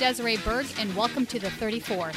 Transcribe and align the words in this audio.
Hi, 0.00 0.06
I'm 0.06 0.14
Tina 0.14 0.32
Desiree 0.32 0.36
Berg, 0.38 0.66
and 0.78 0.96
welcome 0.96 1.26
to 1.26 1.38
the 1.38 1.48
34th. 1.48 2.14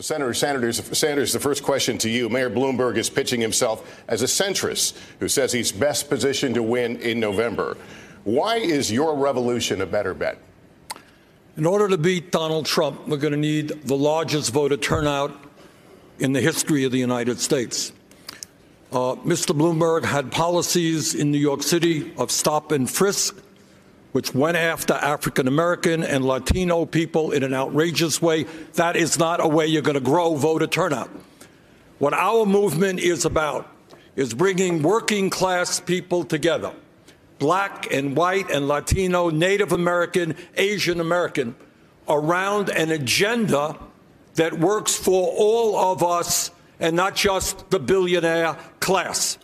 Senator 0.00 0.32
Sanders, 0.34 0.98
Sanders, 0.98 1.32
the 1.32 1.40
first 1.40 1.62
question 1.64 1.98
to 1.98 2.08
you. 2.08 2.28
Mayor 2.28 2.50
Bloomberg 2.50 2.96
is 2.96 3.10
pitching 3.10 3.40
himself 3.40 4.02
as 4.08 4.22
a 4.22 4.26
centrist 4.26 4.96
who 5.18 5.28
says 5.28 5.52
he's 5.52 5.72
best 5.72 6.08
positioned 6.08 6.54
to 6.54 6.62
win 6.62 6.96
in 6.98 7.18
November. 7.18 7.76
Why 8.24 8.56
is 8.56 8.92
your 8.92 9.16
revolution 9.16 9.80
a 9.80 9.86
better 9.86 10.14
bet? 10.14 10.38
In 11.56 11.66
order 11.66 11.88
to 11.88 11.98
beat 11.98 12.30
Donald 12.30 12.66
Trump, 12.66 13.08
we're 13.08 13.16
going 13.16 13.32
to 13.32 13.38
need 13.38 13.68
the 13.84 13.96
largest 13.96 14.52
voter 14.52 14.76
turnout 14.76 15.32
in 16.20 16.32
the 16.32 16.40
history 16.40 16.84
of 16.84 16.92
the 16.92 16.98
United 16.98 17.40
States. 17.40 17.92
Uh, 18.90 19.16
Mr. 19.16 19.54
Bloomberg 19.54 20.02
had 20.02 20.32
policies 20.32 21.14
in 21.14 21.30
New 21.30 21.38
York 21.38 21.62
City 21.62 22.10
of 22.16 22.30
stop 22.30 22.72
and 22.72 22.90
frisk, 22.90 23.36
which 24.12 24.34
went 24.34 24.56
after 24.56 24.94
African 24.94 25.46
American 25.46 26.02
and 26.02 26.24
Latino 26.24 26.86
people 26.86 27.32
in 27.32 27.42
an 27.42 27.52
outrageous 27.52 28.22
way. 28.22 28.44
That 28.74 28.96
is 28.96 29.18
not 29.18 29.44
a 29.44 29.46
way 29.46 29.66
you're 29.66 29.82
going 29.82 29.94
to 29.94 30.00
grow 30.00 30.36
voter 30.36 30.66
turnout. 30.66 31.10
What 31.98 32.14
our 32.14 32.46
movement 32.46 33.00
is 33.00 33.26
about 33.26 33.70
is 34.16 34.32
bringing 34.32 34.82
working 34.82 35.28
class 35.28 35.80
people 35.80 36.24
together 36.24 36.72
black 37.38 37.92
and 37.92 38.16
white 38.16 38.50
and 38.50 38.66
Latino, 38.66 39.30
Native 39.30 39.72
American, 39.72 40.34
Asian 40.56 40.98
American 40.98 41.54
around 42.08 42.70
an 42.70 42.90
agenda 42.90 43.76
that 44.34 44.58
works 44.58 44.96
for 44.96 45.32
all 45.36 45.76
of 45.76 46.02
us 46.02 46.50
and 46.80 46.96
not 46.96 47.14
just 47.14 47.70
the 47.70 47.78
billionaire 47.78 48.56
class. 48.88 49.36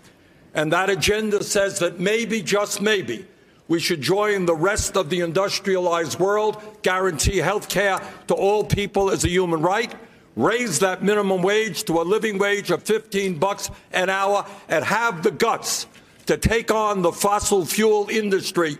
And 0.54 0.72
that 0.72 0.88
agenda 0.88 1.44
says 1.44 1.78
that 1.80 2.00
maybe, 2.00 2.40
just 2.40 2.80
maybe, 2.80 3.26
we 3.68 3.78
should 3.78 4.00
join 4.00 4.46
the 4.46 4.54
rest 4.54 4.96
of 4.96 5.10
the 5.10 5.20
industrialized 5.20 6.18
world, 6.18 6.62
guarantee 6.80 7.36
health 7.36 7.68
care 7.68 8.00
to 8.28 8.34
all 8.34 8.64
people 8.64 9.10
as 9.10 9.22
a 9.22 9.28
human 9.28 9.60
right, 9.60 9.94
raise 10.34 10.78
that 10.78 11.02
minimum 11.02 11.42
wage 11.42 11.84
to 11.84 12.00
a 12.00 12.04
living 12.04 12.38
wage 12.38 12.70
of 12.70 12.84
15 12.84 13.38
bucks 13.38 13.70
an 13.92 14.08
hour, 14.08 14.46
and 14.70 14.82
have 14.82 15.22
the 15.22 15.30
guts 15.30 15.88
to 16.24 16.38
take 16.38 16.70
on 16.70 17.02
the 17.02 17.12
fossil 17.12 17.66
fuel 17.66 18.08
industry 18.08 18.78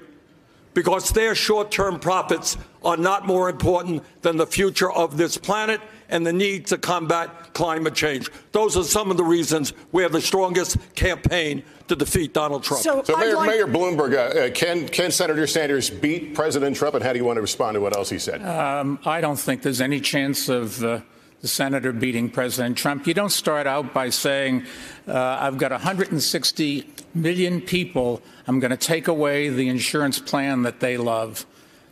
because 0.73 1.11
their 1.11 1.35
short 1.35 1.71
term 1.71 2.01
profits 2.01 2.57
are 2.83 2.97
not 2.97 3.27
more 3.27 3.51
important 3.51 4.03
than 4.23 4.39
the 4.39 4.47
future 4.47 4.91
of 4.91 5.19
this 5.19 5.37
planet 5.37 5.83
and 6.09 6.27
the 6.27 6.33
need 6.33 6.67
to 6.69 6.79
combat 6.79 7.55
climate 7.55 7.95
change. 7.95 8.31
Those 8.53 8.77
are 8.77 8.85
some 8.85 9.11
of 9.11 9.17
the 9.17 9.25
reasons 9.25 9.73
we 9.93 10.03
have 10.03 10.13
the 10.13 10.21
strongest 10.21 10.77
campaign 10.95 11.63
to 11.89 11.97
defeat 11.97 12.33
Donald 12.35 12.65
Trump. 12.65 12.83
So, 12.83 13.03
so 13.03 13.17
Mayor, 13.17 13.37
like- 13.37 13.49
Mayor, 13.49 13.67
Bloomberg, 13.67 14.15
uh, 14.15 14.47
uh, 14.47 14.51
can, 14.51 14.89
can 14.89 15.11
Senator 15.11 15.47
Sanders 15.47 15.91
beat 15.91 16.35
President 16.35 16.77
Trump? 16.77 16.95
And 16.95 17.05
how 17.05 17.13
do 17.13 17.19
you 17.19 17.25
want 17.25 17.37
to 17.37 17.43
respond 17.43 17.75
to 17.75 17.81
what 17.81 17.97
else 17.97 18.11
he 18.11 18.19
said? 18.19 18.43
Um, 18.43 18.99
I 19.05 19.21
don't 19.21 19.39
think 19.39 19.63
there's 19.63 19.81
any 19.81 20.01
chance 20.01 20.49
of. 20.49 20.83
Uh, 20.83 21.01
the 21.41 21.49
senator 21.49 21.93
beating 21.93 22.31
President 22.31 22.75
Trump. 22.75 23.07
You 23.07 23.13
don't 23.13 23.29
start 23.29 23.67
out 23.67 23.93
by 23.93 24.09
saying, 24.09 24.65
uh, 25.07 25.37
I've 25.39 25.59
got 25.59 25.73
160 25.73 26.89
million 27.13 27.61
people, 27.61 28.23
I'm 28.47 28.61
going 28.61 28.71
to 28.71 28.79
take 28.79 29.09
away 29.09 29.51
the 29.51 29.69
insurance 29.69 30.19
plan 30.19 30.63
that 30.63 30.81
they 30.81 30.97
love. 30.97 31.45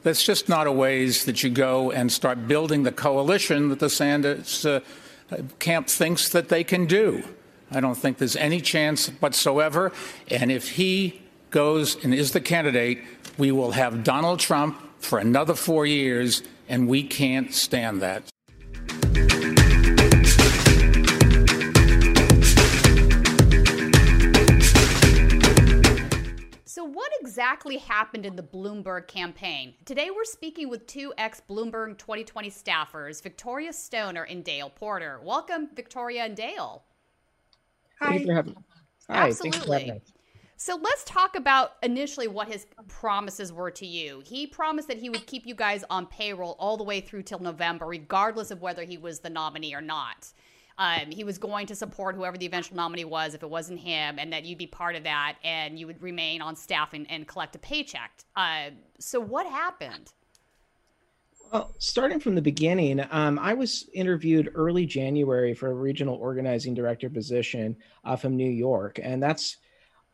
That's 0.03 0.25
just 0.25 0.49
not 0.49 0.67
a 0.67 0.73
ways 0.73 1.25
that 1.27 1.43
you 1.43 1.51
go 1.51 1.93
and 1.93 2.11
start 2.11 2.49
building 2.49 2.83
the 2.83 2.93
coalition 2.93 3.69
that 3.69 3.79
the 3.79 3.91
Sanders 3.91 4.67
uh, 4.67 4.81
camp 5.59 5.89
thinks 5.89 6.29
that 6.31 6.49
they 6.49 6.65
can 6.65 6.87
do. 6.87 7.23
I 7.71 7.81
don't 7.81 7.95
think 7.95 8.19
there's 8.19 8.37
any 8.37 8.61
chance 8.61 9.09
whatsoever. 9.21 9.93
And 10.29 10.51
if 10.51 10.71
he 10.71 11.23
goes 11.51 12.03
and 12.05 12.13
is 12.13 12.33
the 12.33 12.41
candidate, 12.41 13.03
we 13.39 13.53
will 13.53 13.73
have 13.73 14.05
Donald 14.05 14.41
Trump 14.41 14.81
for 14.99 15.19
another 15.19 15.55
four 15.55 15.87
years, 15.87 16.43
and 16.69 16.89
we 16.89 17.03
can't 17.03 17.53
stand 17.55 18.03
that. 18.03 18.32
Exactly 27.63 27.95
happened 27.95 28.27
in 28.27 28.37
the 28.37 28.43
Bloomberg 28.43 29.07
campaign? 29.07 29.75
Today, 29.85 30.11
we're 30.15 30.25
speaking 30.25 30.69
with 30.69 30.87
two 30.87 31.13
ex 31.17 31.41
Bloomberg 31.49 31.97
2020 31.99 32.51
staffers, 32.51 33.23
Victoria 33.23 33.73
Stoner 33.73 34.25
and 34.25 34.45
Dale 34.45 34.71
Porter. 34.71 35.21
Welcome, 35.23 35.69
Victoria 35.75 36.25
and 36.25 36.37
Dale. 36.37 36.83
Hi. 38.01 38.09
Thank 38.09 38.21
you 38.21 38.27
for 38.27 38.35
having 38.35 38.57
Hi, 39.09 39.29
Absolutely. 39.29 40.03
So 40.57 40.77
let's 40.77 41.05
talk 41.05 41.35
about 41.37 41.73
initially 41.83 42.29
what 42.29 42.49
his 42.49 42.67
promises 42.89 43.53
were 43.53 43.71
to 43.73 43.87
you. 43.87 44.23
He 44.25 44.47
promised 44.47 44.87
that 44.89 44.99
he 44.99 45.11
would 45.11 45.27
keep 45.27 45.45
you 45.45 45.57
guys 45.57 45.85
on 45.91 46.07
payroll 46.07 46.55
all 46.59 46.77
the 46.77 46.85
way 46.85 47.01
through 47.01 47.23
till 47.23 47.41
November, 47.41 47.87
regardless 47.87 48.53
of 48.53 48.61
whether 48.61 48.85
he 48.85 48.97
was 48.97 49.21
the 49.21 49.31
nominee 49.31 49.75
or 49.75 49.81
not. 49.81 50.33
Um, 50.83 51.13
he 51.13 51.23
was 51.23 51.39
going 51.39 51.69
to 51.69 51.77
support 51.77 52.17
whoever 52.17 52.37
the 52.37 52.45
eventual 52.45 52.77
nominee 52.77 53.05
was 53.05 53.35
if 53.35 53.45
it 53.45 53.49
wasn't 53.49 53.79
him, 53.79 54.19
and 54.19 54.33
that 54.33 54.45
you'd 54.45 54.59
be 54.59 54.67
part 54.67 54.97
of 54.97 55.05
that 55.05 55.37
and 55.45 55.79
you 55.79 55.87
would 55.87 56.03
remain 56.03 56.43
on 56.43 56.57
staff 56.57 56.93
and, 56.93 57.09
and 57.09 57.29
collect 57.29 57.55
a 57.55 57.61
paycheck. 57.61 58.11
Uh, 58.35 58.71
so, 58.99 59.21
what 59.21 59.47
happened? 59.47 60.13
Well, 61.53 61.73
starting 61.79 62.19
from 62.19 62.35
the 62.35 62.43
beginning, 62.43 63.01
um, 63.13 63.39
I 63.39 63.55
was 63.55 63.89
interviewed 63.95 64.51
early 64.57 64.85
January 64.85 65.55
for 65.55 65.71
a 65.71 65.75
regional 65.75 66.17
organizing 66.17 66.75
director 66.75 67.09
position 67.09 67.77
uh, 68.05 68.17
from 68.17 68.37
New 68.37 68.51
York, 68.51 68.99
and 69.01 69.23
that's 69.23 69.59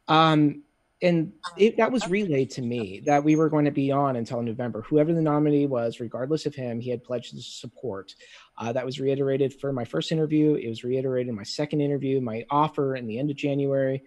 um, 0.06 0.64
and 1.00 1.32
it, 1.56 1.76
that 1.76 1.92
was 1.92 2.08
relayed 2.08 2.50
to 2.50 2.62
me 2.62 3.00
that 3.06 3.22
we 3.22 3.36
were 3.36 3.48
going 3.48 3.64
to 3.64 3.70
be 3.70 3.92
on 3.92 4.16
until 4.16 4.42
November. 4.42 4.82
Whoever 4.82 5.12
the 5.12 5.22
nominee 5.22 5.66
was, 5.66 6.00
regardless 6.00 6.44
of 6.44 6.54
him, 6.54 6.80
he 6.80 6.90
had 6.90 7.04
pledged 7.04 7.32
his 7.32 7.46
support. 7.46 8.14
Uh, 8.58 8.72
that 8.72 8.84
was 8.84 8.98
reiterated 8.98 9.54
for 9.54 9.72
my 9.72 9.84
first 9.84 10.10
interview. 10.10 10.54
It 10.54 10.68
was 10.68 10.82
reiterated 10.82 11.28
in 11.28 11.36
my 11.36 11.44
second 11.44 11.80
interview, 11.80 12.20
my 12.20 12.44
offer 12.50 12.96
in 12.96 13.06
the 13.06 13.18
end 13.18 13.30
of 13.30 13.36
January. 13.36 14.02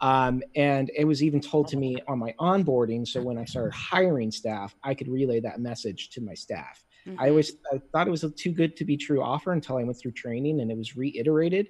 Um, 0.00 0.42
and 0.54 0.90
it 0.96 1.04
was 1.04 1.22
even 1.22 1.40
told 1.40 1.66
to 1.68 1.76
me 1.76 1.96
on 2.06 2.18
my 2.18 2.32
onboarding. 2.38 3.06
So 3.06 3.20
when 3.20 3.36
I 3.36 3.44
started 3.44 3.74
hiring 3.74 4.30
staff, 4.30 4.76
I 4.84 4.94
could 4.94 5.08
relay 5.08 5.40
that 5.40 5.60
message 5.60 6.10
to 6.10 6.20
my 6.20 6.34
staff. 6.34 6.84
Mm-hmm. 7.06 7.20
I 7.20 7.30
always 7.30 7.52
I 7.72 7.80
thought 7.92 8.06
it 8.06 8.10
was 8.12 8.22
a 8.22 8.30
too 8.30 8.52
good 8.52 8.76
to 8.76 8.84
be 8.84 8.96
true 8.96 9.22
offer 9.22 9.52
until 9.52 9.76
I 9.76 9.82
went 9.82 9.98
through 9.98 10.12
training 10.12 10.60
and 10.60 10.70
it 10.70 10.76
was 10.76 10.96
reiterated. 10.96 11.66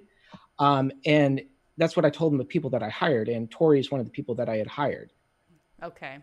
Um, 0.59 0.93
and 1.06 1.41
that's 1.78 1.97
what 1.97 2.05
I 2.05 2.10
told 2.10 2.33
them 2.33 2.39
the 2.39 2.45
people 2.45 2.71
that 2.71 2.83
I 2.83 2.91
hired. 2.91 3.28
And 3.28 3.50
Tori 3.50 3.81
is 3.81 3.91
one 3.91 4.00
of 4.00 4.06
the 4.06 4.12
people 4.12 4.34
that 4.34 4.49
I 4.49 4.56
had 4.56 4.66
hired. 4.66 5.12
Okay. 5.83 6.19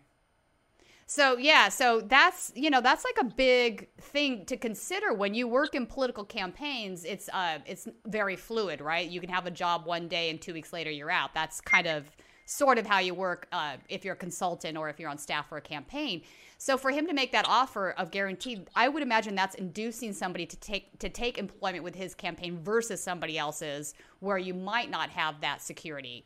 So 1.07 1.38
yeah, 1.38 1.69
so 1.69 2.01
that's 2.01 2.51
you 2.55 2.69
know 2.69 2.81
that's 2.81 3.05
like 3.05 3.17
a 3.21 3.29
big 3.35 3.89
thing 3.99 4.45
to 4.45 4.57
consider 4.57 5.13
when 5.13 5.35
you 5.35 5.47
work 5.47 5.75
in 5.75 5.85
political 5.85 6.25
campaigns. 6.25 7.05
It's 7.05 7.29
uh 7.29 7.59
it's 7.66 7.88
very 8.07 8.35
fluid, 8.35 8.81
right? 8.81 9.07
You 9.07 9.21
can 9.21 9.29
have 9.29 9.45
a 9.45 9.51
job 9.51 9.85
one 9.85 10.07
day 10.07 10.31
and 10.31 10.41
two 10.41 10.53
weeks 10.53 10.73
later 10.73 10.89
you're 10.89 11.11
out. 11.11 11.33
That's 11.33 11.61
kind 11.61 11.85
of 11.85 12.09
sort 12.45 12.77
of 12.77 12.85
how 12.85 12.99
you 12.99 13.13
work 13.13 13.47
uh, 13.51 13.77
if 13.89 14.05
you're 14.05 14.13
a 14.13 14.17
consultant 14.17 14.77
or 14.77 14.89
if 14.89 14.99
you're 14.99 15.09
on 15.09 15.17
staff 15.17 15.49
for 15.49 15.57
a 15.57 15.61
campaign. 15.61 16.21
So 16.57 16.77
for 16.77 16.91
him 16.91 17.07
to 17.07 17.13
make 17.13 17.31
that 17.31 17.45
offer 17.47 17.91
of 17.91 18.11
guaranteed, 18.11 18.69
I 18.75 18.87
would 18.87 19.03
imagine 19.03 19.35
that's 19.35 19.55
inducing 19.55 20.13
somebody 20.13 20.46
to 20.46 20.55
take 20.57 20.97
to 20.99 21.09
take 21.09 21.37
employment 21.37 21.84
with 21.84 21.96
his 21.96 22.16
campaign 22.16 22.59
versus 22.63 23.03
somebody 23.03 23.37
else's, 23.37 23.93
where 24.19 24.37
you 24.37 24.53
might 24.53 24.90
not 24.90 25.09
have 25.09 25.41
that 25.41 25.61
security. 25.61 26.25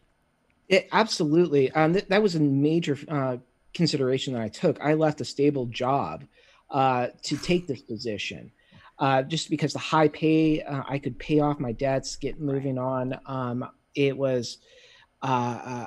It, 0.67 0.87
absolutely, 0.91 1.71
um, 1.71 1.93
th- 1.93 2.07
that 2.09 2.21
was 2.21 2.35
a 2.35 2.39
major 2.39 2.97
uh, 3.07 3.37
consideration 3.73 4.33
that 4.33 4.41
I 4.41 4.49
took. 4.49 4.79
I 4.81 4.93
left 4.93 5.21
a 5.21 5.25
stable 5.25 5.65
job 5.67 6.25
uh, 6.69 7.07
to 7.23 7.37
take 7.37 7.67
this 7.67 7.81
position. 7.81 8.51
Uh, 8.97 9.23
just 9.23 9.49
because 9.49 9.71
the 9.71 9.79
high 9.79 10.09
pay, 10.09 10.61
uh, 10.61 10.83
I 10.87 10.99
could 10.99 11.17
pay 11.17 11.39
off 11.39 11.59
my 11.59 11.71
debts, 11.71 12.17
get 12.17 12.39
moving 12.39 12.77
on. 12.77 13.17
Um, 13.25 13.65
it 13.95 14.17
was, 14.17 14.57
uh, 15.21 15.85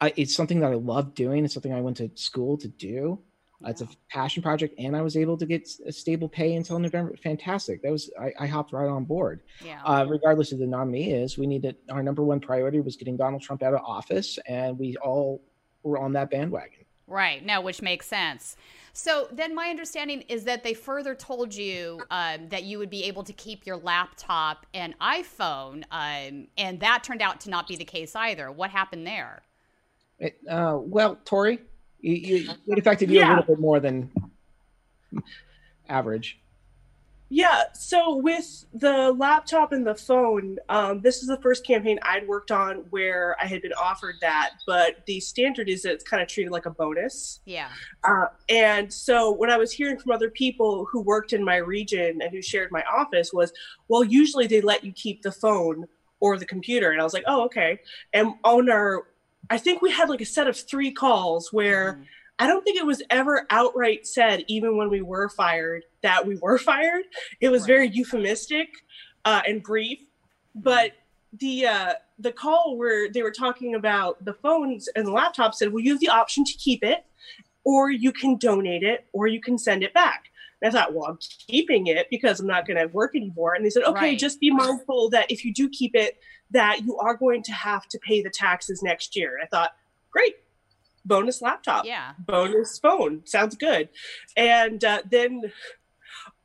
uh, 0.00 0.10
it's 0.16 0.36
something 0.36 0.60
that 0.60 0.70
I 0.70 0.74
love 0.74 1.14
doing. 1.14 1.44
It's 1.44 1.54
something 1.54 1.72
I 1.72 1.80
went 1.80 1.96
to 1.96 2.10
school 2.14 2.56
to 2.58 2.68
do. 2.68 3.18
Yeah. 3.60 3.70
It's 3.70 3.80
a 3.80 3.88
passion 4.10 4.42
project, 4.42 4.74
and 4.78 4.96
I 4.96 5.02
was 5.02 5.16
able 5.16 5.36
to 5.38 5.46
get 5.46 5.68
a 5.86 5.92
stable 5.92 6.28
pay 6.28 6.54
until 6.54 6.78
November. 6.78 7.16
Fantastic! 7.16 7.82
That 7.82 7.90
was 7.90 8.10
I, 8.20 8.32
I 8.38 8.46
hopped 8.46 8.72
right 8.72 8.88
on 8.88 9.04
board. 9.04 9.42
Yeah. 9.64 9.80
Uh, 9.84 10.04
regardless 10.08 10.52
of 10.52 10.58
the 10.58 10.66
nominee 10.66 11.12
is, 11.12 11.38
we 11.38 11.46
needed 11.46 11.76
our 11.88 12.02
number 12.02 12.22
one 12.22 12.40
priority 12.40 12.80
was 12.80 12.96
getting 12.96 13.16
Donald 13.16 13.42
Trump 13.42 13.62
out 13.62 13.72
of 13.72 13.80
office, 13.80 14.38
and 14.46 14.78
we 14.78 14.96
all 14.96 15.42
were 15.82 15.98
on 15.98 16.12
that 16.12 16.30
bandwagon. 16.30 16.83
Right. 17.06 17.44
No, 17.44 17.60
which 17.60 17.82
makes 17.82 18.06
sense. 18.06 18.56
So 18.96 19.28
then 19.32 19.54
my 19.54 19.68
understanding 19.68 20.22
is 20.22 20.44
that 20.44 20.62
they 20.62 20.72
further 20.72 21.16
told 21.16 21.52
you 21.52 22.00
um, 22.10 22.48
that 22.50 22.62
you 22.62 22.78
would 22.78 22.90
be 22.90 23.04
able 23.04 23.24
to 23.24 23.32
keep 23.32 23.66
your 23.66 23.76
laptop 23.76 24.66
and 24.72 24.96
iPhone, 25.00 25.82
um, 25.90 26.46
and 26.56 26.78
that 26.78 27.02
turned 27.02 27.20
out 27.20 27.40
to 27.40 27.50
not 27.50 27.66
be 27.66 27.74
the 27.74 27.84
case 27.84 28.14
either. 28.14 28.52
What 28.52 28.70
happened 28.70 29.04
there? 29.04 29.42
It, 30.20 30.38
uh, 30.48 30.78
well, 30.80 31.18
Tori, 31.24 31.58
you, 31.98 32.14
you, 32.14 32.50
it 32.68 32.78
affected 32.78 33.10
you 33.10 33.18
yeah. 33.18 33.30
a 33.30 33.30
little 33.30 33.56
bit 33.56 33.60
more 33.60 33.80
than 33.80 34.12
average. 35.88 36.38
Yeah, 37.34 37.64
so 37.72 38.14
with 38.14 38.64
the 38.74 39.10
laptop 39.10 39.72
and 39.72 39.84
the 39.84 39.96
phone, 39.96 40.56
um, 40.68 41.00
this 41.00 41.20
is 41.20 41.26
the 41.26 41.40
first 41.42 41.66
campaign 41.66 41.98
I'd 42.02 42.28
worked 42.28 42.52
on 42.52 42.84
where 42.90 43.34
I 43.42 43.46
had 43.46 43.60
been 43.60 43.72
offered 43.72 44.14
that, 44.20 44.50
but 44.68 45.04
the 45.06 45.18
standard 45.18 45.68
is 45.68 45.82
that 45.82 45.94
it's 45.94 46.04
kind 46.04 46.22
of 46.22 46.28
treated 46.28 46.52
like 46.52 46.66
a 46.66 46.70
bonus. 46.70 47.40
Yeah. 47.44 47.70
Uh, 48.04 48.26
and 48.48 48.92
so 48.92 49.32
when 49.32 49.50
I 49.50 49.56
was 49.56 49.72
hearing 49.72 49.98
from 49.98 50.12
other 50.12 50.30
people 50.30 50.86
who 50.92 51.00
worked 51.00 51.32
in 51.32 51.44
my 51.44 51.56
region 51.56 52.22
and 52.22 52.30
who 52.30 52.40
shared 52.40 52.70
my 52.70 52.84
office 52.84 53.32
was, 53.32 53.52
well, 53.88 54.04
usually 54.04 54.46
they 54.46 54.60
let 54.60 54.84
you 54.84 54.92
keep 54.92 55.22
the 55.22 55.32
phone 55.32 55.86
or 56.20 56.38
the 56.38 56.46
computer, 56.46 56.92
and 56.92 57.00
I 57.00 57.04
was 57.04 57.14
like, 57.14 57.24
oh, 57.26 57.46
okay. 57.46 57.80
And 58.12 58.34
on 58.44 58.70
our, 58.70 59.08
I 59.50 59.58
think 59.58 59.82
we 59.82 59.90
had 59.90 60.08
like 60.08 60.20
a 60.20 60.24
set 60.24 60.46
of 60.46 60.56
three 60.56 60.92
calls 60.92 61.52
where. 61.52 61.94
Mm 61.94 62.06
I 62.38 62.46
don't 62.46 62.64
think 62.64 62.78
it 62.78 62.86
was 62.86 63.02
ever 63.10 63.46
outright 63.50 64.06
said, 64.06 64.44
even 64.48 64.76
when 64.76 64.90
we 64.90 65.02
were 65.02 65.28
fired, 65.28 65.84
that 66.02 66.26
we 66.26 66.36
were 66.36 66.58
fired. 66.58 67.04
It 67.40 67.48
was 67.48 67.62
right. 67.62 67.68
very 67.68 67.88
euphemistic 67.88 68.68
uh, 69.24 69.42
and 69.46 69.62
brief. 69.62 70.00
But 70.54 70.92
the 71.32 71.66
uh, 71.66 71.92
the 72.18 72.32
call 72.32 72.76
where 72.76 73.10
they 73.10 73.22
were 73.22 73.32
talking 73.32 73.74
about 73.74 74.24
the 74.24 74.34
phones 74.34 74.88
and 74.94 75.06
the 75.06 75.12
laptop 75.12 75.54
said, 75.54 75.72
"Well, 75.72 75.82
you 75.82 75.92
have 75.92 76.00
the 76.00 76.08
option 76.08 76.44
to 76.44 76.52
keep 76.54 76.84
it, 76.84 77.04
or 77.64 77.90
you 77.90 78.12
can 78.12 78.36
donate 78.36 78.82
it, 78.82 79.06
or 79.12 79.26
you 79.26 79.40
can 79.40 79.58
send 79.58 79.82
it 79.82 79.94
back." 79.94 80.30
And 80.62 80.74
I 80.74 80.80
thought, 80.80 80.94
well, 80.94 81.10
I'm 81.10 81.18
keeping 81.46 81.88
it 81.88 82.08
because 82.10 82.40
I'm 82.40 82.46
not 82.46 82.66
going 82.66 82.78
to 82.78 82.86
work 82.86 83.14
anymore. 83.14 83.54
And 83.54 83.64
they 83.64 83.70
said, 83.70 83.82
okay, 83.82 84.10
right. 84.10 84.18
just 84.18 84.40
be 84.40 84.50
mindful 84.50 85.10
that 85.10 85.30
if 85.30 85.44
you 85.44 85.52
do 85.52 85.68
keep 85.68 85.94
it, 85.94 86.18
that 86.52 86.84
you 86.86 86.96
are 86.96 87.14
going 87.14 87.42
to 87.42 87.52
have 87.52 87.86
to 87.88 87.98
pay 87.98 88.22
the 88.22 88.30
taxes 88.30 88.82
next 88.82 89.14
year. 89.14 89.34
And 89.34 89.44
I 89.44 89.46
thought, 89.46 89.76
great, 90.10 90.36
bonus 91.04 91.42
laptop. 91.42 91.84
Yeah. 91.84 92.12
Bonus 92.18 92.78
phone. 92.78 93.22
Sounds 93.24 93.56
good. 93.56 93.88
And 94.36 94.82
uh, 94.84 95.02
then 95.10 95.52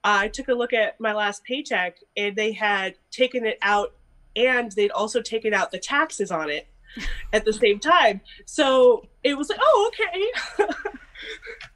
I 0.03 0.27
took 0.27 0.47
a 0.47 0.53
look 0.53 0.73
at 0.73 0.99
my 0.99 1.13
last 1.13 1.43
paycheck 1.43 1.97
and 2.15 2.35
they 2.35 2.51
had 2.51 2.95
taken 3.11 3.45
it 3.45 3.57
out 3.61 3.95
and 4.35 4.71
they'd 4.71 4.91
also 4.91 5.21
taken 5.21 5.53
out 5.53 5.71
the 5.71 5.79
taxes 5.79 6.31
on 6.31 6.49
it 6.49 6.67
at 7.33 7.45
the 7.45 7.53
same 7.53 7.79
time. 7.79 8.21
So 8.45 9.05
it 9.23 9.37
was 9.37 9.49
like, 9.49 9.59
oh, 9.61 9.91
okay. 9.93 10.67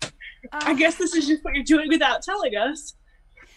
uh, 0.02 0.10
I 0.52 0.74
guess 0.74 0.96
this 0.96 1.16
is 1.16 1.28
just 1.28 1.44
what 1.44 1.56
you're 1.56 1.64
doing 1.64 1.90
without 1.90 2.22
telling 2.22 2.56
us. 2.56 2.96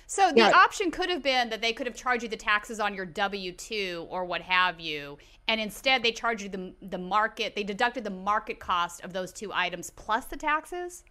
So 0.06 0.31
the 0.31 0.38
yeah. 0.38 0.53
option 0.55 0.91
could 0.93 1.11
have 1.11 1.23
been 1.23 1.50
that 1.50 1.61
they 1.61 1.73
could 1.73 1.87
have 1.87 1.97
charged 1.97 2.23
you 2.23 2.29
the 2.29 2.37
taxes 2.37 2.79
on 2.79 2.94
your 2.94 3.06
W 3.06 3.53
two 3.53 4.06
or 4.08 4.25
what 4.25 4.41
have 4.43 4.79
you, 4.79 5.19
and 5.49 5.61
instead 5.61 6.03
they 6.03 6.12
charged 6.12 6.43
you 6.43 6.49
the 6.49 6.75
the 6.81 6.99
market. 6.99 7.56
They 7.56 7.64
deducted 7.64 8.05
the 8.05 8.11
market 8.11 8.61
cost 8.61 9.03
of 9.03 9.12
those 9.12 9.32
two 9.32 9.50
items 9.53 9.91
plus 9.91 10.26
the 10.26 10.37
taxes. 10.37 11.05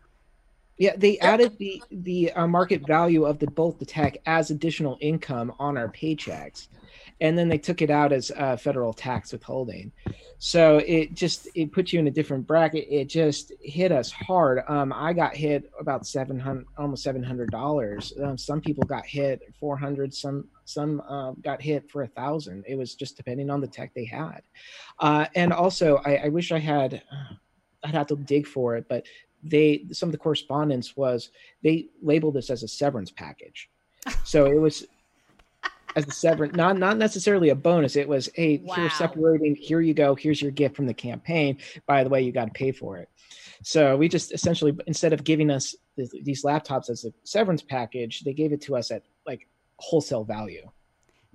Yeah, 0.77 0.95
they 0.95 1.19
added 1.19 1.57
the 1.57 1.83
the 1.91 2.31
uh, 2.33 2.47
market 2.47 2.87
value 2.87 3.25
of 3.25 3.39
the 3.39 3.47
both 3.47 3.79
the 3.79 3.85
tech 3.85 4.17
as 4.25 4.49
additional 4.49 4.97
income 5.01 5.53
on 5.59 5.77
our 5.77 5.89
paychecks 5.89 6.67
and 7.21 7.37
then 7.37 7.47
they 7.47 7.57
took 7.57 7.81
it 7.81 7.89
out 7.89 8.11
as 8.11 8.31
uh, 8.35 8.57
federal 8.57 8.93
tax 8.93 9.31
withholding. 9.31 9.91
So 10.37 10.77
it 10.85 11.13
just 11.13 11.47
it 11.55 11.71
put 11.71 11.93
you 11.93 11.99
in 11.99 12.07
a 12.07 12.11
different 12.11 12.45
bracket. 12.45 12.87
It 12.89 13.05
just 13.05 13.53
hit 13.61 13.91
us 13.91 14.11
hard. 14.11 14.63
Um, 14.67 14.91
I 14.93 15.13
got 15.13 15.35
hit 15.35 15.71
about 15.79 16.05
seven 16.05 16.39
hundred, 16.39 16.65
almost 16.77 17.03
seven 17.03 17.23
hundred 17.23 17.51
dollars. 17.51 18.13
Um, 18.21 18.37
some 18.37 18.59
people 18.59 18.83
got 18.83 19.05
hit 19.05 19.41
four 19.59 19.77
hundred. 19.77 20.13
Some 20.13 20.49
some 20.65 21.01
uh, 21.07 21.31
got 21.41 21.61
hit 21.61 21.89
for 21.89 22.03
a 22.03 22.07
thousand. 22.07 22.65
It 22.67 22.75
was 22.75 22.95
just 22.95 23.15
depending 23.15 23.49
on 23.49 23.61
the 23.61 23.67
tech 23.67 23.93
they 23.93 24.05
had. 24.05 24.41
Uh, 24.99 25.25
and 25.35 25.53
also, 25.53 26.01
I, 26.05 26.15
I, 26.25 26.29
wish 26.29 26.51
I 26.51 26.59
had. 26.59 27.01
I'd 27.83 27.93
have 27.93 28.07
to 28.07 28.15
dig 28.15 28.47
for 28.47 28.75
it, 28.75 28.85
but 28.89 29.05
they 29.43 29.85
some 29.91 30.09
of 30.09 30.11
the 30.11 30.17
correspondence 30.17 30.97
was 30.97 31.29
they 31.63 31.87
labeled 32.01 32.33
this 32.33 32.49
as 32.49 32.63
a 32.63 32.67
severance 32.67 33.11
package. 33.11 33.69
So 34.23 34.45
it 34.45 34.59
was 34.59 34.85
as 35.95 36.07
a 36.07 36.11
severance, 36.11 36.55
not 36.55 36.77
not 36.77 36.97
necessarily 36.97 37.49
a 37.49 37.55
bonus. 37.55 37.95
It 37.95 38.07
was, 38.07 38.29
hey, 38.35 38.61
wow. 38.63 38.75
here's 38.75 38.93
separating. 38.93 39.55
Here 39.55 39.81
you 39.81 39.93
go. 39.93 40.15
Here's 40.15 40.41
your 40.41 40.51
gift 40.51 40.75
from 40.75 40.87
the 40.87 40.93
campaign. 40.93 41.57
By 41.87 42.03
the 42.03 42.09
way, 42.09 42.21
you 42.21 42.31
got 42.31 42.45
to 42.45 42.51
pay 42.51 42.71
for 42.71 42.97
it. 42.97 43.09
So 43.63 43.95
we 43.95 44.09
just 44.09 44.33
essentially, 44.33 44.73
instead 44.87 45.13
of 45.13 45.23
giving 45.23 45.49
us 45.49 45.75
these 45.97 46.43
laptops 46.43 46.89
as 46.89 47.05
a 47.05 47.11
severance 47.23 47.61
package, 47.61 48.21
they 48.21 48.33
gave 48.33 48.51
it 48.51 48.61
to 48.61 48.75
us 48.75 48.91
at 48.91 49.03
like 49.25 49.47
wholesale 49.77 50.23
value 50.23 50.69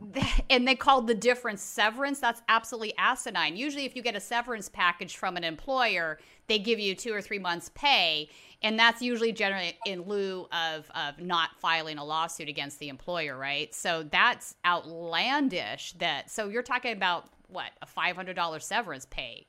and 0.50 0.66
they 0.66 0.74
called 0.74 1.06
the 1.06 1.14
difference 1.14 1.62
severance. 1.62 2.20
That's 2.20 2.42
absolutely 2.48 2.94
asinine. 2.98 3.56
Usually, 3.56 3.84
if 3.84 3.94
you 3.94 4.02
get 4.02 4.16
a 4.16 4.20
severance 4.20 4.68
package 4.68 5.16
from 5.16 5.36
an 5.36 5.44
employer, 5.44 6.18
they 6.46 6.58
give 6.58 6.78
you 6.78 6.94
two 6.94 7.12
or 7.12 7.20
three 7.20 7.38
months' 7.38 7.70
pay, 7.74 8.28
and 8.62 8.78
that's 8.78 9.02
usually 9.02 9.32
generally 9.32 9.78
in 9.86 10.02
lieu 10.02 10.46
of 10.52 10.90
of 10.94 11.18
not 11.20 11.50
filing 11.58 11.98
a 11.98 12.04
lawsuit 12.04 12.48
against 12.48 12.78
the 12.78 12.88
employer, 12.88 13.36
right? 13.36 13.74
So 13.74 14.04
that's 14.10 14.54
outlandish. 14.64 15.92
That 15.94 16.30
so 16.30 16.48
you're 16.48 16.62
talking 16.62 16.92
about 16.92 17.28
what 17.48 17.70
a 17.82 17.86
five 17.86 18.16
hundred 18.16 18.36
dollar 18.36 18.60
severance 18.60 19.06
pay, 19.10 19.46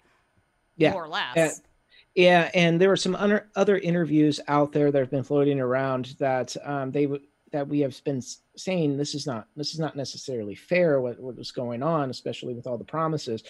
yeah. 0.75 0.91
more 0.91 1.05
or 1.05 1.09
less. 1.09 1.37
Uh, 1.37 1.51
yeah, 2.15 2.51
and 2.53 2.79
there 2.81 2.89
were 2.89 2.97
some 2.97 3.15
other 3.15 3.47
other 3.55 3.77
interviews 3.77 4.39
out 4.47 4.73
there 4.73 4.91
that 4.91 4.99
have 4.99 5.11
been 5.11 5.23
floating 5.23 5.61
around 5.61 6.15
that 6.19 6.55
um, 6.65 6.91
they 6.91 7.05
would 7.05 7.21
that 7.51 7.67
we 7.67 7.79
have 7.81 8.01
been 8.03 8.21
saying 8.55 8.97
this 8.97 9.13
is 9.13 9.27
not 9.27 9.47
this 9.55 9.73
is 9.73 9.79
not 9.79 9.95
necessarily 9.95 10.55
fair 10.55 11.01
what, 11.01 11.19
what 11.19 11.37
was 11.37 11.51
going 11.51 11.83
on 11.83 12.09
especially 12.09 12.53
with 12.53 12.67
all 12.67 12.77
the 12.77 12.83
promises. 12.83 13.43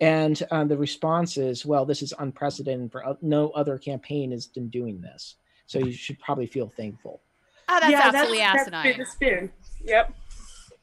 And 0.00 0.40
uh, 0.50 0.64
the 0.64 0.76
response 0.76 1.36
is 1.36 1.64
well 1.64 1.84
this 1.84 2.02
is 2.02 2.12
unprecedented 2.18 2.92
for 2.92 3.16
no 3.22 3.50
other 3.50 3.78
campaign 3.78 4.30
has 4.32 4.46
been 4.46 4.68
doing 4.68 5.00
this. 5.00 5.36
So 5.66 5.78
you 5.78 5.92
should 5.92 6.18
probably 6.18 6.46
feel 6.46 6.72
thankful. 6.76 7.20
Oh 7.68 7.78
that's 7.80 7.90
yeah, 7.90 8.02
absolutely 8.04 8.38
that's, 8.38 8.62
asinine. 8.62 8.94
that's 8.96 9.14
been, 9.16 9.50
yep. 9.84 10.14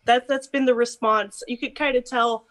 That, 0.05 0.27
that's 0.27 0.45
been 0.45 0.65
the 0.65 0.75
response. 0.75 1.41
You 1.47 1.57
could 1.57 1.75
kind 1.75 1.97
of 1.97 2.05
tell 2.05 2.45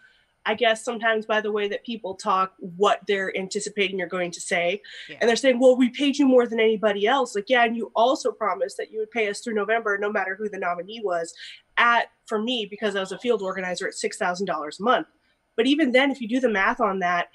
I 0.47 0.55
guess 0.55 0.85
sometimes 0.85 1.27
by 1.27 1.41
the 1.41 1.53
way 1.53 1.69
that 1.69 1.85
people 1.85 2.15
talk, 2.15 2.55
what 2.59 3.01
they're 3.07 3.37
anticipating 3.37 3.99
you're 3.99 4.09
going 4.09 4.31
to 4.33 4.41
say. 4.41 4.83
Yeah. 5.09 5.17
And 5.21 5.29
they're 5.29 5.37
saying, 5.37 5.59
well, 5.59 5.77
we 5.77 5.91
paid 5.91 6.19
you 6.19 6.27
more 6.27 6.47
than 6.47 6.61
anybody 6.61 7.07
else. 7.07 7.35
Like, 7.35 7.49
yeah, 7.49 7.65
and 7.65 7.77
you 7.77 7.91
also 7.95 8.31
promised 8.31 8.77
that 8.77 8.91
you 8.91 8.99
would 8.99 9.11
pay 9.11 9.29
us 9.29 9.41
through 9.41 9.55
November, 9.55 9.97
no 9.99 10.13
matter 10.13 10.37
who 10.37 10.49
the 10.49 10.59
nominee 10.59 11.01
was, 11.03 11.33
at, 11.77 12.07
for 12.27 12.41
me, 12.41 12.67
because 12.69 12.95
I 12.95 13.01
was 13.01 13.13
a 13.13 13.19
field 13.19 13.43
organizer, 13.43 13.87
at 13.87 13.95
$6,000 13.95 14.49
a 14.49 14.83
month. 14.83 15.07
But 15.57 15.67
even 15.67 15.93
then, 15.93 16.11
if 16.11 16.21
you 16.21 16.29
do 16.29 16.41
the 16.41 16.49
math 16.49 16.81
on 16.81 16.99
that, 17.01 17.29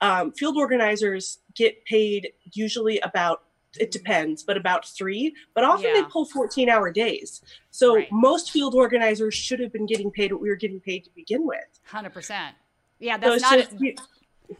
um, 0.00 0.32
field 0.32 0.56
organizers 0.56 1.38
get 1.54 1.84
paid 1.84 2.32
usually 2.52 3.00
about 3.00 3.42
it 3.78 3.90
depends, 3.90 4.42
but 4.42 4.56
about 4.56 4.86
three. 4.86 5.34
But 5.54 5.64
often 5.64 5.94
yeah. 5.94 6.02
they 6.02 6.04
pull 6.04 6.24
14 6.24 6.68
hour 6.68 6.90
days. 6.90 7.42
So 7.70 7.96
right. 7.96 8.08
most 8.12 8.50
field 8.50 8.74
organizers 8.74 9.34
should 9.34 9.60
have 9.60 9.72
been 9.72 9.86
getting 9.86 10.10
paid 10.10 10.32
what 10.32 10.40
we 10.40 10.48
were 10.48 10.56
getting 10.56 10.80
paid 10.80 11.04
to 11.04 11.10
begin 11.14 11.46
with. 11.46 11.80
100%. 11.90 12.50
Yeah, 12.98 13.16
that's 13.16 13.42
so 13.42 13.50
not. 13.50 13.58
Just, 13.58 13.82
a, 13.82 13.96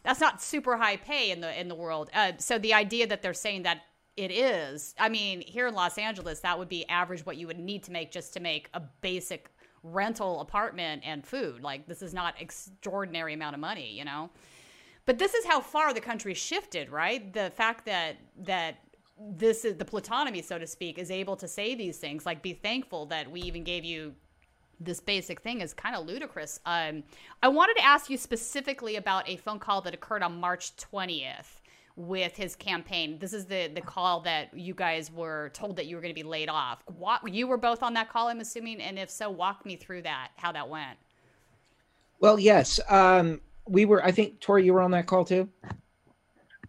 that's 0.03 0.21
not 0.21 0.43
super 0.43 0.77
high 0.77 0.97
pay 0.97 1.31
in 1.31 1.41
the 1.41 1.59
in 1.59 1.69
the 1.69 1.75
world. 1.75 2.11
Uh, 2.13 2.33
so 2.39 2.59
the 2.59 2.75
idea 2.75 3.07
that 3.07 3.23
they're 3.23 3.35
saying 3.35 3.63
that 3.63 3.83
it 4.17 4.31
is, 4.31 4.95
I 4.99 5.09
mean, 5.09 5.41
here 5.41 5.67
in 5.67 5.75
Los 5.75 5.99
Angeles, 5.99 6.41
that 6.41 6.59
would 6.59 6.69
be 6.69 6.89
average 6.89 7.27
what 7.27 7.37
you 7.37 7.47
would 7.47 7.59
need 7.59 7.83
to 7.85 7.93
make 7.93 8.11
just 8.11 8.33
to 8.35 8.41
make 8.41 8.69
a 8.75 8.81
basic 9.01 9.51
rental 9.83 10.41
apartment 10.41 11.03
and 11.05 11.25
food. 11.25 11.63
Like 11.63 11.87
this 11.87 12.03
is 12.03 12.15
not 12.15 12.41
extraordinary 12.41 13.35
amount 13.35 13.55
of 13.55 13.61
money, 13.61 13.93
you 13.93 14.05
know. 14.05 14.31
But 15.07 15.19
this 15.19 15.35
is 15.35 15.45
how 15.45 15.61
far 15.61 15.93
the 15.93 16.01
country 16.01 16.33
shifted, 16.35 16.91
right? 16.91 17.33
The 17.33 17.53
fact 17.55 17.85
that 17.87 18.17
that 18.45 18.79
this 19.19 19.65
is 19.65 19.77
the 19.77 19.85
plutonomy, 19.85 20.45
so 20.45 20.59
to 20.59 20.67
speak, 20.67 20.99
is 20.99 21.11
able 21.11 21.37
to 21.37 21.49
say 21.49 21.75
these 21.75 21.99
things. 21.99 22.27
Like, 22.27 22.43
be 22.43 22.53
thankful 22.53 23.07
that 23.07 23.31
we 23.31 23.41
even 23.43 23.65
gave 23.65 23.85
you 23.85 24.15
this 24.81 25.01
basic 25.01 25.41
thing 25.41 25.61
is 25.61 25.73
kind 25.73 25.95
of 25.95 26.07
ludicrous. 26.07 26.61
Um, 26.67 27.05
I 27.43 27.49
wanted 27.49 27.75
to 27.77 27.85
ask 27.85 28.11
you 28.11 28.17
specifically 28.17 28.97
about 28.97 29.29
a 29.29 29.37
phone 29.37 29.59
call 29.59 29.81
that 29.83 29.95
occurred 29.95 30.23
on 30.23 30.41
March 30.41 30.77
20th 30.77 31.61
with 31.97 32.37
his 32.37 32.57
campaign. 32.57 33.19
This 33.19 33.33
is 33.33 33.47
the 33.47 33.71
the 33.73 33.81
call 33.81 34.21
that 34.23 34.53
you 34.53 34.75
guys 34.75 35.13
were 35.13 35.51
told 35.55 35.77
that 35.77 35.87
you 35.87 35.97
were 35.97 36.03
going 36.03 36.15
to 36.15 36.21
be 36.21 36.29
laid 36.29 36.49
off. 36.49 36.83
What, 36.87 37.33
you 37.33 37.47
were 37.47 37.57
both 37.57 37.83
on 37.83 37.95
that 37.95 38.09
call, 38.09 38.29
I'm 38.29 38.41
assuming, 38.41 38.81
and 38.81 38.99
if 38.99 39.11
so, 39.11 39.31
walk 39.31 39.65
me 39.65 39.77
through 39.77 40.03
that, 40.03 40.31
how 40.37 40.53
that 40.53 40.69
went. 40.69 40.99
Well, 42.19 42.39
yes, 42.39 42.81
um, 42.89 43.41
we 43.67 43.85
were. 43.85 44.05
I 44.05 44.11
think 44.11 44.41
Tori, 44.41 44.65
you 44.65 44.73
were 44.73 44.83
on 44.83 44.91
that 44.93 45.07
call 45.07 45.25
too. 45.25 45.49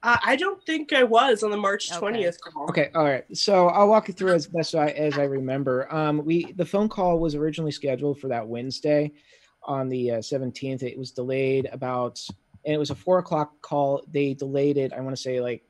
Uh, 0.06 0.18
I 0.24 0.36
don't 0.36 0.64
think 0.64 0.94
I 0.94 1.04
was 1.04 1.42
on 1.42 1.50
the 1.50 1.58
March 1.58 1.92
twentieth 1.92 2.38
okay. 2.46 2.52
call. 2.54 2.70
Okay, 2.70 2.92
all 2.94 3.06
right. 3.06 3.26
So 3.36 3.70
I'll 3.70 3.88
walk 3.88 4.08
you 4.08 4.14
through 4.14 4.34
as 4.34 4.46
best 4.46 4.76
I, 4.76 4.90
as 4.90 5.18
I 5.18 5.24
remember. 5.24 5.92
Um, 5.92 6.24
we 6.24 6.52
the 6.54 6.66
phone 6.66 6.88
call 6.88 7.20
was 7.20 7.34
originally 7.34 7.72
scheduled 7.72 8.20
for 8.20 8.28
that 8.28 8.48
Wednesday, 8.48 9.12
on 9.64 9.90
the 9.90 10.22
seventeenth. 10.22 10.84
Uh, 10.84 10.86
it 10.86 10.98
was 11.00 11.10
delayed 11.10 11.68
about, 11.72 12.24
and 12.66 12.76
it 12.76 12.78
was 12.78 12.92
a 12.92 12.96
four 12.96 13.18
o'clock 13.18 13.60
call. 13.64 14.04
They 14.12 14.36
delayed 14.36 14.78
it. 14.78 14.94
I 14.94 15.00
want 15.02 15.16
to 15.16 15.22
say 15.22 15.42
like, 15.42 15.64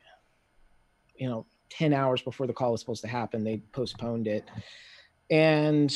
you 1.15 1.29
know, 1.29 1.45
ten 1.69 1.93
hours 1.93 2.21
before 2.21 2.45
the 2.45 2.53
call 2.53 2.73
was 2.73 2.81
supposed 2.81 3.03
to 3.03 3.07
happen. 3.07 3.45
They 3.45 3.61
postponed 3.71 4.27
it, 4.27 4.43
and 5.29 5.95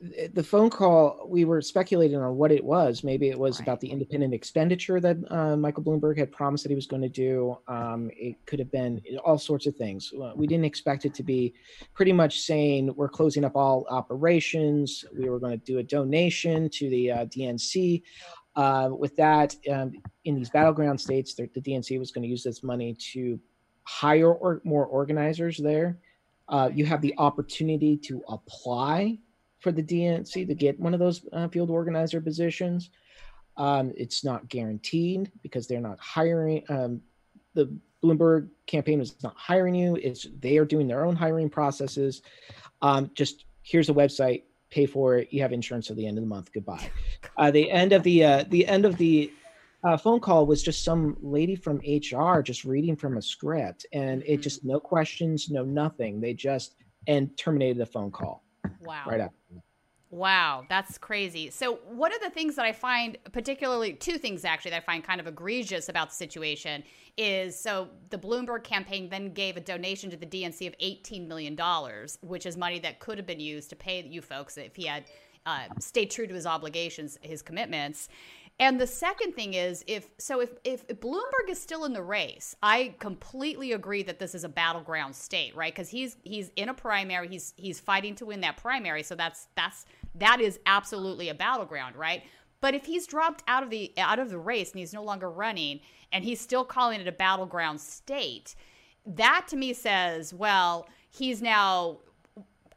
the 0.00 0.44
phone 0.44 0.70
call 0.70 1.26
we 1.28 1.44
were 1.44 1.60
speculating 1.60 2.18
on 2.18 2.36
what 2.36 2.52
it 2.52 2.64
was. 2.64 3.02
Maybe 3.02 3.30
it 3.30 3.38
was 3.38 3.58
Right. 3.58 3.66
about 3.66 3.80
the 3.80 3.88
independent 3.90 4.32
expenditure 4.32 5.00
that 5.00 5.16
uh, 5.30 5.56
michael 5.56 5.82
bloomberg 5.82 6.16
had 6.18 6.30
promised 6.30 6.62
that 6.64 6.70
he 6.70 6.76
was 6.76 6.86
going 6.86 7.02
to 7.02 7.08
do. 7.08 7.58
Um, 7.66 8.08
it 8.16 8.36
could 8.46 8.60
have 8.60 8.70
been 8.70 9.02
all 9.24 9.38
sorts 9.38 9.66
of 9.66 9.74
things. 9.74 10.12
We 10.36 10.46
didn't 10.46 10.66
expect 10.66 11.04
it 11.04 11.14
to 11.14 11.24
be 11.24 11.54
pretty 11.94 12.12
much 12.12 12.40
saying 12.42 12.94
we're 12.94 13.08
closing 13.08 13.44
up 13.44 13.56
all 13.56 13.86
operations 13.90 15.04
we 15.18 15.28
were 15.28 15.40
going 15.40 15.58
to 15.58 15.64
do 15.64 15.78
a 15.78 15.82
donation 15.82 16.68
to 16.70 16.88
the 16.90 17.10
uh, 17.10 17.24
dnc 17.26 18.02
uh, 18.56 18.88
with 18.92 19.16
that 19.16 19.56
um, 19.70 19.92
in 20.24 20.34
these 20.36 20.50
battleground 20.50 21.00
states 21.00 21.34
the, 21.34 21.48
the 21.54 21.60
dnc 21.60 21.98
was 21.98 22.12
going 22.12 22.22
to 22.22 22.28
use 22.28 22.44
this 22.44 22.62
money 22.62 22.96
to 23.12 23.40
hire 23.82 24.32
or, 24.32 24.60
more 24.64 24.84
organizers 24.86 25.56
there. 25.56 25.98
Uh, 26.48 26.70
you 26.72 26.84
have 26.84 27.00
the 27.00 27.14
opportunity 27.18 27.96
to 27.96 28.22
apply 28.28 29.18
for 29.58 29.72
the 29.72 29.82
DNC 29.82 30.46
to 30.46 30.54
get 30.54 30.78
one 30.78 30.94
of 30.94 31.00
those 31.00 31.26
uh, 31.32 31.48
field 31.48 31.70
organizer 31.70 32.20
positions. 32.20 32.90
Um, 33.56 33.92
it's 33.96 34.24
not 34.24 34.48
guaranteed 34.48 35.32
because 35.42 35.66
they're 35.66 35.80
not 35.80 35.98
hiring. 35.98 36.62
Um, 36.68 37.00
the 37.54 37.76
Bloomberg 38.02 38.48
campaign 38.66 39.00
is 39.00 39.20
not 39.22 39.34
hiring 39.36 39.74
you. 39.74 39.96
It's 39.96 40.28
they 40.38 40.58
are 40.58 40.64
doing 40.64 40.86
their 40.86 41.04
own 41.04 41.16
hiring 41.16 41.50
processes. 41.50 42.22
Um, 42.82 43.10
just 43.14 43.46
here's 43.62 43.88
a 43.88 43.94
website, 43.94 44.44
pay 44.70 44.86
for 44.86 45.16
it. 45.16 45.32
You 45.32 45.42
have 45.42 45.52
insurance 45.52 45.90
at 45.90 45.96
the 45.96 46.06
end 46.06 46.18
of 46.18 46.22
the 46.22 46.28
month. 46.28 46.52
Goodbye. 46.52 46.90
Uh, 47.36 47.52
the 47.52 47.70
end 47.70 47.92
of 47.92 48.02
the 48.02 48.24
uh, 48.24 48.44
the 48.48 48.66
end 48.66 48.84
of 48.84 48.96
the 48.96 49.32
uh, 49.84 49.96
phone 49.96 50.18
call 50.18 50.44
was 50.44 50.60
just 50.60 50.82
some 50.82 51.16
lady 51.20 51.54
from 51.54 51.80
HR 51.86 52.42
just 52.42 52.64
reading 52.64 52.96
from 52.96 53.16
a 53.16 53.22
script, 53.22 53.86
and 53.92 54.24
it 54.26 54.38
just 54.38 54.64
no 54.64 54.80
questions, 54.80 55.50
no 55.50 55.62
nothing. 55.62 56.20
They 56.20 56.34
just 56.34 56.74
and 57.06 57.36
terminated 57.36 57.78
the 57.78 57.86
phone 57.86 58.10
call 58.10 58.42
Wow. 58.80 59.04
right 59.06 59.20
after. 59.20 59.36
Wow, 60.10 60.64
that's 60.70 60.96
crazy. 60.96 61.50
So, 61.50 61.80
one 61.86 62.14
of 62.14 62.22
the 62.22 62.30
things 62.30 62.56
that 62.56 62.64
I 62.64 62.72
find 62.72 63.18
particularly, 63.32 63.92
two 63.92 64.16
things 64.16 64.42
actually 64.42 64.70
that 64.70 64.82
I 64.82 64.86
find 64.86 65.04
kind 65.04 65.20
of 65.20 65.26
egregious 65.26 65.90
about 65.90 66.08
the 66.08 66.14
situation 66.14 66.82
is 67.18 67.58
so 67.58 67.88
the 68.08 68.16
Bloomberg 68.16 68.64
campaign 68.64 69.10
then 69.10 69.34
gave 69.34 69.58
a 69.58 69.60
donation 69.60 70.08
to 70.10 70.16
the 70.16 70.24
DNC 70.24 70.66
of 70.66 70.78
$18 70.78 71.26
million, 71.26 71.58
which 72.22 72.46
is 72.46 72.56
money 72.56 72.78
that 72.78 73.00
could 73.00 73.18
have 73.18 73.26
been 73.26 73.40
used 73.40 73.68
to 73.70 73.76
pay 73.76 74.02
you 74.02 74.22
folks 74.22 74.56
if 74.56 74.74
he 74.76 74.86
had 74.86 75.04
uh, 75.44 75.64
stayed 75.78 76.10
true 76.10 76.26
to 76.26 76.34
his 76.34 76.46
obligations, 76.46 77.18
his 77.20 77.42
commitments. 77.42 78.08
And 78.60 78.80
the 78.80 78.86
second 78.88 79.34
thing 79.34 79.54
is 79.54 79.84
if 79.86 80.08
so 80.18 80.40
if, 80.40 80.50
if 80.64 80.86
Bloomberg 80.88 81.48
is 81.48 81.60
still 81.60 81.84
in 81.84 81.92
the 81.92 82.02
race, 82.02 82.56
I 82.62 82.94
completely 82.98 83.72
agree 83.72 84.02
that 84.02 84.18
this 84.18 84.34
is 84.34 84.42
a 84.42 84.48
battleground 84.48 85.14
state, 85.14 85.54
right? 85.54 85.72
Because 85.72 85.88
he's 85.88 86.16
he's 86.24 86.50
in 86.56 86.68
a 86.68 86.74
primary, 86.74 87.28
he's 87.28 87.54
he's 87.56 87.78
fighting 87.78 88.16
to 88.16 88.26
win 88.26 88.40
that 88.40 88.56
primary, 88.56 89.04
so 89.04 89.14
that's 89.14 89.46
that's 89.54 89.86
that 90.16 90.40
is 90.40 90.58
absolutely 90.66 91.28
a 91.28 91.34
battleground, 91.34 91.94
right? 91.94 92.24
But 92.60 92.74
if 92.74 92.84
he's 92.84 93.06
dropped 93.06 93.44
out 93.46 93.62
of 93.62 93.70
the 93.70 93.92
out 93.96 94.18
of 94.18 94.30
the 94.30 94.38
race 94.38 94.72
and 94.72 94.80
he's 94.80 94.92
no 94.92 95.04
longer 95.04 95.30
running 95.30 95.78
and 96.12 96.24
he's 96.24 96.40
still 96.40 96.64
calling 96.64 97.00
it 97.00 97.06
a 97.06 97.12
battleground 97.12 97.80
state, 97.80 98.56
that 99.06 99.46
to 99.48 99.56
me 99.56 99.72
says, 99.72 100.34
well, 100.34 100.88
he's 101.10 101.40
now 101.40 101.98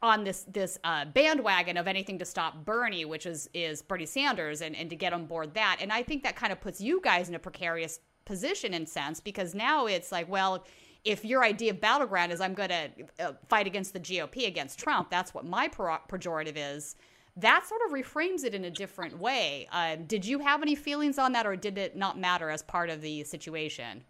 on 0.01 0.24
this 0.24 0.46
this 0.51 0.79
uh, 0.84 1.05
bandwagon 1.05 1.77
of 1.77 1.88
anything 1.88 2.17
to 2.20 2.25
stop 2.25 2.65
Bernie, 2.65 3.05
which 3.05 3.25
is 3.25 3.50
is 3.53 3.81
Bernie 3.81 4.05
Sanders, 4.05 4.62
and, 4.62 4.75
and 4.75 4.89
to 4.89 4.96
get 4.96 5.13
on 5.13 5.25
board 5.25 5.53
that. 5.53 5.77
And 5.79 5.91
I 5.91 6.03
think 6.03 6.24
that 6.24 6.36
kind 6.36 6.51
of 6.51 6.60
puts 6.60 6.81
you 6.81 7.01
guys 7.01 7.29
in 7.29 7.36
a 7.36 7.39
precarious 7.39 8.00
position 8.25 8.74
in 8.74 8.86
sense 8.86 9.20
because 9.20 9.53
now 9.53 9.86
it's 9.88 10.12
like, 10.12 10.29
well, 10.29 10.65
if 11.03 11.25
your 11.25 11.43
idea 11.43 11.72
of 11.72 11.81
battleground 11.81 12.31
is 12.31 12.41
I'm 12.41 12.53
going 12.53 12.70
to 12.70 12.89
uh, 13.20 13.34
fight 13.48 13.67
against 13.67 13.93
the 13.93 14.00
GOP 14.00 14.48
against 14.48 14.79
Trump, 14.79 15.10
that's 15.10 15.34
what 15.34 15.46
my 15.46 15.67
per- 15.67 16.00
pejorative 16.08 16.53
is. 16.55 16.96
That 17.38 17.65
sort 17.65 17.81
of 17.86 17.91
reframes 17.91 18.43
it 18.43 18.53
in 18.53 18.65
a 18.65 18.70
different 18.70 19.17
way. 19.17 19.67
Uh, 19.72 19.96
did 19.96 20.25
you 20.25 20.39
have 20.39 20.62
any 20.62 20.75
feelings 20.75 21.17
on 21.17 21.31
that, 21.31 21.46
or 21.48 21.55
did 21.55 21.77
it 21.77 21.96
not 21.96 22.20
matter 22.20 22.50
as 22.50 22.62
part 22.62 22.89
of 22.89 23.01
the 23.01 23.24
situation? 23.24 24.03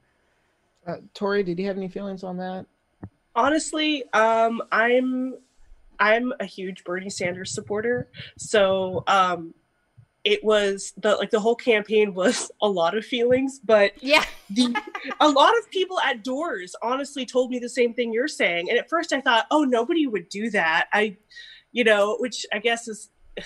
Uh, 0.87 0.97
Tori, 1.13 1.43
did 1.43 1.59
you 1.59 1.67
have 1.67 1.77
any 1.77 1.87
feelings 1.87 2.23
on 2.23 2.37
that? 2.37 2.65
honestly 3.35 4.03
um 4.13 4.61
i'm 4.71 5.35
i'm 6.01 6.33
a 6.41 6.45
huge 6.45 6.83
bernie 6.83 7.09
sanders 7.09 7.53
supporter 7.53 8.09
so 8.37 9.03
um 9.07 9.53
it 10.23 10.43
was 10.43 10.93
the 10.97 11.15
like 11.15 11.31
the 11.31 11.39
whole 11.39 11.55
campaign 11.55 12.13
was 12.13 12.51
a 12.61 12.67
lot 12.67 12.95
of 12.97 13.03
feelings 13.05 13.59
but 13.63 13.91
Yeah, 14.01 14.23
the 14.49 14.75
a 15.19 15.29
lot 15.29 15.57
of 15.57 15.69
people 15.71 15.99
at 16.01 16.23
doors 16.23 16.75
honestly 16.83 17.25
told 17.25 17.49
me 17.49 17.57
the 17.59 17.69
same 17.69 17.93
thing 17.93 18.11
you're 18.13 18.27
saying 18.27 18.69
and 18.69 18.77
at 18.77 18.87
first 18.89 19.13
i 19.13 19.21
thought 19.21 19.45
oh 19.49 19.63
nobody 19.63 20.05
would 20.07 20.27
do 20.29 20.49
that. 20.51 20.87
I 20.93 21.17
you 21.71 21.83
know 21.83 22.17
which 22.19 22.45
i 22.53 22.59
guess 22.59 22.87
is 22.87 23.09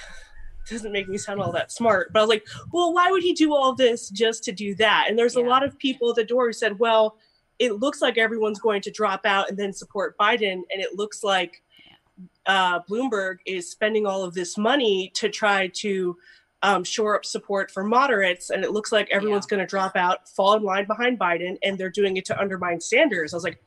doesn't 0.70 0.92
make 0.92 1.08
me 1.08 1.18
sound 1.18 1.40
all 1.40 1.52
that 1.52 1.72
smart 1.72 2.12
but 2.12 2.20
i 2.20 2.24
was 2.24 2.30
like 2.30 2.46
well 2.74 2.92
why 2.92 3.12
would 3.12 3.22
he 3.22 3.34
do 3.34 3.54
all 3.54 3.76
this 3.76 4.10
just 4.10 4.44
to 4.46 4.52
do 4.52 4.74
that? 4.76 5.06
And 5.08 5.18
there's 5.18 5.36
Yeah. 5.36 5.44
a 5.44 5.48
lot 5.48 5.64
of 5.64 5.78
people 5.78 6.10
at 6.10 6.16
the 6.16 6.24
door 6.26 6.48
who 6.48 6.54
said 6.54 6.80
well 6.80 7.18
it 7.60 7.74
looks 7.80 8.02
like 8.02 8.18
everyone's 8.18 8.60
going 8.60 8.82
to 8.82 8.92
drop 8.92 9.26
out 9.26 9.48
and 9.50 9.58
then 9.58 9.72
support 9.72 10.18
biden 10.18 10.54
and 10.72 10.82
it 10.82 10.96
looks 10.96 11.24
like 11.24 11.62
uh, 12.46 12.80
bloomberg 12.82 13.38
is 13.46 13.70
spending 13.70 14.06
all 14.06 14.24
of 14.24 14.34
this 14.34 14.58
money 14.58 15.12
to 15.16 15.30
try 15.30 15.68
to 15.68 16.18
um, 16.62 16.84
shore 16.84 17.16
up 17.16 17.26
support 17.26 17.70
for 17.70 17.84
moderates, 17.84 18.50
and 18.50 18.64
it 18.64 18.72
looks 18.72 18.92
like 18.92 19.08
everyone's 19.12 19.46
going 19.46 19.60
to 19.60 19.68
drop 19.68 19.96
out, 19.96 20.28
fall 20.30 20.56
in 20.56 20.64
line 20.64 20.86
behind 20.86 21.20
Biden, 21.20 21.58
and 21.64 21.78
they're 21.78 21.90
doing 21.90 22.18
it 22.18 22.26
to 22.26 22.40
undermine 22.40 22.82
Sanders. 22.82 23.34
I 23.34 23.38
was 23.38 23.44
like, 23.44 23.62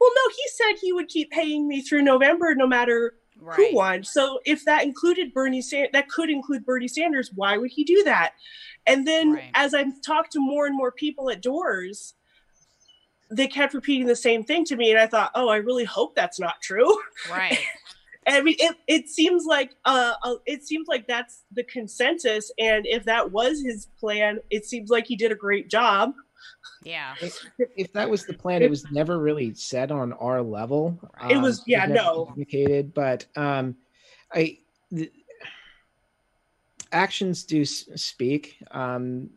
well, 0.00 0.10
no, 0.14 0.30
he 0.30 0.42
said 0.52 0.80
he 0.80 0.92
would 0.92 1.08
keep 1.08 1.30
paying 1.30 1.66
me 1.68 1.82
through 1.82 2.02
November, 2.02 2.54
no 2.54 2.66
matter 2.66 3.14
right. 3.40 3.56
who 3.56 3.76
won. 3.76 4.04
So 4.04 4.40
if 4.46 4.64
that 4.64 4.84
included 4.84 5.34
Bernie, 5.34 5.60
Sanders, 5.60 5.90
that 5.92 6.08
could 6.08 6.30
include 6.30 6.64
Bernie 6.64 6.88
Sanders. 6.88 7.32
Why 7.34 7.58
would 7.58 7.70
he 7.70 7.84
do 7.84 8.02
that? 8.04 8.32
And 8.86 9.06
then 9.06 9.34
Right. 9.34 9.50
as 9.54 9.74
I've 9.74 10.00
talked 10.02 10.32
to 10.32 10.40
more 10.40 10.66
and 10.66 10.76
more 10.76 10.92
people 10.92 11.30
at 11.30 11.42
doors, 11.42 12.14
they 13.30 13.46
kept 13.46 13.74
repeating 13.74 14.06
the 14.06 14.16
same 14.16 14.42
thing 14.42 14.64
to 14.66 14.76
me, 14.76 14.90
and 14.90 14.98
I 14.98 15.06
thought, 15.06 15.32
oh, 15.34 15.48
I 15.48 15.56
really 15.56 15.84
hope 15.84 16.14
that's 16.14 16.40
not 16.40 16.62
true. 16.62 16.98
Right. 17.30 17.58
I 18.28 18.42
mean, 18.42 18.56
it, 18.58 18.76
it 18.86 19.08
seems 19.08 19.44
like 19.46 19.74
uh, 19.84 20.14
uh, 20.22 20.34
it 20.46 20.66
seems 20.66 20.86
like 20.88 21.06
that's 21.06 21.44
the 21.52 21.64
consensus, 21.64 22.52
and 22.58 22.86
if 22.86 23.04
that 23.04 23.32
was 23.32 23.62
his 23.62 23.86
plan, 23.98 24.38
it 24.50 24.64
seems 24.64 24.90
like 24.90 25.06
he 25.06 25.16
did 25.16 25.32
a 25.32 25.36
great 25.36 25.68
job. 25.68 26.12
Yeah. 26.82 27.14
If, 27.20 27.38
if 27.76 27.92
that 27.94 28.08
was 28.08 28.26
the 28.26 28.34
plan, 28.34 28.62
it 28.62 28.70
was 28.70 28.84
never 28.90 29.18
really 29.18 29.54
said 29.54 29.90
on 29.90 30.12
our 30.14 30.42
level. 30.42 30.98
It 31.28 31.38
was- 31.38 31.62
yeah, 31.66 31.86
never 31.86 31.94
no. 31.94 32.24
communicated. 32.26 32.94
But 32.94 33.26
um, 33.36 33.76
I 34.32 34.58
the, 34.90 35.10
actions 36.92 37.44
do 37.44 37.64
speak. 37.64 38.62
Um, 38.70 39.30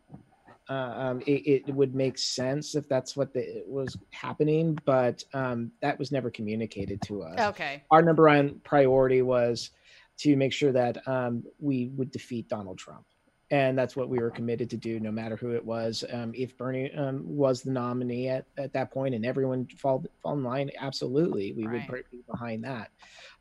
uh, 0.72 0.94
um, 0.96 1.22
it, 1.28 1.64
it 1.68 1.76
would 1.76 1.94
make 1.94 2.18
sense 2.18 2.76
if 2.76 2.88
that's 2.88 3.18
what 3.18 3.34
the, 3.34 3.62
was 3.68 3.98
happening, 4.12 4.78
but 4.86 5.22
um, 5.34 5.70
that 5.82 6.00
was 6.00 6.14
never 6.14 6.30
communicated 6.32 7.02
to 7.02 7.24
us. 7.24 7.38
Okay. 7.40 7.84
Our 7.92 8.02
number 8.02 8.28
one 8.28 8.62
priority 8.64 9.22
was 9.22 9.72
to 10.20 10.38
make 10.38 10.54
sure 10.54 10.72
that 10.72 11.06
um, 11.10 11.44
we 11.60 11.88
would 11.98 12.10
defeat 12.12 12.48
Donald 12.48 12.78
Trump. 12.78 13.06
And 13.50 13.78
that's 13.78 13.98
what 13.98 14.08
we 14.08 14.20
were 14.20 14.32
committed 14.32 14.70
to 14.70 14.78
do, 14.78 14.98
no 15.02 15.12
matter 15.12 15.36
who 15.36 15.52
it 15.52 15.66
was. 15.66 16.06
Um, 16.10 16.32
if 16.34 16.58
Bernie 16.58 16.90
um, 16.94 17.24
was 17.26 17.64
the 17.64 17.72
nominee 17.72 18.30
at, 18.30 18.46
at 18.58 18.72
that 18.72 18.92
point 18.92 19.14
and 19.14 19.26
everyone 19.26 19.68
fall, 19.78 20.06
fall 20.24 20.36
in 20.36 20.44
line, 20.44 20.72
absolutely, 20.80 21.52
we 21.52 21.66
Right. 21.66 21.92
would 21.92 22.06
be 22.10 22.24
behind 22.32 22.64
that. 22.64 22.92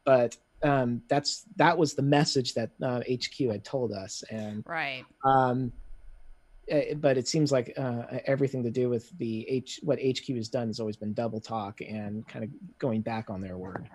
But 0.05 0.37
um, 0.65 1.03
that's 1.09 1.45
that 1.57 1.79
was 1.79 1.95
the 1.95 2.03
message 2.03 2.55
that 2.55 2.71
uh, 2.83 3.03
HQ 3.09 3.51
had 3.53 3.65
told 3.65 3.93
us. 3.93 4.25
And 4.31 4.65
Right. 4.67 5.05
Eh, 6.71 6.95
but 6.95 7.19
it 7.19 7.29
seems 7.29 7.53
like 7.53 7.73
uh, 7.77 8.03
everything 8.27 8.63
to 8.63 8.71
do 8.71 8.89
with 8.89 9.11
the 9.19 9.49
H 9.49 9.81
what 9.83 9.99
HQ 9.99 10.27
has 10.37 10.49
done 10.49 10.69
has 10.69 10.81
always 10.81 10.97
been 10.97 11.13
double 11.13 11.41
talk 11.41 11.81
and 11.81 12.27
kind 12.29 12.45
of 12.45 12.51
going 12.79 13.03
back 13.03 13.31
on 13.31 13.41
their 13.41 13.59
word. 13.59 13.89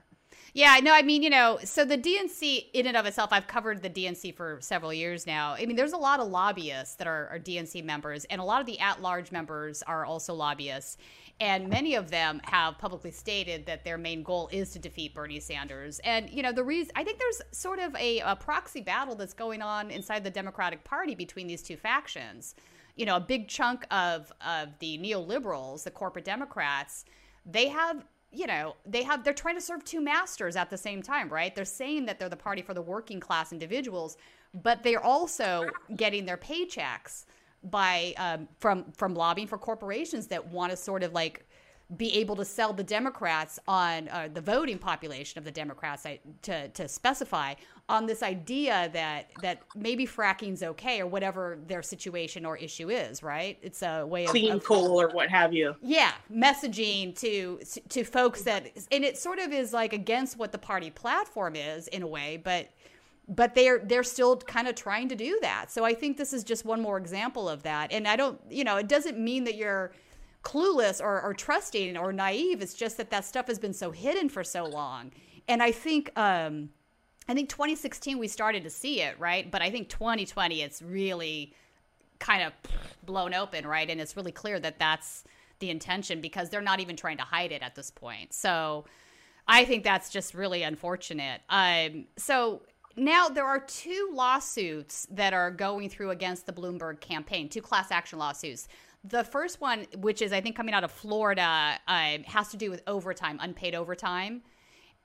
Yeah, 0.53 0.79
no, 0.81 0.93
I 0.93 1.01
mean, 1.01 1.21
you 1.21 1.29
know, 1.29 1.59
so 1.65 1.83
the 1.83 1.97
DNC 1.97 2.67
in 2.73 2.87
and 2.87 2.95
of 2.95 3.05
itself, 3.05 3.29
I've 3.33 3.45
covered 3.45 3.81
the 3.81 3.89
DNC 3.89 4.35
for 4.35 4.57
several 4.61 4.93
years 4.93 5.27
now. 5.27 5.53
I 5.53 5.65
mean, 5.65 5.75
there's 5.75 5.91
a 5.91 5.97
lot 5.97 6.21
of 6.21 6.29
lobbyists 6.29 6.95
that 6.95 7.07
are, 7.07 7.27
are 7.27 7.39
DNC 7.39 7.83
members, 7.83 8.23
and 8.25 8.39
a 8.39 8.43
lot 8.43 8.61
of 8.61 8.65
the 8.65 8.79
at 8.79 9.01
large 9.01 9.33
members 9.33 9.83
are 9.83 10.05
also 10.05 10.33
lobbyists. 10.33 10.97
And 11.41 11.67
many 11.67 11.95
of 11.95 12.09
them 12.09 12.39
have 12.45 12.77
publicly 12.77 13.11
stated 13.11 13.65
that 13.65 13.83
their 13.83 13.97
main 13.97 14.23
goal 14.23 14.47
is 14.53 14.71
to 14.71 14.79
defeat 14.79 15.13
Bernie 15.13 15.41
Sanders. 15.41 15.99
And, 16.05 16.29
you 16.29 16.41
know, 16.41 16.53
the 16.53 16.63
reason 16.63 16.93
I 16.95 17.03
think 17.03 17.19
there's 17.19 17.41
sort 17.51 17.79
of 17.79 17.93
a, 17.95 18.19
a 18.19 18.37
proxy 18.37 18.79
battle 18.79 19.15
that's 19.15 19.33
going 19.33 19.61
on 19.61 19.91
inside 19.91 20.23
the 20.23 20.29
Democratic 20.29 20.85
Party 20.85 21.15
between 21.15 21.47
these 21.47 21.61
two 21.61 21.75
factions. 21.75 22.55
You 22.95 23.05
know, 23.05 23.17
a 23.17 23.19
big 23.19 23.49
chunk 23.49 23.85
of, 23.91 24.31
of 24.39 24.69
the 24.79 24.97
neoliberals, 24.97 25.83
the 25.83 25.91
corporate 25.91 26.23
Democrats, 26.23 27.03
they 27.45 27.67
have 27.67 28.05
you 28.35 28.47
know 28.47 28.75
they 28.85 29.03
have 29.03 29.23
they're 29.23 29.33
trying 29.33 29.55
to 29.55 29.61
serve 29.61 29.83
two 29.85 30.01
masters 30.01 30.55
at 30.55 30.69
the 30.69 30.77
same 30.77 31.01
time 31.01 31.29
right? 31.29 31.55
They're 31.55 31.65
saying 31.65 32.05
that 32.07 32.19
they're 32.19 32.29
the 32.29 32.35
party 32.35 32.61
for 32.61 32.73
the 32.73 32.81
working 32.81 33.19
class 33.19 33.51
individuals 33.51 34.17
but 34.63 34.83
they're 34.83 35.03
also 35.03 35.69
getting 35.95 36.25
their 36.25 36.37
paychecks 36.37 37.25
by 37.63 38.13
um, 38.17 38.47
from 38.59 38.85
from 38.97 39.15
lobbying 39.15 39.47
for 39.47 39.57
corporations 39.57 40.27
that 40.27 40.45
want 40.47 40.71
to 40.71 40.77
sort 40.77 41.03
of 41.03 41.13
like 41.13 41.45
be 41.97 42.13
able 42.15 42.35
to 42.35 42.45
sell 42.45 42.73
the 42.73 42.83
Democrats 42.83 43.59
on 43.67 44.07
uh, 44.09 44.27
the 44.33 44.41
voting 44.41 44.77
population 44.77 45.37
of 45.37 45.45
the 45.45 45.51
Democrats 45.51 46.05
to 46.41 46.67
to 46.69 46.87
specify 46.87 47.53
on 47.87 48.07
this 48.07 48.23
idea 48.23 48.89
that 48.93 49.29
that 49.41 49.61
maybe 49.75 50.05
fracking's 50.05 50.63
okay 50.63 51.01
or 51.01 51.05
whatever 51.05 51.59
their 51.67 51.83
situation 51.83 52.45
or 52.45 52.57
issue 52.57 52.89
is, 52.89 53.21
right? 53.21 53.57
It's 53.61 53.83
a 53.83 54.05
way 54.05 54.25
clean 54.25 54.51
of, 54.51 54.57
of 54.57 54.63
coal 54.63 54.99
or 54.99 55.09
what 55.09 55.29
have 55.29 55.53
you. 55.53 55.75
Yeah, 55.81 56.13
messaging 56.31 57.15
to 57.19 57.59
to 57.89 58.03
folks 58.03 58.41
that 58.43 58.71
and 58.91 59.03
it 59.03 59.17
sort 59.17 59.39
of 59.39 59.51
is 59.51 59.71
like 59.71 59.93
against 59.93 60.37
what 60.37 60.51
the 60.51 60.57
party 60.57 60.89
platform 60.89 61.55
is 61.55 61.87
in 61.89 62.01
a 62.01 62.07
way, 62.07 62.41
but 62.43 62.71
but 63.27 63.53
they're 63.53 63.79
they're 63.79 64.03
still 64.03 64.37
kind 64.37 64.67
of 64.67 64.75
trying 64.75 65.09
to 65.09 65.15
do 65.15 65.37
that. 65.41 65.71
So 65.71 65.85
I 65.85 65.93
think 65.93 66.17
this 66.17 66.33
is 66.33 66.43
just 66.43 66.65
one 66.65 66.81
more 66.81 66.97
example 66.97 67.47
of 67.47 67.63
that. 67.63 67.91
And 67.91 68.07
I 68.07 68.15
don't, 68.15 68.39
you 68.49 68.63
know, 68.63 68.77
it 68.77 68.87
doesn't 68.87 69.19
mean 69.19 69.43
that 69.45 69.55
you're 69.55 69.93
clueless 70.43 71.01
or, 71.01 71.21
or 71.21 71.33
trusting 71.33 71.97
or 71.97 72.13
naive. 72.13 72.61
It's 72.61 72.75
just 72.75 72.97
that 72.97 73.09
that 73.09 73.25
stuff 73.25 73.47
has 73.47 73.59
been 73.59 73.73
so 73.73 73.91
hidden 73.91 74.29
for 74.29 74.43
so 74.43 74.65
long. 74.65 75.11
And 75.47 75.61
I 75.61 75.71
think, 75.71 76.11
um, 76.15 76.69
I 77.27 77.33
think 77.33 77.49
2016 77.49 78.17
we 78.17 78.27
started 78.27 78.63
to 78.63 78.69
see 78.69 79.01
it, 79.01 79.19
right? 79.19 79.49
But 79.49 79.61
I 79.61 79.71
think 79.71 79.89
2020 79.89 80.61
it's 80.61 80.81
really 80.81 81.53
kind 82.19 82.43
of 82.43 82.53
blown 83.05 83.33
open, 83.33 83.65
right? 83.67 83.89
And 83.89 83.99
it's 83.99 84.15
really 84.15 84.31
clear 84.31 84.59
that 84.59 84.79
that's 84.79 85.23
the 85.59 85.69
intention 85.69 86.21
because 86.21 86.49
they're 86.49 86.61
not 86.61 86.79
even 86.79 86.95
trying 86.95 87.17
to 87.17 87.23
hide 87.23 87.51
it 87.51 87.61
at 87.61 87.75
this 87.75 87.91
point. 87.91 88.33
So 88.33 88.85
I 89.47 89.65
think 89.65 89.83
that's 89.83 90.09
just 90.09 90.33
really 90.33 90.63
unfortunate. 90.63 91.41
Um, 91.49 92.05
so 92.17 92.61
now 92.97 93.27
there 93.27 93.45
are 93.45 93.59
two 93.59 94.11
lawsuits 94.13 95.07
that 95.11 95.33
are 95.33 95.51
going 95.51 95.89
through 95.89 96.11
against 96.11 96.45
the 96.45 96.53
Bloomberg 96.53 96.99
campaign, 96.99 97.49
two 97.49 97.61
class 97.61 97.91
action 97.91 98.19
lawsuits. 98.19 98.67
The 99.03 99.23
first 99.23 99.61
one, 99.61 99.85
which 99.97 100.21
is 100.21 100.33
I 100.33 100.41
think 100.41 100.55
coming 100.55 100.73
out 100.73 100.83
of 100.83 100.91
Florida, 100.91 101.77
uh, 101.87 102.17
has 102.25 102.49
to 102.49 102.57
do 102.57 102.71
with 102.71 102.81
overtime, 102.87 103.37
unpaid 103.41 103.75
overtime. 103.75 104.41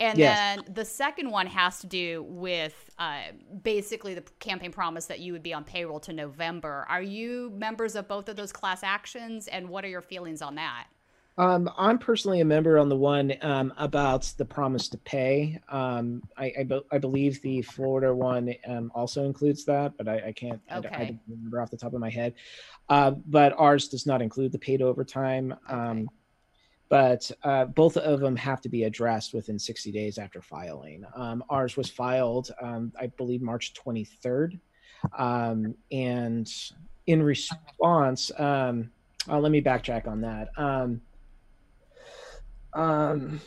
And 0.01 0.19
yes. 0.19 0.57
then 0.65 0.75
the 0.75 0.85
second 0.85 1.31
one 1.31 1.47
has 1.47 1.79
to 1.81 1.87
do 1.87 2.25
with 2.27 2.91
uh, 2.99 3.21
basically 3.63 4.15
the 4.15 4.23
campaign 4.41 4.73
promise 4.73 5.05
that 5.07 5.21
you 5.21 5.35
would 5.35 5.43
be 5.43 5.53
on 5.53 5.63
payroll 5.63 6.01
to 6.01 6.13
November. 6.15 6.87
Are 6.89 7.03
you 7.03 7.53
members 7.55 7.95
of 7.95 8.09
both 8.09 8.31
of 8.31 8.37
those 8.37 8.51
class 8.51 8.83
actions, 8.83 9.47
and 9.47 9.69
what 9.69 9.85
are 9.85 9.89
your 9.89 10.01
feelings 10.01 10.41
on 10.41 10.55
that? 10.55 10.87
Um, 11.37 11.71
I'm 11.79 11.99
personally 11.99 12.41
a 12.41 12.45
member 12.45 12.79
on 12.79 12.89
the 12.89 12.97
one 12.97 13.33
um, 13.43 13.73
about 13.79 14.33
the 14.37 14.45
promise 14.45 14.89
to 14.89 14.99
pay. 14.99 15.59
Um, 15.69 16.23
I, 16.37 16.53
I, 16.59 16.63
be- 16.65 16.85
I, 16.93 16.99
believe 16.99 17.41
the 17.41 17.63
Florida 17.63 18.15
one 18.15 18.55
um, 18.67 18.91
also 18.95 19.25
includes 19.25 19.65
that, 19.65 19.97
but 19.97 20.09
I, 20.09 20.29
I 20.29 20.33
can't. 20.33 20.61
Okay. 20.71 20.89
I, 20.89 21.01
I, 21.01 21.05
don't 21.07 21.21
remember 21.29 21.63
off 21.63 21.71
the 21.71 21.79
top 21.79 21.95
of 21.95 22.01
my 22.01 22.11
head. 22.11 22.35
Uh, 22.91 23.13
but 23.13 23.55
ours 23.57 23.89
does 23.89 24.07
not 24.07 24.21
include 24.21 24.53
the 24.53 24.59
paid 24.59 24.83
overtime. 24.83 25.55
Okay. 25.71 26.07
Um, 26.91 26.99
but 26.99 27.31
uh, 27.45 27.65
both 27.67 27.97
of 27.97 28.21
them 28.21 28.37
have 28.37 28.61
to 28.63 28.69
be 28.69 28.85
addressed 28.85 29.33
within 29.35 29.59
60 29.59 29.93
days 29.93 30.19
after 30.19 30.43
filing. 30.43 31.05
Um, 31.15 31.45
ours 31.49 31.77
was 31.77 31.89
filed, 31.89 32.51
I 32.63 33.07
believe, 33.17 33.43
March 33.43 33.75
23rd, 33.75 34.59
and 35.19 36.53
in 37.07 37.23
response. 37.23 38.31
Uh, 39.29 39.39
let 39.39 39.53
me 39.53 39.61
backtrack 39.61 40.09
on 40.09 40.21
that. 40.23 40.49
Um, 40.57 41.01
um, 42.73 43.41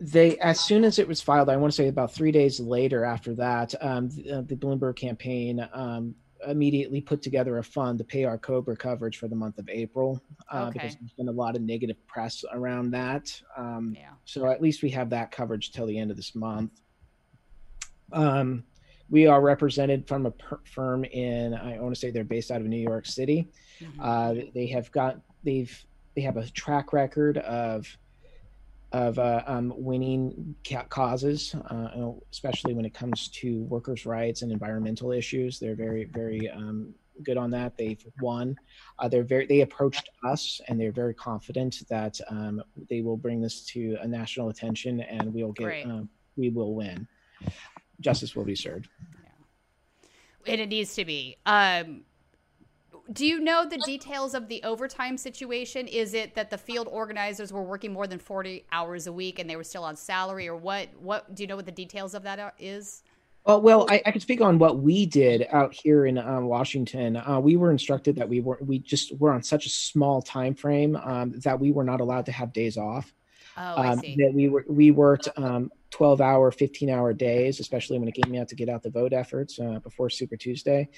they 0.00 0.36
as 0.38 0.60
soon 0.60 0.84
as 0.84 0.98
it 0.98 1.06
was 1.06 1.20
filed, 1.20 1.48
I 1.48 1.56
want 1.56 1.72
to 1.72 1.76
say 1.76 1.88
about 1.88 2.12
three 2.12 2.32
days 2.32 2.60
later 2.60 3.04
after 3.04 3.34
that, 3.34 3.74
um, 3.80 4.08
the, 4.10 4.38
uh, 4.38 4.42
the, 4.42 4.56
Bloomberg 4.56 4.96
campaign 4.96 5.66
um, 5.72 6.14
immediately 6.46 7.00
put 7.00 7.22
together 7.22 7.58
a 7.58 7.64
fund 7.64 7.98
to 7.98 8.04
pay 8.04 8.24
our 8.24 8.38
Cobra 8.38 8.76
coverage 8.76 9.18
for 9.18 9.28
the 9.28 9.36
month 9.36 9.58
of 9.58 9.68
April 9.68 10.22
uh, 10.52 10.64
okay. 10.64 10.72
because 10.72 10.96
there's 10.96 11.12
been 11.12 11.28
a 11.28 11.32
lot 11.32 11.56
of 11.56 11.62
negative 11.62 11.96
press 12.06 12.44
around 12.52 12.90
that. 12.92 13.40
Um, 13.56 13.94
yeah. 13.96 14.10
So 14.24 14.46
at 14.46 14.60
least 14.60 14.82
we 14.82 14.90
have 14.90 15.10
that 15.10 15.30
coverage 15.30 15.72
till 15.72 15.86
the 15.86 15.98
end 15.98 16.10
of 16.10 16.16
this 16.16 16.34
month. 16.34 16.80
Um, 18.12 18.64
we 19.10 19.26
are 19.26 19.40
represented 19.40 20.08
from 20.08 20.26
a 20.26 20.30
per- 20.30 20.60
firm 20.64 21.04
in 21.04 21.54
I 21.54 21.78
want 21.78 21.94
to 21.94 22.00
say 22.00 22.10
they're 22.10 22.24
based 22.24 22.50
out 22.50 22.60
of 22.60 22.66
New 22.66 22.76
York 22.76 23.06
City. 23.06 23.48
Mm-hmm. 23.80 24.00
Uh, 24.00 24.34
they 24.54 24.66
have 24.68 24.90
got 24.90 25.20
they've 25.44 25.84
they 26.14 26.22
have 26.22 26.36
a 26.36 26.48
track 26.50 26.92
record 26.92 27.38
of 27.38 27.86
of 28.92 29.18
uh, 29.18 29.42
um, 29.46 29.72
winning 29.76 30.54
causes, 30.88 31.54
uh, 31.54 32.12
especially 32.30 32.74
when 32.74 32.84
it 32.84 32.94
comes 32.94 33.28
to 33.28 33.62
workers' 33.64 34.04
rights 34.06 34.42
and 34.42 34.52
environmental 34.52 35.12
issues. 35.12 35.58
They're 35.58 35.74
very, 35.74 36.04
very 36.04 36.50
um, 36.50 36.94
good 37.22 37.36
on 37.36 37.50
that. 37.50 37.76
They've 37.76 38.04
won. 38.20 38.56
Uh, 38.98 39.08
they're 39.08 39.24
very. 39.24 39.46
They 39.46 39.62
approached 39.62 40.10
us, 40.24 40.60
and 40.68 40.80
they're 40.80 40.92
very 40.92 41.14
confident 41.14 41.82
that 41.88 42.20
um, 42.28 42.62
they 42.88 43.00
will 43.00 43.16
bring 43.16 43.40
this 43.40 43.64
to 43.66 43.96
a 44.00 44.06
national 44.06 44.50
attention, 44.50 45.00
and 45.00 45.32
we'll 45.32 45.52
get. 45.52 45.86
Um, 45.86 46.08
we 46.36 46.50
will 46.50 46.74
win. 46.74 47.06
Justice 48.00 48.34
will 48.34 48.44
be 48.44 48.54
served. 48.54 48.88
Yeah. 50.46 50.52
And 50.52 50.60
it 50.60 50.68
needs 50.68 50.94
to 50.94 51.04
be. 51.04 51.36
Um, 51.46 52.04
do 53.12 53.26
you 53.26 53.40
know 53.40 53.66
the 53.68 53.78
details 53.78 54.34
of 54.34 54.48
the 54.48 54.62
overtime 54.62 55.16
situation? 55.16 55.86
Is 55.86 56.14
it 56.14 56.34
that 56.34 56.50
the 56.50 56.58
field 56.58 56.88
organizers 56.90 57.52
were 57.52 57.62
working 57.62 57.92
more 57.92 58.06
than 58.06 58.18
40 58.18 58.64
hours 58.72 59.06
a 59.06 59.12
week 59.12 59.38
and 59.38 59.48
they 59.48 59.56
were 59.56 59.64
still 59.64 59.84
on 59.84 59.96
salary 59.96 60.48
or 60.48 60.56
what 60.56 60.88
what 61.00 61.34
do 61.34 61.42
you 61.42 61.46
know 61.46 61.56
what 61.56 61.66
the 61.66 61.72
details 61.72 62.14
of 62.14 62.22
that 62.22 62.38
are, 62.38 62.52
is? 62.58 63.02
Uh, 63.44 63.58
well, 63.60 63.86
I, 63.90 64.00
I 64.06 64.12
can 64.12 64.20
speak 64.20 64.40
on 64.40 64.58
what 64.58 64.78
we 64.78 65.04
did 65.04 65.48
out 65.50 65.74
here 65.74 66.06
in 66.06 66.16
uh, 66.16 66.40
Washington. 66.40 67.16
Uh, 67.16 67.40
we 67.40 67.56
were 67.56 67.72
instructed 67.72 68.14
that 68.16 68.28
we 68.28 68.40
were 68.40 68.58
we 68.60 68.78
just 68.78 69.18
were 69.18 69.32
on 69.32 69.42
such 69.42 69.66
a 69.66 69.70
small 69.70 70.22
time 70.22 70.54
frame 70.54 70.94
um, 70.96 71.32
that 71.40 71.58
we 71.58 71.72
were 71.72 71.84
not 71.84 72.00
allowed 72.00 72.26
to 72.26 72.32
have 72.32 72.52
days 72.52 72.76
off. 72.76 73.12
Oh, 73.56 73.82
um, 73.82 73.98
that 73.98 74.32
we 74.32 74.48
were 74.48 74.64
we 74.68 74.92
worked 74.92 75.28
um, 75.36 75.70
12 75.90 76.22
hour 76.22 76.50
15 76.50 76.88
hour 76.88 77.12
days 77.12 77.60
especially 77.60 77.98
when 77.98 78.08
it 78.08 78.14
came 78.14 78.34
out 78.34 78.48
to 78.48 78.54
get 78.54 78.70
out 78.70 78.82
the 78.82 78.88
vote 78.88 79.12
efforts 79.12 79.58
uh, 79.60 79.78
before 79.80 80.08
super 80.08 80.38
tuesday 80.38 80.88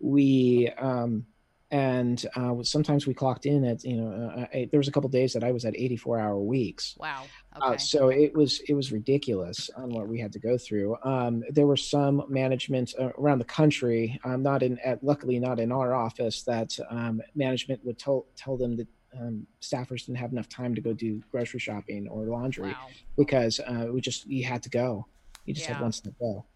we 0.00 0.72
um, 0.78 1.26
and 1.70 2.24
uh, 2.34 2.54
sometimes 2.62 3.06
we 3.06 3.12
clocked 3.12 3.44
in 3.44 3.64
at 3.64 3.84
you 3.84 3.96
know 3.96 4.10
uh, 4.10 4.46
I, 4.54 4.68
there 4.70 4.78
was 4.78 4.88
a 4.88 4.92
couple 4.92 5.08
days 5.10 5.34
that 5.34 5.44
I 5.44 5.52
was 5.52 5.64
at 5.64 5.76
84 5.76 6.18
hour 6.18 6.38
weeks. 6.38 6.96
Wow. 6.98 7.24
Uh, 7.54 7.66
okay. 7.66 7.74
Uh, 7.74 7.78
so 7.78 8.08
it 8.08 8.34
was 8.34 8.60
it 8.68 8.74
was 8.74 8.90
ridiculous 8.90 9.68
on 9.76 9.90
what 9.90 10.08
we 10.08 10.18
had 10.18 10.32
to 10.32 10.38
go 10.38 10.56
through. 10.56 10.96
Um, 11.02 11.44
there 11.50 11.66
were 11.66 11.76
some 11.76 12.24
management 12.28 12.94
uh, 12.98 13.10
around 13.18 13.38
the 13.38 13.44
country, 13.44 14.18
um, 14.24 14.42
not 14.42 14.62
in 14.62 14.78
at 14.78 15.04
luckily 15.04 15.38
not 15.38 15.60
in 15.60 15.70
our 15.70 15.94
office, 15.94 16.42
that 16.44 16.78
um, 16.90 17.20
management 17.34 17.84
would 17.84 17.98
tell 17.98 18.26
tell 18.34 18.56
them 18.56 18.76
that 18.76 18.86
um, 19.18 19.46
staffers 19.60 20.06
didn't 20.06 20.18
have 20.18 20.32
enough 20.32 20.48
time 20.48 20.74
to 20.74 20.80
go 20.80 20.92
do 20.94 21.22
grocery 21.30 21.60
shopping 21.60 22.08
or 22.08 22.24
laundry 22.24 22.70
wow. 22.70 22.86
because 23.16 23.60
uh, 23.60 23.86
we 23.90 24.00
just 24.00 24.26
you 24.26 24.44
had 24.44 24.62
to 24.62 24.70
go. 24.70 25.06
You 25.44 25.54
just 25.54 25.66
yeah. 25.68 25.74
had 25.74 25.82
one 25.82 25.92
step 25.92 26.14
go 26.18 26.46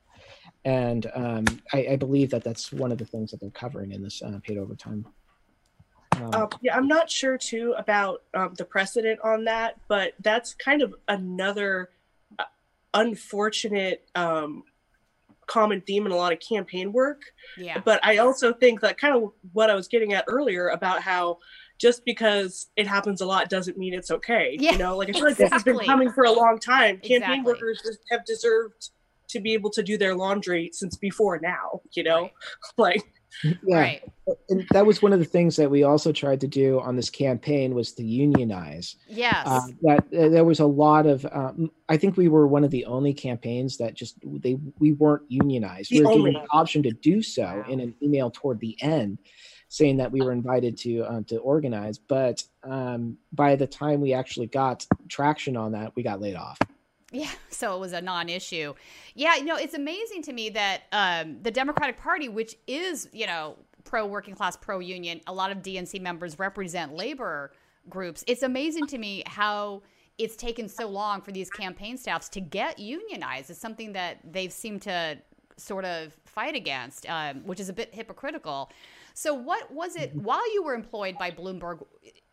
and 0.64 1.10
um, 1.14 1.44
I, 1.72 1.86
I, 1.92 1.96
believe 1.96 2.30
that 2.30 2.44
that's 2.44 2.72
one 2.72 2.92
of 2.92 2.98
the 2.98 3.04
things 3.04 3.30
that 3.30 3.40
they're 3.40 3.50
covering 3.50 3.92
in 3.92 4.02
this 4.02 4.22
uh, 4.22 4.38
paid 4.42 4.58
overtime. 4.58 5.06
Um, 6.16 6.30
uh, 6.32 6.46
yeah, 6.60 6.76
I'm 6.76 6.86
not 6.86 7.10
sure 7.10 7.36
too 7.36 7.74
about 7.76 8.22
um, 8.34 8.54
the 8.56 8.64
precedent 8.64 9.18
on 9.24 9.44
that, 9.44 9.80
but 9.88 10.12
that's 10.20 10.54
kind 10.54 10.82
of 10.82 10.94
another 11.08 11.90
uh, 12.38 12.44
unfortunate 12.94 14.08
um, 14.14 14.64
common 15.46 15.80
theme 15.80 16.06
in 16.06 16.12
a 16.12 16.16
lot 16.16 16.32
of 16.32 16.40
campaign 16.40 16.92
work. 16.92 17.22
Yeah. 17.56 17.80
But 17.84 18.04
I 18.04 18.18
also 18.18 18.52
think 18.52 18.80
that 18.82 18.98
kind 18.98 19.16
of 19.16 19.32
what 19.52 19.70
I 19.70 19.74
was 19.74 19.88
getting 19.88 20.12
at 20.12 20.24
earlier 20.28 20.68
about 20.68 21.02
how 21.02 21.38
just 21.78 22.04
because 22.04 22.68
it 22.76 22.86
happens 22.86 23.20
a 23.20 23.26
lot 23.26 23.48
doesn't 23.48 23.76
mean 23.76 23.94
it's 23.94 24.10
okay. 24.10 24.56
Yeah, 24.60 24.72
you 24.72 24.78
know, 24.78 24.96
like 24.96 25.08
I 25.08 25.12
feel 25.12 25.26
exactly. 25.26 25.44
like 25.44 25.50
this 25.50 25.52
has 25.52 25.64
been 25.64 25.86
coming 25.86 26.12
for 26.12 26.24
a 26.24 26.32
long 26.32 26.58
time. 26.58 26.98
Campaign 26.98 27.40
exactly. 27.40 27.52
workers 27.52 27.82
just 27.84 27.98
have 28.10 28.24
deserved 28.24 28.90
to 29.32 29.40
be 29.40 29.52
able 29.54 29.70
to 29.70 29.82
do 29.82 29.98
their 29.98 30.14
laundry 30.14 30.70
since 30.72 30.96
before 30.96 31.38
now, 31.40 31.80
you 31.92 32.02
know? 32.02 32.22
Right. 32.22 32.30
like 32.78 33.02
yeah. 33.64 33.80
Right. 33.80 34.02
And 34.48 34.66
that 34.70 34.86
was 34.86 35.02
one 35.02 35.12
of 35.12 35.18
the 35.18 35.24
things 35.24 35.56
that 35.56 35.70
we 35.70 35.82
also 35.82 36.12
tried 36.12 36.40
to 36.42 36.46
do 36.46 36.80
on 36.80 36.96
this 36.96 37.10
campaign 37.10 37.74
was 37.74 37.92
to 37.94 38.04
unionize. 38.04 38.96
Yes. 39.08 39.46
Uh, 39.46 39.60
that 39.82 40.04
uh, 40.16 40.28
there 40.28 40.44
was 40.44 40.60
a 40.60 40.66
lot 40.66 41.06
of. 41.06 41.26
Um, 41.32 41.70
I 41.88 41.96
think 41.96 42.16
we 42.16 42.28
were 42.28 42.46
one 42.46 42.64
of 42.64 42.70
the 42.70 42.84
only 42.84 43.14
campaigns 43.14 43.78
that 43.78 43.94
just 43.94 44.16
they 44.22 44.58
we 44.78 44.92
weren't 44.92 45.22
unionized. 45.28 45.90
The 45.90 45.98
we 45.98 46.04
were 46.04 46.10
only. 46.10 46.30
given 46.30 46.42
the 46.42 46.56
option 46.56 46.82
to 46.84 46.92
do 46.92 47.22
so 47.22 47.42
wow. 47.42 47.64
in 47.68 47.80
an 47.80 47.94
email 48.02 48.30
toward 48.30 48.60
the 48.60 48.76
end, 48.80 49.18
saying 49.68 49.96
that 49.96 50.12
we 50.12 50.20
were 50.20 50.32
invited 50.32 50.76
to 50.78 51.02
uh, 51.02 51.22
to 51.28 51.38
organize. 51.38 51.98
But 51.98 52.44
um, 52.62 53.16
by 53.32 53.56
the 53.56 53.66
time 53.66 54.00
we 54.00 54.12
actually 54.12 54.46
got 54.46 54.86
traction 55.08 55.56
on 55.56 55.72
that, 55.72 55.96
we 55.96 56.02
got 56.02 56.20
laid 56.20 56.36
off. 56.36 56.58
Yeah, 57.12 57.30
so 57.50 57.76
it 57.76 57.80
was 57.80 57.92
a 57.92 58.00
non-issue. 58.00 58.74
Yeah, 59.14 59.36
you 59.36 59.44
know, 59.44 59.56
it's 59.56 59.74
amazing 59.74 60.22
to 60.22 60.32
me 60.32 60.50
that 60.50 60.82
um, 60.92 61.42
the 61.42 61.50
Democratic 61.50 61.98
Party, 61.98 62.28
which 62.28 62.56
is 62.66 63.08
you 63.12 63.26
know 63.26 63.56
pro 63.84 64.06
working 64.06 64.34
class, 64.34 64.56
pro 64.56 64.80
union, 64.80 65.20
a 65.26 65.32
lot 65.32 65.52
of 65.52 65.58
DNC 65.58 66.00
members 66.00 66.38
represent 66.38 66.94
labor 66.94 67.52
groups. 67.88 68.24
It's 68.26 68.42
amazing 68.42 68.86
to 68.88 68.98
me 68.98 69.22
how 69.26 69.82
it's 70.18 70.36
taken 70.36 70.68
so 70.68 70.88
long 70.88 71.20
for 71.20 71.32
these 71.32 71.50
campaign 71.50 71.96
staffs 71.96 72.28
to 72.30 72.40
get 72.40 72.78
unionized. 72.78 73.50
It's 73.50 73.58
something 73.58 73.92
that 73.92 74.18
they've 74.24 74.52
seemed 74.52 74.82
to 74.82 75.18
sort 75.56 75.84
of 75.84 76.16
fight 76.24 76.54
against, 76.54 77.08
um, 77.08 77.44
which 77.44 77.60
is 77.60 77.68
a 77.68 77.72
bit 77.72 77.94
hypocritical. 77.94 78.70
So, 79.14 79.34
what 79.34 79.70
was 79.70 79.96
it 79.96 80.14
while 80.14 80.52
you 80.54 80.62
were 80.62 80.74
employed 80.74 81.18
by 81.18 81.30
Bloomberg? 81.30 81.84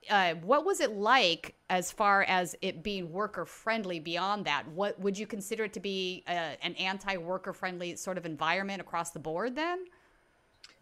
Uh, 0.10 0.36
what 0.36 0.66
was 0.66 0.80
it 0.80 0.92
like 0.92 1.56
as 1.70 1.92
far 1.92 2.24
as 2.24 2.56
it 2.62 2.84
being 2.84 3.12
worker 3.12 3.46
friendly 3.46 4.00
beyond 4.00 4.46
that? 4.46 4.68
What 4.68 5.00
would 5.00 5.18
you 5.18 5.28
consider 5.28 5.66
it 5.66 5.74
to 5.74 5.80
be 5.80 6.24
uh, 6.28 6.56
an 6.62 6.76
anti 6.76 7.18
worker 7.18 7.54
friendly 7.54 7.96
sort 7.96 8.18
of 8.18 8.26
environment 8.26 8.82
across 8.82 9.12
the 9.12 9.20
board 9.20 9.56
then? 9.56 9.86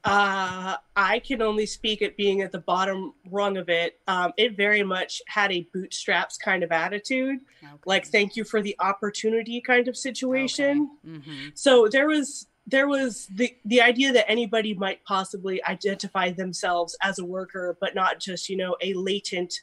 Uh, 0.03 0.77
I 0.95 1.19
can 1.19 1.41
only 1.41 1.65
speak 1.65 2.01
at 2.01 2.15
being 2.15 2.41
at 2.41 2.51
the 2.51 2.59
bottom 2.59 3.13
rung 3.29 3.57
of 3.57 3.67
it. 3.67 3.99
Um, 4.07 4.31
it 4.37 4.55
very 4.55 4.83
much 4.83 5.21
had 5.27 5.51
a 5.51 5.67
bootstraps 5.73 6.37
kind 6.37 6.63
of 6.63 6.71
attitude, 6.71 7.39
okay. 7.61 7.73
like 7.85 8.07
thank 8.07 8.37
you 8.37 8.45
for 8.45 8.61
the 8.61 8.75
opportunity 8.79 9.59
kind 9.59 9.87
of 9.87 9.97
situation. 9.97 10.89
Okay. 11.03 11.17
Mm-hmm. 11.17 11.47
So 11.55 11.89
there 11.91 12.07
was 12.07 12.47
there 12.67 12.87
was 12.87 13.27
the 13.27 13.55
the 13.65 13.81
idea 13.81 14.11
that 14.11 14.29
anybody 14.29 14.73
might 14.73 15.03
possibly 15.05 15.63
identify 15.63 16.31
themselves 16.31 16.95
as 17.01 17.17
a 17.17 17.25
worker, 17.25 17.77
but 17.79 17.95
not 17.95 18.19
just 18.19 18.49
you 18.49 18.57
know 18.57 18.75
a 18.81 18.93
latent 18.93 19.61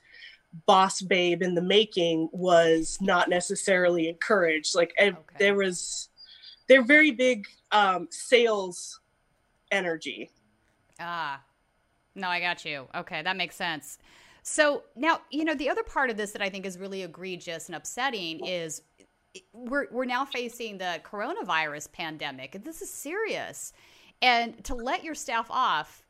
boss 0.67 1.01
babe 1.03 1.43
in 1.43 1.55
the 1.55 1.63
making 1.63 2.29
was 2.33 2.99
not 3.01 3.29
necessarily 3.29 4.09
encouraged. 4.09 4.75
Like 4.75 4.93
okay. 5.01 5.17
there 5.39 5.55
was, 5.55 6.09
they're 6.69 6.85
very 6.85 7.11
big 7.11 7.47
um, 7.73 8.09
sales 8.11 9.01
energy. 9.71 10.31
Ah, 11.01 11.41
no, 12.15 12.29
I 12.29 12.41
got 12.41 12.65
you. 12.65 12.87
Okay, 12.95 13.23
that 13.23 13.37
makes 13.37 13.57
sense. 13.57 13.99
So 14.43 14.85
now, 14.95 15.23
you 15.31 15.45
know, 15.45 15.55
the 15.55 15.71
other 15.71 15.83
part 15.83 16.11
of 16.11 16.17
this 16.17 16.33
that 16.33 16.43
I 16.43 16.51
think 16.51 16.67
is 16.67 16.79
really 16.79 17.03
egregious 17.03 17.67
and 17.67 17.75
upsetting 17.75 18.47
is 18.47 18.83
we're 19.53 19.87
we're 19.91 20.05
now 20.05 20.25
facing 20.25 20.79
the 20.79 21.01
coronavirus 21.05 21.93
pandemic, 21.93 22.55
and 22.55 22.65
this 22.65 22.83
is 22.83 22.91
serious. 22.91 23.73
And 24.23 24.63
to 24.65 24.75
let 24.75 25.05
your 25.05 25.15
staff 25.15 25.47
off 25.51 26.05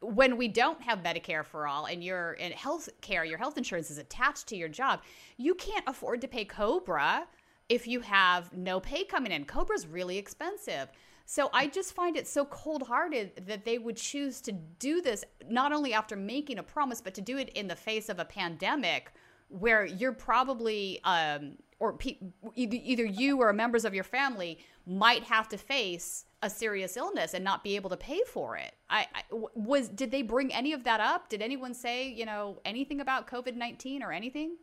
when 0.00 0.36
we 0.36 0.48
don't 0.48 0.80
have 0.82 1.02
Medicare 1.02 1.44
for 1.44 1.66
all 1.66 1.86
and 1.86 2.02
your 2.02 2.32
in 2.34 2.52
health 2.52 2.88
care, 3.00 3.24
your 3.24 3.38
health 3.38 3.58
insurance 3.58 3.90
is 3.90 3.98
attached 3.98 4.46
to 4.48 4.56
your 4.56 4.68
job, 4.68 5.00
you 5.36 5.54
can't 5.54 5.84
afford 5.86 6.20
to 6.22 6.28
pay 6.28 6.44
Cobra 6.44 7.26
if 7.68 7.86
you 7.86 8.00
have 8.00 8.52
no 8.52 8.80
pay 8.80 9.04
coming 9.04 9.30
in. 9.32 9.44
Cobra's 9.44 9.86
really 9.86 10.16
expensive. 10.18 10.88
So 11.26 11.48
I 11.52 11.68
just 11.68 11.94
find 11.94 12.16
it 12.16 12.26
so 12.26 12.44
cold 12.46 12.82
hearted 12.82 13.46
that 13.46 13.64
they 13.64 13.78
would 13.78 13.96
choose 13.96 14.40
to 14.40 14.52
do 14.52 15.00
this, 15.00 15.24
not 15.48 15.70
only 15.70 15.92
after 15.92 16.16
making 16.16 16.58
a 16.58 16.62
promise, 16.62 17.00
but 17.00 17.14
to 17.14 17.20
do 17.20 17.38
it 17.38 17.50
in 17.50 17.68
the 17.68 17.76
face 17.76 18.08
of 18.08 18.18
a 18.18 18.24
pandemic 18.24 19.12
where 19.48 19.84
you're 19.86 20.12
probably, 20.12 21.00
um, 21.04 21.56
or 21.80 21.94
pe- 21.94 22.18
either 22.54 23.04
you 23.04 23.40
or 23.40 23.52
members 23.52 23.84
of 23.84 23.94
your 23.94 24.04
family 24.04 24.58
might 24.86 25.24
have 25.24 25.48
to 25.48 25.56
face 25.56 26.26
a 26.42 26.48
serious 26.48 26.96
illness 26.96 27.34
and 27.34 27.44
not 27.44 27.64
be 27.64 27.74
able 27.74 27.90
to 27.90 27.96
pay 27.96 28.20
for 28.26 28.56
it. 28.56 28.74
I, 28.88 29.06
I 29.14 29.22
was 29.54 29.88
did 29.88 30.10
they 30.10 30.22
bring 30.22 30.54
any 30.54 30.72
of 30.72 30.84
that 30.84 31.00
up? 31.00 31.28
Did 31.28 31.42
anyone 31.42 31.74
say 31.74 32.08
you 32.08 32.26
know 32.26 32.60
anything 32.64 33.00
about 33.00 33.26
COVID 33.26 33.56
nineteen 33.56 34.02
or 34.02 34.12
anything? 34.12 34.56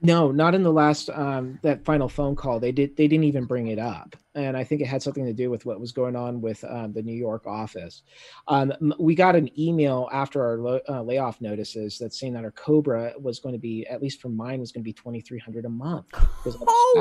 No, 0.00 0.30
not 0.30 0.54
in 0.54 0.62
the 0.62 0.72
last 0.72 1.10
um, 1.10 1.58
that 1.62 1.84
final 1.84 2.08
phone 2.08 2.36
call. 2.36 2.60
They 2.60 2.70
did. 2.70 2.96
They 2.96 3.08
didn't 3.08 3.24
even 3.24 3.46
bring 3.46 3.66
it 3.66 3.80
up, 3.80 4.14
and 4.36 4.56
I 4.56 4.62
think 4.62 4.80
it 4.80 4.86
had 4.86 5.02
something 5.02 5.24
to 5.26 5.32
do 5.32 5.50
with 5.50 5.66
what 5.66 5.80
was 5.80 5.90
going 5.90 6.14
on 6.14 6.40
with 6.40 6.62
um, 6.64 6.92
the 6.92 7.02
New 7.02 7.16
York 7.16 7.48
office. 7.48 8.02
Um, 8.46 8.72
we 9.00 9.16
got 9.16 9.34
an 9.34 9.50
email 9.58 10.08
after 10.12 10.44
our 10.44 10.58
lo- 10.58 10.80
uh, 10.88 11.02
layoff 11.02 11.40
notices 11.40 11.98
that 11.98 12.14
saying 12.14 12.34
that 12.34 12.44
our 12.44 12.52
Cobra 12.52 13.12
was 13.18 13.40
going 13.40 13.54
to 13.54 13.58
be, 13.58 13.86
at 13.88 14.00
least 14.00 14.20
for 14.20 14.28
mine, 14.28 14.60
was 14.60 14.70
going 14.70 14.82
to 14.82 14.88
be 14.88 14.92
twenty 14.92 15.20
three 15.20 15.40
hundred 15.40 15.64
a 15.64 15.68
month. 15.68 16.06
Holy 16.12 17.00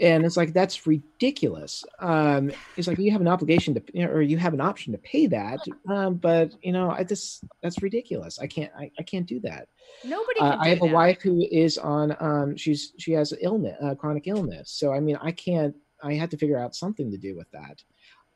and 0.00 0.24
it's 0.24 0.36
like 0.36 0.52
that's 0.52 0.86
ridiculous. 0.86 1.84
Um 1.98 2.52
it's 2.76 2.88
like 2.88 2.98
you 2.98 3.10
have 3.10 3.20
an 3.20 3.28
obligation 3.28 3.74
to 3.74 3.82
you 3.92 4.04
know, 4.04 4.10
or 4.10 4.22
you 4.22 4.38
have 4.38 4.54
an 4.54 4.60
option 4.60 4.92
to 4.92 4.98
pay 4.98 5.26
that 5.26 5.60
um 5.88 6.14
but 6.14 6.52
you 6.62 6.72
know 6.72 6.90
i 6.90 7.04
just 7.04 7.44
that's 7.62 7.82
ridiculous. 7.82 8.38
I 8.38 8.46
can't 8.46 8.72
i, 8.78 8.90
I 8.98 9.02
can't 9.02 9.26
do 9.26 9.40
that. 9.40 9.68
Nobody 10.04 10.40
uh, 10.40 10.56
i 10.58 10.68
have 10.68 10.80
that. 10.80 10.90
a 10.90 10.92
wife 10.92 11.20
who 11.22 11.46
is 11.50 11.78
on 11.78 12.16
um 12.20 12.56
she's 12.56 12.92
she 12.98 13.12
has 13.12 13.34
illness 13.40 13.76
uh, 13.82 13.94
chronic 13.94 14.26
illness. 14.26 14.70
So 14.70 14.92
i 14.92 15.00
mean 15.00 15.16
i 15.22 15.32
can't 15.32 15.74
i 16.02 16.14
had 16.14 16.30
to 16.30 16.36
figure 16.36 16.58
out 16.58 16.74
something 16.74 17.10
to 17.10 17.18
do 17.18 17.36
with 17.36 17.50
that 17.52 17.82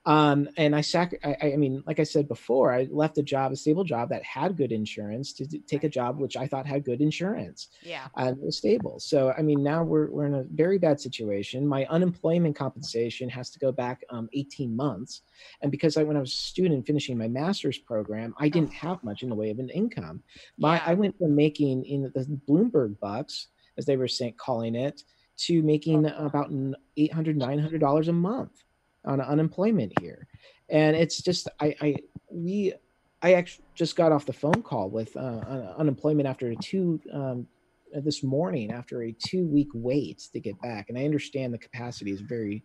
um, 0.06 0.48
and 0.56 0.74
I, 0.74 0.82
sac- 0.82 1.18
I, 1.24 1.52
I 1.54 1.56
mean, 1.56 1.82
like 1.84 1.98
I 1.98 2.04
said 2.04 2.28
before, 2.28 2.72
I 2.72 2.86
left 2.92 3.18
a 3.18 3.24
job, 3.24 3.50
a 3.50 3.56
stable 3.56 3.82
job 3.82 4.10
that 4.10 4.22
had 4.22 4.56
good 4.56 4.70
insurance 4.70 5.32
to 5.34 5.46
take 5.46 5.82
a 5.82 5.88
job 5.88 6.20
which 6.20 6.36
I 6.36 6.46
thought 6.46 6.64
had 6.64 6.84
good 6.84 7.00
insurance. 7.00 7.68
Yeah. 7.82 8.06
And 8.16 8.38
was 8.40 8.56
stable. 8.56 9.00
So, 9.00 9.34
I 9.36 9.42
mean, 9.42 9.64
now 9.64 9.82
we're, 9.82 10.08
we're 10.08 10.26
in 10.26 10.34
a 10.34 10.44
very 10.44 10.78
bad 10.78 11.00
situation. 11.00 11.66
My 11.66 11.86
unemployment 11.86 12.54
compensation 12.54 13.28
has 13.30 13.50
to 13.50 13.58
go 13.58 13.72
back 13.72 14.04
um, 14.10 14.28
18 14.32 14.76
months. 14.76 15.22
And 15.60 15.72
because 15.72 15.96
I, 15.96 16.04
when 16.04 16.16
I 16.16 16.20
was 16.20 16.32
a 16.32 16.36
student 16.36 16.86
finishing 16.86 17.18
my 17.18 17.28
master's 17.28 17.78
program, 17.78 18.32
I 18.38 18.48
didn't 18.48 18.74
oh. 18.74 18.88
have 18.88 19.02
much 19.02 19.24
in 19.24 19.28
the 19.28 19.34
way 19.34 19.50
of 19.50 19.58
an 19.58 19.70
income. 19.70 20.22
My, 20.56 20.76
yeah. 20.76 20.84
I 20.86 20.94
went 20.94 21.18
from 21.18 21.34
making 21.34 21.84
in 21.84 22.02
the 22.14 22.40
Bloomberg 22.48 23.00
bucks, 23.00 23.48
as 23.76 23.86
they 23.86 23.96
were 23.96 24.06
saying, 24.06 24.34
calling 24.36 24.76
it, 24.76 25.02
to 25.38 25.62
making 25.62 26.06
about 26.06 26.50
$800, 26.50 26.76
$900 26.96 28.08
a 28.08 28.12
month 28.12 28.62
on 29.06 29.20
unemployment 29.20 29.92
here, 30.00 30.26
and 30.68 30.96
it's 30.96 31.22
just 31.22 31.48
I 31.60 31.74
I 31.80 31.96
we 32.30 32.74
I 33.22 33.34
actually 33.34 33.64
just 33.74 33.96
got 33.96 34.12
off 34.12 34.26
the 34.26 34.32
phone 34.32 34.62
call 34.62 34.90
with 34.90 35.16
uh, 35.16 35.74
unemployment 35.78 36.28
after 36.28 36.50
a 36.50 36.56
two 36.56 37.00
um, 37.12 37.46
this 37.92 38.22
morning 38.22 38.70
after 38.70 39.04
a 39.04 39.12
two 39.12 39.46
week 39.46 39.68
wait 39.74 40.28
to 40.32 40.40
get 40.40 40.60
back. 40.60 40.88
And 40.88 40.98
i 40.98 41.04
understand 41.04 41.52
the 41.52 41.58
capacity 41.58 42.10
is 42.10 42.20
very 42.20 42.62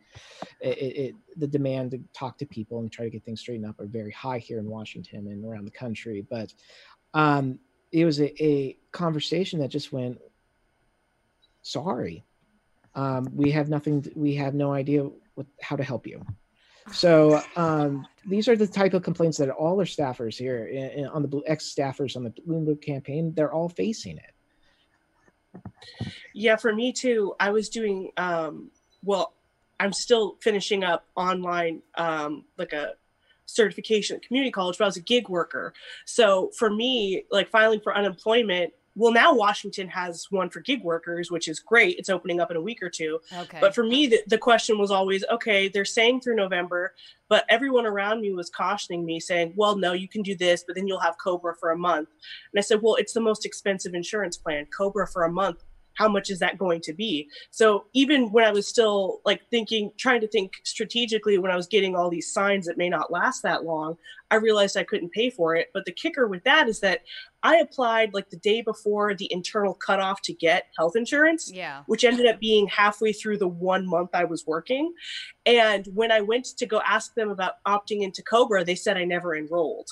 it, 0.59 0.77
it, 0.77 1.15
the 1.37 1.47
demand 1.47 1.91
to 1.91 1.99
talk 2.13 2.37
to 2.39 2.45
people 2.45 2.79
and 2.79 2.91
try 2.91 3.05
to 3.05 3.11
get 3.11 3.23
things 3.23 3.41
straightened 3.41 3.67
up 3.67 3.79
are 3.79 3.85
very 3.85 4.11
high 4.11 4.39
here 4.39 4.59
in 4.59 4.65
washington 4.65 5.27
and 5.27 5.45
around 5.45 5.65
the 5.65 5.71
country. 5.71 6.25
But 6.29 6.53
um, 7.13 7.59
it 7.91 8.05
was 8.05 8.19
a, 8.19 8.43
a 8.43 8.77
conversation 8.91 9.59
that 9.59 9.69
just 9.69 9.91
went 9.91 10.19
sorry. 11.61 12.23
Um, 12.95 13.29
we 13.33 13.51
have 13.51 13.69
nothing 13.69 14.05
we 14.15 14.35
have 14.35 14.53
no 14.53 14.73
idea 14.73 15.09
how 15.61 15.75
to 15.75 15.83
help 15.83 16.07
you 16.07 16.23
so 16.91 17.41
um, 17.55 18.07
these 18.25 18.47
are 18.47 18.55
the 18.55 18.67
type 18.67 18.93
of 18.93 19.03
complaints 19.03 19.37
that 19.37 19.49
all 19.49 19.79
our 19.79 19.85
staffers 19.85 20.35
here 20.35 20.65
in, 20.65 20.89
in, 20.91 21.05
on 21.07 21.21
the 21.21 21.41
ex 21.45 21.73
staffers 21.73 22.15
on 22.15 22.23
the 22.23 22.31
Bloomberg 22.47 22.81
campaign 22.81 23.33
they're 23.35 23.51
all 23.51 23.69
facing 23.69 24.17
it. 24.17 24.33
Yeah, 26.33 26.55
for 26.55 26.73
me 26.73 26.93
too. 26.93 27.35
I 27.39 27.51
was 27.51 27.69
doing 27.69 28.11
um, 28.17 28.71
well. 29.03 29.33
I'm 29.79 29.93
still 29.93 30.37
finishing 30.41 30.83
up 30.83 31.07
online, 31.15 31.81
um, 31.95 32.45
like 32.55 32.71
a 32.71 32.93
certification 33.47 34.15
at 34.15 34.21
community 34.21 34.51
college, 34.51 34.77
but 34.77 34.85
I 34.85 34.87
was 34.87 34.97
a 34.97 35.01
gig 35.01 35.27
worker. 35.27 35.73
So 36.05 36.51
for 36.55 36.69
me, 36.69 37.25
like 37.31 37.49
filing 37.49 37.79
for 37.79 37.97
unemployment, 37.97 38.73
well 38.95 39.11
now 39.11 39.33
washington 39.33 39.87
has 39.87 40.27
one 40.31 40.49
for 40.49 40.59
gig 40.61 40.83
workers 40.83 41.31
which 41.31 41.47
is 41.47 41.59
great. 41.59 41.97
It's 41.97 42.09
opening 42.09 42.39
up 42.39 42.51
in 42.51 42.57
a 42.57 42.61
week 42.61 42.81
or 42.81 42.89
two. 42.89 43.19
Okay. 43.35 43.59
but 43.59 43.73
for 43.73 43.83
me 43.83 44.07
the, 44.07 44.21
the 44.27 44.37
question 44.37 44.77
was 44.77 44.91
always 44.91 45.23
okay 45.31 45.67
they're 45.67 45.85
saying 45.85 46.21
through 46.21 46.35
november 46.35 46.93
but 47.29 47.45
everyone 47.49 47.85
around 47.85 48.21
me 48.21 48.33
was 48.33 48.49
cautioning 48.49 49.05
me 49.05 49.19
saying 49.19 49.53
well 49.55 49.75
no 49.77 49.93
you 49.93 50.07
can 50.07 50.21
do 50.21 50.35
this 50.35 50.63
but 50.65 50.75
then 50.75 50.87
you'll 50.87 50.99
have 50.99 51.15
cobra 51.23 51.55
for 51.55 51.71
a 51.71 51.77
month. 51.77 52.09
And 52.53 52.59
i 52.59 52.61
said 52.61 52.81
well 52.81 52.95
it's 52.95 53.13
the 53.13 53.21
most 53.21 53.45
expensive 53.45 53.93
insurance 53.93 54.37
plan. 54.37 54.67
Cobra 54.75 55.07
for 55.07 55.23
a 55.23 55.31
month 55.31 55.63
how 56.01 56.09
much 56.09 56.31
is 56.31 56.39
that 56.39 56.57
going 56.57 56.81
to 56.81 56.93
be? 56.93 57.29
So 57.51 57.85
even 57.93 58.31
when 58.31 58.43
i 58.43 58.51
was 58.51 58.67
still 58.67 59.21
like 59.23 59.41
thinking 59.51 59.91
trying 59.97 60.21
to 60.21 60.27
think 60.27 60.53
strategically 60.63 61.37
when 61.37 61.51
i 61.51 61.55
was 61.55 61.67
getting 61.67 61.95
all 61.95 62.09
these 62.09 62.33
signs 62.33 62.65
that 62.65 62.77
may 62.77 62.89
not 62.89 63.11
last 63.11 63.43
that 63.43 63.63
long 63.63 63.97
i 64.31 64.35
realized 64.35 64.75
i 64.75 64.83
couldn't 64.83 65.11
pay 65.11 65.29
for 65.29 65.55
it. 65.55 65.67
But 65.75 65.85
the 65.85 65.91
kicker 65.91 66.27
with 66.27 66.43
that 66.45 66.67
is 66.67 66.79
that 66.79 67.01
i 67.43 67.57
applied 67.57 68.15
like 68.15 68.31
the 68.31 68.37
day 68.37 68.61
before 68.63 69.13
the 69.13 69.31
internal 69.31 69.75
cutoff 69.75 70.23
to 70.23 70.33
get 70.33 70.65
health 70.75 70.95
insurance 70.95 71.51
yeah. 71.53 71.83
which 71.85 72.03
ended 72.03 72.25
up 72.25 72.39
being 72.39 72.65
halfway 72.67 73.13
through 73.13 73.37
the 73.37 73.47
one 73.47 73.85
month 73.87 74.09
i 74.13 74.23
was 74.23 74.47
working. 74.47 74.91
And 75.45 75.85
when 75.93 76.11
i 76.11 76.21
went 76.21 76.45
to 76.57 76.65
go 76.65 76.81
ask 76.95 77.13
them 77.13 77.29
about 77.29 77.63
opting 77.67 78.01
into 78.01 78.23
cobra 78.23 78.63
they 78.63 78.75
said 78.75 78.97
i 78.97 79.05
never 79.05 79.35
enrolled. 79.35 79.89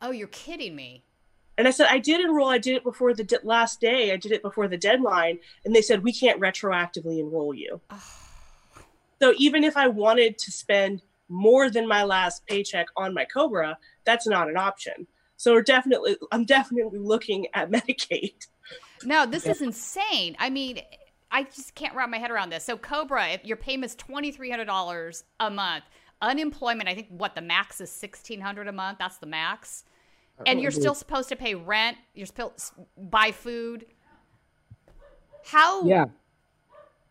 Oh 0.00 0.12
you're 0.12 0.28
kidding 0.28 0.74
me 0.74 1.04
and 1.58 1.68
I 1.68 1.70
said, 1.70 1.88
I 1.90 1.98
did 1.98 2.20
enroll. 2.20 2.48
I 2.48 2.58
did 2.58 2.76
it 2.76 2.84
before 2.84 3.12
the 3.14 3.40
last 3.42 3.80
day. 3.80 4.12
I 4.12 4.16
did 4.16 4.32
it 4.32 4.42
before 4.42 4.68
the 4.68 4.78
deadline. 4.78 5.38
And 5.64 5.74
they 5.74 5.82
said, 5.82 6.02
we 6.02 6.12
can't 6.12 6.40
retroactively 6.40 7.18
enroll 7.18 7.54
you. 7.54 7.80
so 9.20 9.34
even 9.36 9.62
if 9.64 9.76
I 9.76 9.88
wanted 9.88 10.38
to 10.38 10.50
spend 10.50 11.02
more 11.28 11.70
than 11.70 11.86
my 11.86 12.04
last 12.04 12.46
paycheck 12.46 12.86
on 12.96 13.12
my 13.12 13.24
Cobra, 13.24 13.78
that's 14.04 14.26
not 14.26 14.48
an 14.48 14.56
option. 14.56 15.06
So 15.36 15.52
we're 15.52 15.62
definitely, 15.62 16.16
I'm 16.30 16.44
definitely 16.44 16.98
looking 16.98 17.46
at 17.54 17.70
Medicaid. 17.70 18.46
No, 19.04 19.26
this 19.26 19.46
is 19.46 19.60
insane. 19.60 20.36
I 20.38 20.48
mean, 20.48 20.80
I 21.30 21.44
just 21.44 21.74
can't 21.74 21.94
wrap 21.94 22.08
my 22.08 22.18
head 22.18 22.30
around 22.30 22.50
this. 22.50 22.64
So 22.64 22.76
Cobra, 22.76 23.28
if 23.30 23.44
your 23.44 23.56
payment's 23.56 23.94
twenty 23.94 24.30
three 24.30 24.50
hundred 24.50 24.66
dollars 24.66 25.24
a 25.40 25.50
month, 25.50 25.84
unemployment, 26.20 26.88
I 26.88 26.94
think 26.94 27.08
what 27.08 27.34
the 27.34 27.40
max 27.40 27.80
is 27.80 27.90
sixteen 27.90 28.40
hundred 28.40 28.68
a 28.68 28.72
month. 28.72 28.98
That's 28.98 29.16
the 29.16 29.26
max 29.26 29.84
and 30.46 30.60
you're 30.60 30.70
still 30.70 30.94
supposed 30.94 31.28
to 31.28 31.36
pay 31.36 31.54
rent. 31.54 31.96
You're 32.14 32.26
supposed 32.26 32.72
buy 32.96 33.32
food. 33.32 33.86
How? 35.44 35.84
Yeah. 35.84 36.06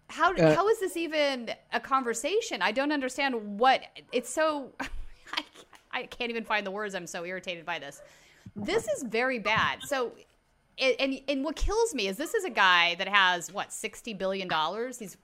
How 0.08 0.34
uh, 0.34 0.56
how 0.56 0.68
is 0.68 0.80
this 0.80 0.98
even 0.98 1.52
a 1.72 1.80
conversation? 1.80 2.62
I 2.62 2.72
don't 2.72 2.92
understand 2.92 3.60
what 3.60 3.82
it's 4.12 4.30
so. 4.30 4.72
I, 5.34 5.44
I 5.92 6.04
can't 6.04 6.30
even 6.30 6.44
find 6.44 6.66
the 6.66 6.72
words. 6.72 6.96
I'm 6.96 7.08
so 7.08 7.24
irritated 7.26 7.66
by 7.66 7.80
this. 7.80 8.02
this 8.56 8.88
is 8.90 9.04
very 9.04 9.40
bad. 9.40 9.84
So, 9.84 10.12
and 10.78 11.22
and 11.30 11.44
what 11.46 11.56
kills 11.56 11.96
me 11.96 12.08
is 12.08 12.18
this 12.18 12.34
is 12.34 12.44
a 12.44 12.50
guy 12.50 12.96
that 12.96 13.08
has 13.08 13.54
what 13.54 13.72
sixty 13.72 14.14
billion 14.14 14.50
dollars. 14.50 15.00
He's 15.00 15.16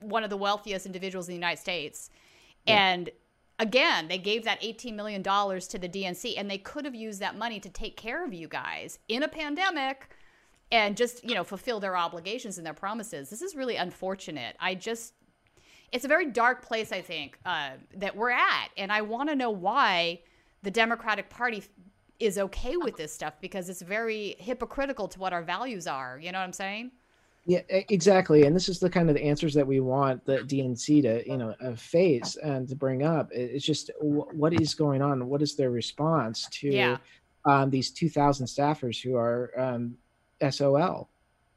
one 0.00 0.22
of 0.22 0.28
the 0.28 0.36
wealthiest 0.36 0.84
individuals 0.84 1.28
in 1.28 1.32
the 1.32 1.36
United 1.36 1.60
States, 1.60 2.10
yeah. 2.66 2.90
and 2.90 3.10
again, 3.58 4.08
they 4.08 4.18
gave 4.18 4.44
that 4.44 4.60
$18 4.60 4.94
million 4.94 5.22
to 5.22 5.78
the 5.78 5.88
DNC, 5.88 6.34
and 6.36 6.50
they 6.50 6.58
could 6.58 6.84
have 6.84 6.94
used 6.94 7.20
that 7.20 7.36
money 7.36 7.60
to 7.60 7.68
take 7.68 7.96
care 7.96 8.24
of 8.24 8.32
you 8.32 8.48
guys 8.48 8.98
in 9.08 9.22
a 9.22 9.28
pandemic 9.28 10.10
and 10.72 10.96
just, 10.96 11.24
you 11.24 11.34
know, 11.34 11.44
fulfill 11.44 11.80
their 11.80 11.96
obligations 11.96 12.58
and 12.58 12.66
their 12.66 12.74
promises. 12.74 13.30
This 13.30 13.42
is 13.42 13.54
really 13.54 13.76
unfortunate. 13.76 14.56
I 14.58 14.74
just, 14.74 15.14
it's 15.92 16.04
a 16.04 16.08
very 16.08 16.26
dark 16.26 16.66
place, 16.66 16.92
I 16.92 17.00
think, 17.00 17.38
uh, 17.46 17.70
that 17.96 18.16
we're 18.16 18.30
at. 18.30 18.68
And 18.76 18.90
I 18.90 19.02
want 19.02 19.28
to 19.28 19.36
know 19.36 19.50
why 19.50 20.20
the 20.62 20.70
Democratic 20.70 21.30
Party 21.30 21.62
is 22.18 22.38
okay 22.38 22.76
with 22.76 22.96
this 22.96 23.12
stuff 23.12 23.34
because 23.40 23.68
it's 23.68 23.82
very 23.82 24.36
hypocritical 24.38 25.06
to 25.08 25.18
what 25.20 25.32
our 25.32 25.42
values 25.42 25.86
are. 25.86 26.18
You 26.18 26.32
know 26.32 26.38
what 26.38 26.44
I'm 26.44 26.52
saying? 26.52 26.90
Yeah, 27.48 27.60
exactly. 27.68 28.44
And 28.44 28.56
this 28.56 28.68
is 28.68 28.80
the 28.80 28.90
kind 28.90 29.08
of 29.08 29.14
the 29.14 29.22
answers 29.22 29.54
that 29.54 29.66
we 29.66 29.78
want 29.78 30.24
the 30.24 30.38
DNC 30.38 31.02
to, 31.02 31.28
you 31.28 31.36
know, 31.36 31.54
uh, 31.64 31.76
face 31.76 32.36
and 32.36 32.68
to 32.68 32.74
bring 32.74 33.04
up. 33.04 33.30
It's 33.30 33.64
just 33.64 33.90
what 34.00 34.52
is 34.52 34.74
going 34.74 35.00
on? 35.00 35.28
What 35.28 35.42
is 35.42 35.54
their 35.54 35.70
response 35.70 36.48
to 36.50 36.68
yeah. 36.68 36.96
um, 37.44 37.70
these 37.70 37.90
2,000 37.90 38.46
staffers 38.46 39.00
who 39.00 39.14
are 39.14 39.52
um, 39.56 39.96
SOL? 40.50 41.08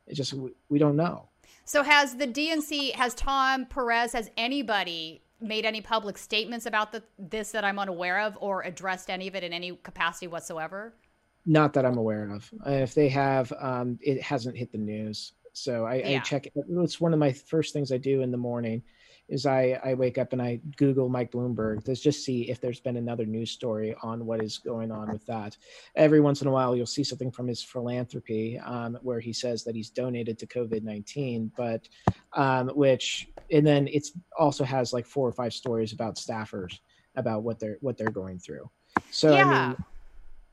It 0.05 0.13
just 0.13 0.35
we 0.69 0.77
don't 0.77 0.95
know. 0.95 1.27
So 1.65 1.81
has 1.81 2.15
the 2.15 2.27
DNC, 2.27 2.93
has 2.93 3.15
Tom 3.15 3.65
Perez, 3.65 4.13
has 4.13 4.29
anybody 4.37 5.23
made 5.41 5.65
any 5.65 5.81
public 5.81 6.17
statements 6.17 6.67
about 6.67 6.91
the, 6.91 7.01
this 7.17 7.51
that 7.51 7.63
I'm 7.63 7.79
unaware 7.79 8.19
of, 8.19 8.37
or 8.39 8.61
addressed 8.61 9.09
any 9.09 9.27
of 9.27 9.35
it 9.35 9.43
in 9.43 9.53
any 9.53 9.75
capacity 9.83 10.27
whatsoever? 10.27 10.93
Not 11.45 11.73
that 11.73 11.85
I'm 11.85 11.97
aware 11.97 12.29
of. 12.29 12.49
If 12.65 12.93
they 12.93 13.09
have, 13.09 13.51
um, 13.59 13.97
it 14.01 14.21
hasn't 14.21 14.57
hit 14.57 14.71
the 14.71 14.77
news. 14.77 15.33
So 15.59 15.85
I, 15.85 15.95
yeah. 15.95 16.17
I 16.17 16.19
check. 16.19 16.47
It's 16.55 17.01
one 17.01 17.13
of 17.13 17.19
my 17.19 17.31
first 17.31 17.73
things 17.73 17.91
I 17.91 17.97
do 17.97 18.21
in 18.21 18.31
the 18.31 18.37
morning 18.37 18.83
is 19.29 19.45
I, 19.45 19.79
I 19.83 19.93
wake 19.93 20.17
up 20.17 20.33
and 20.33 20.41
I 20.41 20.59
Google 20.77 21.07
Mike 21.07 21.31
Bloomberg 21.31 21.83
to 21.85 21.95
just 21.95 22.25
see 22.25 22.49
if 22.49 22.59
there's 22.59 22.79
been 22.79 22.97
another 22.97 23.25
news 23.25 23.51
story 23.51 23.95
on 24.01 24.25
what 24.25 24.43
is 24.43 24.57
going 24.57 24.91
on 24.91 25.11
with 25.11 25.25
that. 25.27 25.55
Every 25.95 26.19
once 26.19 26.41
in 26.41 26.47
a 26.47 26.51
while, 26.51 26.75
you'll 26.75 26.87
see 26.87 27.03
something 27.03 27.31
from 27.31 27.47
his 27.47 27.61
philanthropy 27.61 28.57
um, 28.59 28.97
where 29.03 29.19
he 29.19 29.31
says 29.31 29.63
that 29.63 29.75
he's 29.75 29.91
donated 29.91 30.39
to 30.39 30.47
COVID 30.47 30.83
19, 30.83 31.51
but 31.55 31.87
um, 32.33 32.69
which, 32.69 33.29
and 33.51 33.65
then 33.65 33.87
it's 33.87 34.13
also 34.37 34.63
has 34.63 34.93
like 34.93 35.05
four 35.05 35.27
or 35.27 35.33
five 35.33 35.53
stories 35.53 35.93
about 35.93 36.15
staffers 36.15 36.79
about 37.15 37.43
what 37.43 37.59
they're 37.59 37.77
what 37.81 37.97
they're 37.97 38.11
going 38.11 38.39
through. 38.39 38.69
So, 39.11 39.33
yeah. 39.33 39.47
I 39.47 39.67
mean, 39.67 39.77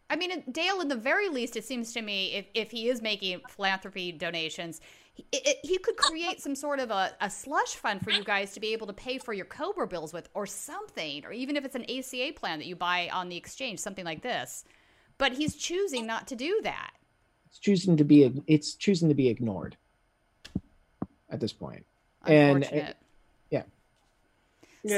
I 0.09 0.17
mean, 0.17 0.45
Dale, 0.51 0.81
in 0.81 0.89
the 0.89 0.97
very 0.97 1.29
least, 1.29 1.57
it 1.57 1.65
seems 1.65 1.93
to 1.95 2.03
me, 2.03 2.35
if, 2.35 2.47
if 2.55 2.71
he 2.71 2.89
is 2.89 3.03
making 3.03 3.41
philanthropy 3.49 4.13
donations, 4.13 4.81
he, 5.13 5.27
it, 5.33 5.59
he 5.63 5.79
could 5.79 5.97
create 5.97 6.41
some 6.41 6.55
sort 6.55 6.79
of 6.79 6.91
a, 6.91 7.13
a, 7.21 7.29
slush 7.29 7.75
fund 7.75 8.03
for 8.03 8.11
you 8.11 8.23
guys 8.23 8.53
to 8.53 8.61
be 8.61 8.73
able 8.73 8.87
to 8.87 8.93
pay 8.93 9.19
for 9.19 9.33
your 9.33 9.47
Cobra 9.47 9.89
bills 9.89 10.13
with, 10.13 10.29
or 10.35 10.47
something, 10.47 11.25
or 11.25 11.33
even 11.33 11.57
if 11.57 11.65
it's 11.65 11.75
an 11.75 11.85
ACA 11.91 12.33
plan 12.37 12.59
that 12.59 12.67
you 12.67 12.77
buy 12.77 13.09
on 13.13 13.29
the 13.29 13.37
exchange, 13.37 13.81
something 13.81 14.05
like 14.05 14.23
this. 14.23 14.65
But 15.19 15.33
he's 15.33 15.57
choosing 15.57 16.07
not 16.07 16.29
to 16.29 16.37
do 16.37 16.61
that. 16.63 16.93
It's 17.49 17.59
choosing 17.59 17.97
to 17.97 18.05
be. 18.05 18.43
It's 18.47 18.75
choosing 18.75 19.09
to 19.09 19.15
be 19.15 19.29
ignored 19.29 19.77
at 21.31 21.41
this 21.41 21.53
point. 21.53 21.87
And 22.27 22.69
yeah. 22.71 22.93
yeah 23.51 23.63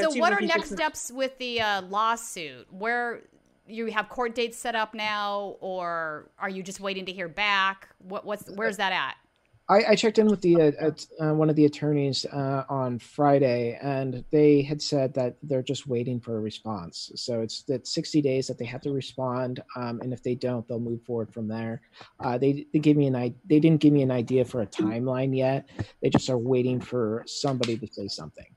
so, 0.01 0.13
what 0.19 0.33
are 0.33 0.41
next 0.41 0.71
steps 0.71 1.11
with 1.11 1.37
the 1.37 1.61
uh, 1.61 1.81
lawsuit? 1.83 2.67
Where 2.71 3.21
you 3.69 3.87
have 3.87 4.09
court 4.09 4.35
dates 4.35 4.57
set 4.57 4.75
up 4.75 4.93
now, 4.93 5.57
or 5.59 6.29
are 6.39 6.49
you 6.49 6.63
just 6.63 6.79
waiting 6.79 7.05
to 7.05 7.11
hear 7.11 7.27
back? 7.27 7.89
What, 7.99 8.25
what's 8.25 8.49
where's 8.49 8.77
that 8.77 8.91
at? 8.91 9.15
I, 9.69 9.83
I 9.89 9.95
checked 9.95 10.17
in 10.17 10.25
with 10.25 10.41
the 10.41 10.59
uh, 10.59 10.91
uh, 11.23 11.33
one 11.35 11.47
of 11.47 11.55
the 11.55 11.65
attorneys 11.65 12.25
uh, 12.25 12.63
on 12.69 12.97
Friday, 12.97 13.77
and 13.81 14.23
they 14.31 14.63
had 14.63 14.81
said 14.81 15.13
that 15.13 15.37
they're 15.43 15.61
just 15.61 15.85
waiting 15.85 16.19
for 16.19 16.37
a 16.37 16.39
response. 16.39 17.11
So 17.15 17.41
it's 17.41 17.61
that 17.63 17.85
60 17.85 18.19
days 18.23 18.47
that 18.47 18.57
they 18.57 18.65
have 18.65 18.81
to 18.81 18.91
respond, 18.91 19.61
um, 19.75 20.01
and 20.01 20.11
if 20.11 20.23
they 20.23 20.33
don't, 20.33 20.67
they'll 20.67 20.79
move 20.79 21.03
forward 21.03 21.31
from 21.31 21.47
there. 21.47 21.81
Uh, 22.19 22.39
they, 22.39 22.65
they 22.73 22.79
give 22.79 22.97
me 22.97 23.05
an 23.05 23.15
I, 23.15 23.31
they 23.45 23.59
didn't 23.59 23.79
give 23.79 23.93
me 23.93 24.01
an 24.01 24.11
idea 24.11 24.43
for 24.43 24.61
a 24.61 24.67
timeline 24.67 25.37
yet. 25.37 25.69
They 26.01 26.09
just 26.09 26.31
are 26.31 26.37
waiting 26.37 26.81
for 26.81 27.23
somebody 27.27 27.77
to 27.77 27.87
say 27.87 28.07
something. 28.07 28.47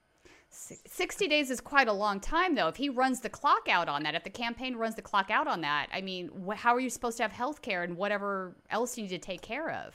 60 0.87 1.29
days 1.29 1.51
is 1.51 1.61
quite 1.61 1.89
a 1.89 1.93
long 1.93 2.21
time, 2.21 2.55
though. 2.55 2.69
If 2.69 2.77
he 2.77 2.89
runs 2.89 3.21
the 3.21 3.29
clock 3.29 3.69
out 3.69 3.89
on 3.89 4.03
that, 4.03 4.15
if 4.15 4.25
the 4.25 4.31
campaign 4.31 4.77
runs 4.77 4.95
the 4.95 5.03
clock 5.03 5.31
out 5.31 5.47
on 5.47 5.61
that, 5.63 5.89
I 5.93 6.01
mean, 6.01 6.31
wh- 6.47 6.57
how 6.57 6.75
are 6.75 6.81
you 6.81 6.91
supposed 6.91 7.17
to 7.19 7.23
have 7.23 7.33
health 7.33 7.63
care 7.63 7.83
and 7.83 7.97
whatever 7.97 8.57
else 8.71 8.97
you 8.97 9.05
need 9.05 9.11
to 9.11 9.19
take 9.19 9.43
care 9.43 9.71
of? 9.71 9.95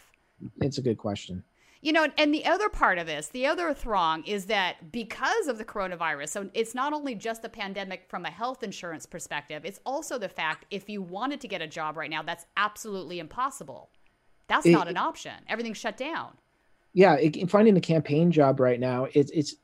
It's 0.62 0.78
a 0.78 0.82
good 0.82 0.98
question. 0.98 1.44
You 1.82 1.94
know, 1.94 2.08
and 2.18 2.34
the 2.34 2.46
other 2.46 2.70
part 2.70 2.98
of 2.98 3.06
this, 3.06 3.28
the 3.28 3.46
other 3.46 3.74
throng 3.74 4.24
is 4.24 4.46
that 4.48 4.92
because 4.92 5.48
of 5.48 5.58
the 5.58 5.66
coronavirus, 5.66 6.30
so 6.30 6.50
it's 6.54 6.74
not 6.74 6.92
only 6.92 7.14
just 7.14 7.44
the 7.44 7.50
pandemic 7.50 8.06
from 8.10 8.26
a 8.26 8.32
health 8.32 8.64
insurance 8.64 9.06
perspective, 9.06 9.64
it's 9.64 9.80
also 9.86 10.18
the 10.18 10.28
fact 10.28 10.66
if 10.72 10.90
you 10.90 11.02
wanted 11.02 11.40
to 11.42 11.48
get 11.48 11.62
a 11.62 11.68
job 11.68 11.96
right 11.96 12.10
now, 12.10 12.24
that's 12.24 12.48
absolutely 12.58 13.20
impossible. 13.20 13.90
That's 14.48 14.66
it, 14.66 14.72
not 14.72 14.88
an 14.88 14.98
option. 14.98 15.34
Everything's 15.48 15.78
shut 15.78 15.98
down. 15.98 16.34
Yeah, 16.94 17.14
it, 17.16 17.50
finding 17.50 17.78
a 17.78 17.82
campaign 17.82 18.32
job 18.32 18.60
right 18.60 18.80
now, 18.80 19.06
it, 19.14 19.30
it's 19.34 19.56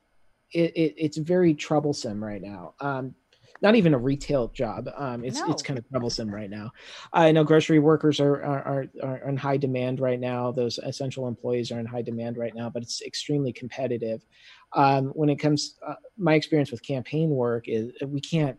it, 0.54 0.72
it, 0.76 0.94
it's 0.98 1.18
very 1.18 1.54
troublesome 1.54 2.24
right 2.24 2.42
now. 2.42 2.76
Um, 2.80 3.16
not 3.62 3.76
even 3.76 3.94
a 3.94 3.98
retail 3.98 4.50
job. 4.50 4.90
Um, 4.96 5.24
it's 5.24 5.40
no. 5.40 5.50
it's 5.50 5.64
kind 5.64 5.80
of 5.80 5.88
troublesome 5.90 6.30
right 6.34 6.50
now. 6.50 6.72
I 7.14 7.32
know 7.32 7.46
grocery 7.46 7.80
workers 7.80 8.20
are, 8.20 8.44
are 8.44 8.88
are 9.02 9.30
in 9.30 9.38
high 9.38 9.56
demand 9.56 10.02
right 10.02 10.20
now. 10.20 10.52
Those 10.52 10.80
essential 10.80 11.30
employees 11.30 11.72
are 11.72 11.80
in 11.80 11.86
high 11.86 12.02
demand 12.02 12.38
right 12.38 12.54
now, 12.54 12.70
but 12.70 12.84
it's 12.84 13.02
extremely 13.02 13.54
competitive. 13.54 14.26
Um, 14.74 15.08
when 15.10 15.30
it 15.30 15.38
comes, 15.38 15.78
uh, 15.88 15.96
my 16.18 16.34
experience 16.34 16.72
with 16.72 16.84
campaign 16.84 17.30
work 17.30 17.66
is 17.68 17.92
we 18.06 18.20
can't 18.20 18.58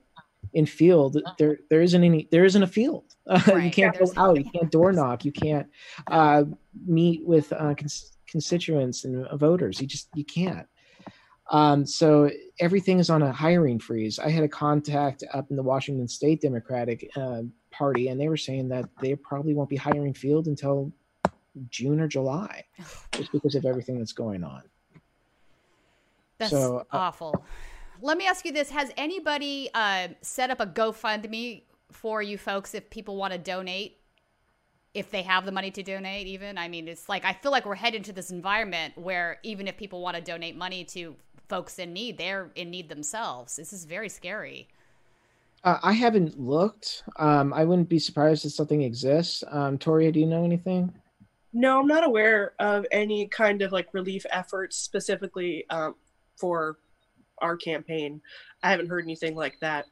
in 0.52 0.66
field 0.66 1.16
there 1.38 1.58
there 1.70 1.80
isn't 1.80 2.04
any 2.04 2.28
there 2.30 2.44
isn't 2.44 2.62
a 2.62 2.66
field 2.66 3.14
uh, 3.28 3.40
right. 3.48 3.64
you 3.64 3.70
can't 3.70 3.98
go 3.98 4.12
out 4.16 4.36
you 4.36 4.50
can't 4.50 4.70
door 4.70 4.92
knock 4.92 5.24
you 5.24 5.32
can't 5.32 5.66
uh, 6.08 6.44
meet 6.86 7.24
with 7.24 7.50
uh, 7.54 7.74
cons- 7.74 8.18
constituents 8.28 9.04
and 9.04 9.26
voters 9.38 9.80
you 9.80 9.86
just 9.86 10.08
you 10.14 10.24
can't 10.24 10.66
um, 11.50 11.84
so 11.84 12.30
everything 12.58 12.98
is 12.98 13.10
on 13.10 13.22
a 13.22 13.32
hiring 13.32 13.78
freeze. 13.78 14.18
I 14.18 14.30
had 14.30 14.44
a 14.44 14.48
contact 14.48 15.24
up 15.32 15.50
in 15.50 15.56
the 15.56 15.62
Washington 15.62 16.08
State 16.08 16.40
Democratic 16.40 17.10
uh, 17.16 17.42
Party, 17.70 18.08
and 18.08 18.20
they 18.20 18.28
were 18.28 18.36
saying 18.36 18.68
that 18.68 18.88
they 19.00 19.14
probably 19.14 19.54
won't 19.54 19.68
be 19.68 19.76
hiring 19.76 20.14
field 20.14 20.46
until 20.46 20.92
June 21.68 22.00
or 22.00 22.08
July, 22.08 22.64
just 23.12 23.30
because 23.32 23.54
of 23.54 23.64
everything 23.64 23.98
that's 23.98 24.12
going 24.12 24.42
on. 24.42 24.62
That's 26.38 26.50
so, 26.50 26.78
uh, 26.78 26.96
awful. 26.96 27.44
Let 28.00 28.16
me 28.16 28.26
ask 28.26 28.44
you 28.44 28.52
this: 28.52 28.70
Has 28.70 28.90
anybody 28.96 29.68
uh, 29.74 30.08
set 30.22 30.50
up 30.50 30.60
a 30.60 30.66
GoFundMe 30.66 31.62
for 31.92 32.22
you 32.22 32.38
folks 32.38 32.74
if 32.74 32.88
people 32.90 33.16
want 33.16 33.32
to 33.32 33.38
donate? 33.38 33.98
if 34.94 35.10
they 35.10 35.22
have 35.22 35.44
the 35.44 35.50
money 35.50 35.72
to 35.72 35.82
donate 35.82 36.28
even 36.28 36.56
i 36.56 36.68
mean 36.68 36.86
it's 36.86 37.08
like 37.08 37.24
i 37.24 37.32
feel 37.32 37.50
like 37.50 37.66
we're 37.66 37.74
headed 37.74 38.04
to 38.04 38.12
this 38.12 38.30
environment 38.30 38.96
where 38.96 39.38
even 39.42 39.66
if 39.66 39.76
people 39.76 40.00
want 40.00 40.16
to 40.16 40.22
donate 40.22 40.56
money 40.56 40.84
to 40.84 41.16
folks 41.48 41.78
in 41.78 41.92
need. 41.92 42.18
They're 42.18 42.50
in 42.54 42.70
need 42.70 42.88
themselves. 42.88 43.56
This 43.56 43.72
is 43.72 43.84
very 43.84 44.08
scary. 44.08 44.68
Uh, 45.62 45.78
I 45.82 45.92
haven't 45.92 46.38
looked. 46.38 47.04
Um, 47.16 47.52
I 47.54 47.64
wouldn't 47.64 47.88
be 47.88 47.98
surprised 47.98 48.44
if 48.44 48.52
something 48.52 48.82
exists. 48.82 49.42
Um, 49.50 49.78
Toria, 49.78 50.12
do 50.12 50.20
you 50.20 50.26
know 50.26 50.44
anything? 50.44 50.92
No, 51.54 51.80
I'm 51.80 51.86
not 51.86 52.04
aware 52.04 52.52
of 52.58 52.84
any 52.92 53.28
kind 53.28 53.62
of 53.62 53.72
like 53.72 53.94
relief 53.94 54.26
efforts 54.30 54.76
specifically 54.76 55.64
um, 55.70 55.94
for 56.36 56.78
our 57.38 57.56
campaign. 57.56 58.20
I 58.62 58.70
haven't 58.70 58.88
heard 58.88 59.04
anything 59.04 59.34
like 59.34 59.58
that. 59.60 59.86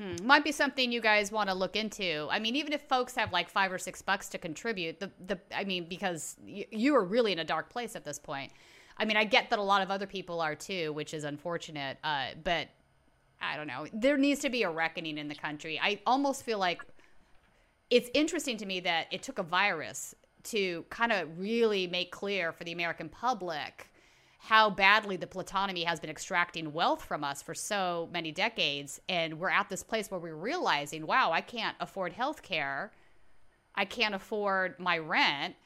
Hmm. 0.00 0.14
Might 0.22 0.44
be 0.44 0.52
something 0.52 0.92
you 0.92 1.00
guys 1.00 1.32
want 1.32 1.48
to 1.48 1.54
look 1.54 1.74
into. 1.74 2.28
I 2.30 2.38
mean, 2.38 2.54
even 2.54 2.72
if 2.72 2.82
folks 2.82 3.14
have 3.16 3.32
like 3.32 3.48
five 3.48 3.72
or 3.72 3.78
six 3.78 4.02
bucks 4.02 4.28
to 4.30 4.38
contribute, 4.38 5.00
the 5.00 5.10
the 5.26 5.38
I 5.54 5.64
mean, 5.64 5.86
because 5.88 6.36
y- 6.46 6.66
you 6.70 6.94
are 6.94 7.04
really 7.04 7.32
in 7.32 7.38
a 7.38 7.44
dark 7.44 7.70
place 7.70 7.96
at 7.96 8.04
this 8.04 8.18
point. 8.18 8.52
I 8.98 9.04
mean, 9.04 9.16
I 9.16 9.24
get 9.24 9.50
that 9.50 9.58
a 9.58 9.62
lot 9.62 9.82
of 9.82 9.90
other 9.90 10.06
people 10.06 10.40
are 10.40 10.54
too, 10.54 10.92
which 10.92 11.12
is 11.12 11.24
unfortunate. 11.24 11.98
Uh, 12.02 12.28
but 12.42 12.68
I 13.40 13.56
don't 13.56 13.66
know. 13.66 13.86
There 13.92 14.16
needs 14.16 14.40
to 14.40 14.48
be 14.48 14.62
a 14.62 14.70
reckoning 14.70 15.18
in 15.18 15.28
the 15.28 15.34
country. 15.34 15.78
I 15.82 16.00
almost 16.06 16.44
feel 16.44 16.58
like 16.58 16.82
it's 17.90 18.10
interesting 18.14 18.56
to 18.58 18.66
me 18.66 18.80
that 18.80 19.06
it 19.10 19.22
took 19.22 19.38
a 19.38 19.42
virus 19.42 20.14
to 20.44 20.84
kind 20.90 21.12
of 21.12 21.38
really 21.38 21.86
make 21.86 22.10
clear 22.10 22.52
for 22.52 22.64
the 22.64 22.72
American 22.72 23.08
public 23.08 23.90
how 24.38 24.70
badly 24.70 25.16
the 25.16 25.26
plutonomy 25.26 25.84
has 25.84 25.98
been 25.98 26.10
extracting 26.10 26.72
wealth 26.72 27.02
from 27.02 27.24
us 27.24 27.42
for 27.42 27.54
so 27.54 28.08
many 28.12 28.30
decades. 28.30 29.00
And 29.08 29.40
we're 29.40 29.50
at 29.50 29.68
this 29.68 29.82
place 29.82 30.10
where 30.10 30.20
we're 30.20 30.36
realizing, 30.36 31.06
wow, 31.06 31.32
I 31.32 31.40
can't 31.40 31.76
afford 31.80 32.12
health 32.12 32.42
care. 32.42 32.92
I 33.74 33.84
can't 33.84 34.14
afford 34.14 34.78
my 34.78 34.98
rent 34.98 35.56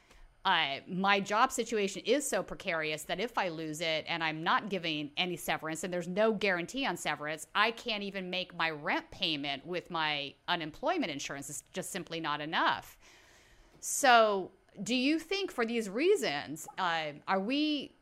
uh, 0.44 0.76
my 0.88 1.20
job 1.20 1.52
situation 1.52 2.02
is 2.06 2.26
so 2.26 2.42
precarious 2.42 3.02
that 3.02 3.20
if 3.20 3.36
I 3.36 3.50
lose 3.50 3.82
it 3.82 4.06
and 4.08 4.24
I'm 4.24 4.42
not 4.42 4.70
giving 4.70 5.10
any 5.18 5.36
severance 5.36 5.84
and 5.84 5.92
there's 5.92 6.08
no 6.08 6.32
guarantee 6.32 6.86
on 6.86 6.96
severance, 6.96 7.46
I 7.54 7.72
can't 7.72 8.02
even 8.02 8.30
make 8.30 8.56
my 8.56 8.70
rent 8.70 9.10
payment 9.10 9.66
with 9.66 9.90
my 9.90 10.32
unemployment 10.48 11.12
insurance. 11.12 11.50
It's 11.50 11.64
just 11.74 11.92
simply 11.92 12.20
not 12.20 12.40
enough. 12.40 12.96
So, 13.80 14.52
do 14.82 14.94
you 14.94 15.18
think 15.18 15.50
for 15.50 15.66
these 15.66 15.90
reasons, 15.90 16.66
uh, 16.78 17.12
are 17.28 17.40
we 17.40 17.92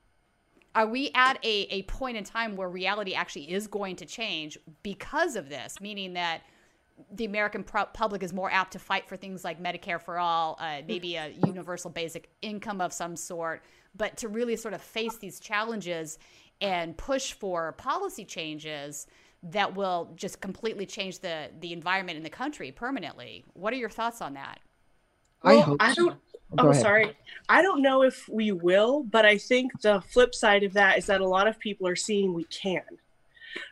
are 0.74 0.86
we 0.86 1.10
at 1.14 1.44
a, 1.44 1.66
a 1.70 1.82
point 1.84 2.16
in 2.16 2.22
time 2.22 2.54
where 2.54 2.68
reality 2.68 3.14
actually 3.14 3.50
is 3.50 3.66
going 3.66 3.96
to 3.96 4.06
change 4.06 4.58
because 4.82 5.34
of 5.34 5.48
this? 5.48 5.80
Meaning 5.80 6.12
that 6.12 6.42
the 7.12 7.24
American 7.24 7.64
public 7.64 8.22
is 8.22 8.32
more 8.32 8.50
apt 8.50 8.72
to 8.72 8.78
fight 8.78 9.08
for 9.08 9.16
things 9.16 9.44
like 9.44 9.62
Medicare 9.62 10.00
for 10.00 10.18
all, 10.18 10.56
uh, 10.60 10.82
maybe 10.86 11.16
a 11.16 11.28
universal 11.46 11.90
basic 11.90 12.30
income 12.42 12.80
of 12.80 12.92
some 12.92 13.16
sort, 13.16 13.62
but 13.96 14.16
to 14.18 14.28
really 14.28 14.56
sort 14.56 14.74
of 14.74 14.82
face 14.82 15.16
these 15.16 15.40
challenges 15.40 16.18
and 16.60 16.96
push 16.96 17.32
for 17.32 17.72
policy 17.72 18.24
changes 18.24 19.06
that 19.42 19.74
will 19.74 20.12
just 20.16 20.40
completely 20.40 20.84
change 20.84 21.20
the 21.20 21.48
the 21.60 21.72
environment 21.72 22.16
in 22.16 22.24
the 22.24 22.30
country 22.30 22.72
permanently. 22.72 23.44
What 23.54 23.72
are 23.72 23.76
your 23.76 23.90
thoughts 23.90 24.20
on 24.20 24.34
that? 24.34 24.58
Well, 25.44 25.76
I, 25.78 25.90
I 25.90 25.94
don't. 25.94 26.16
Oh, 26.56 26.72
sorry. 26.72 27.16
I 27.48 27.62
don't 27.62 27.82
know 27.82 28.02
if 28.02 28.28
we 28.28 28.52
will, 28.52 29.04
but 29.04 29.24
I 29.24 29.38
think 29.38 29.80
the 29.82 30.00
flip 30.00 30.34
side 30.34 30.64
of 30.64 30.72
that 30.72 30.98
is 30.98 31.06
that 31.06 31.20
a 31.20 31.28
lot 31.28 31.46
of 31.46 31.58
people 31.58 31.86
are 31.86 31.96
seeing 31.96 32.34
we 32.34 32.44
can 32.44 32.82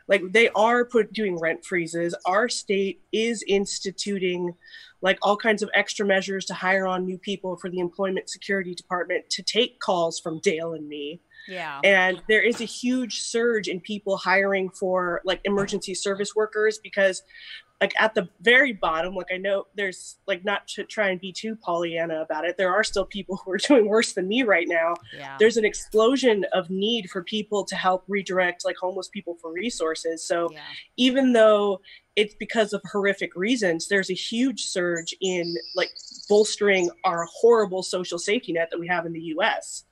like 0.07 0.21
they 0.31 0.49
are 0.49 0.85
put 0.85 1.13
doing 1.13 1.39
rent 1.39 1.65
freezes. 1.65 2.15
Our 2.25 2.49
state 2.49 3.01
is 3.11 3.43
instituting 3.47 4.53
like 5.01 5.19
all 5.21 5.37
kinds 5.37 5.61
of 5.61 5.69
extra 5.73 6.05
measures 6.05 6.45
to 6.45 6.53
hire 6.53 6.87
on 6.87 7.05
new 7.05 7.17
people 7.17 7.57
for 7.57 7.69
the 7.69 7.79
employment 7.79 8.29
security 8.29 8.73
department 8.73 9.29
to 9.29 9.43
take 9.43 9.79
calls 9.79 10.19
from 10.19 10.39
dale 10.39 10.73
and 10.73 10.87
me. 10.87 11.21
Yeah. 11.47 11.79
And 11.83 12.21
there 12.27 12.41
is 12.41 12.61
a 12.61 12.65
huge 12.65 13.21
surge 13.21 13.67
in 13.67 13.79
people 13.79 14.17
hiring 14.17 14.69
for 14.69 15.21
like 15.23 15.39
emergency 15.45 15.93
service 15.93 16.35
workers 16.35 16.79
because 16.83 17.23
like 17.79 17.93
at 17.99 18.15
the 18.15 18.27
very 18.41 18.73
bottom, 18.73 19.13
like 19.13 19.27
I 19.31 19.37
know 19.37 19.67
there's 19.75 20.17
like 20.25 20.43
not 20.43 20.67
to 20.69 20.83
try 20.83 21.09
and 21.09 21.21
be 21.21 21.31
too 21.31 21.55
Pollyanna 21.55 22.21
about 22.21 22.45
it. 22.45 22.57
There 22.57 22.73
are 22.73 22.83
still 22.83 23.05
people 23.05 23.37
who 23.37 23.51
are 23.51 23.57
doing 23.67 23.87
worse 23.87 24.13
than 24.13 24.27
me 24.27 24.43
right 24.43 24.67
now. 24.67 24.95
Yeah. 25.15 25.35
There's 25.39 25.57
an 25.57 25.65
explosion 25.65 26.45
of 26.53 26.69
need 26.69 27.09
for 27.09 27.23
people 27.23 27.63
to 27.65 27.75
help 27.75 28.03
redirect 28.07 28.65
like 28.65 28.77
homeless 28.77 29.09
people 29.09 29.37
for 29.39 29.51
resources. 29.51 30.23
So 30.23 30.49
yeah. 30.51 30.59
even 30.97 31.33
though 31.33 31.81
it's 32.15 32.33
because 32.33 32.73
of 32.73 32.81
horrific 32.91 33.35
reasons, 33.35 33.87
there's 33.87 34.09
a 34.09 34.15
huge 34.15 34.65
surge 34.65 35.13
in 35.21 35.55
like 35.75 35.91
bolstering 36.27 36.89
our 37.03 37.27
horrible 37.31 37.83
social 37.83 38.17
safety 38.17 38.53
net 38.53 38.69
that 38.71 38.79
we 38.79 38.87
have 38.87 39.05
in 39.05 39.13
the 39.13 39.21
US. 39.37 39.83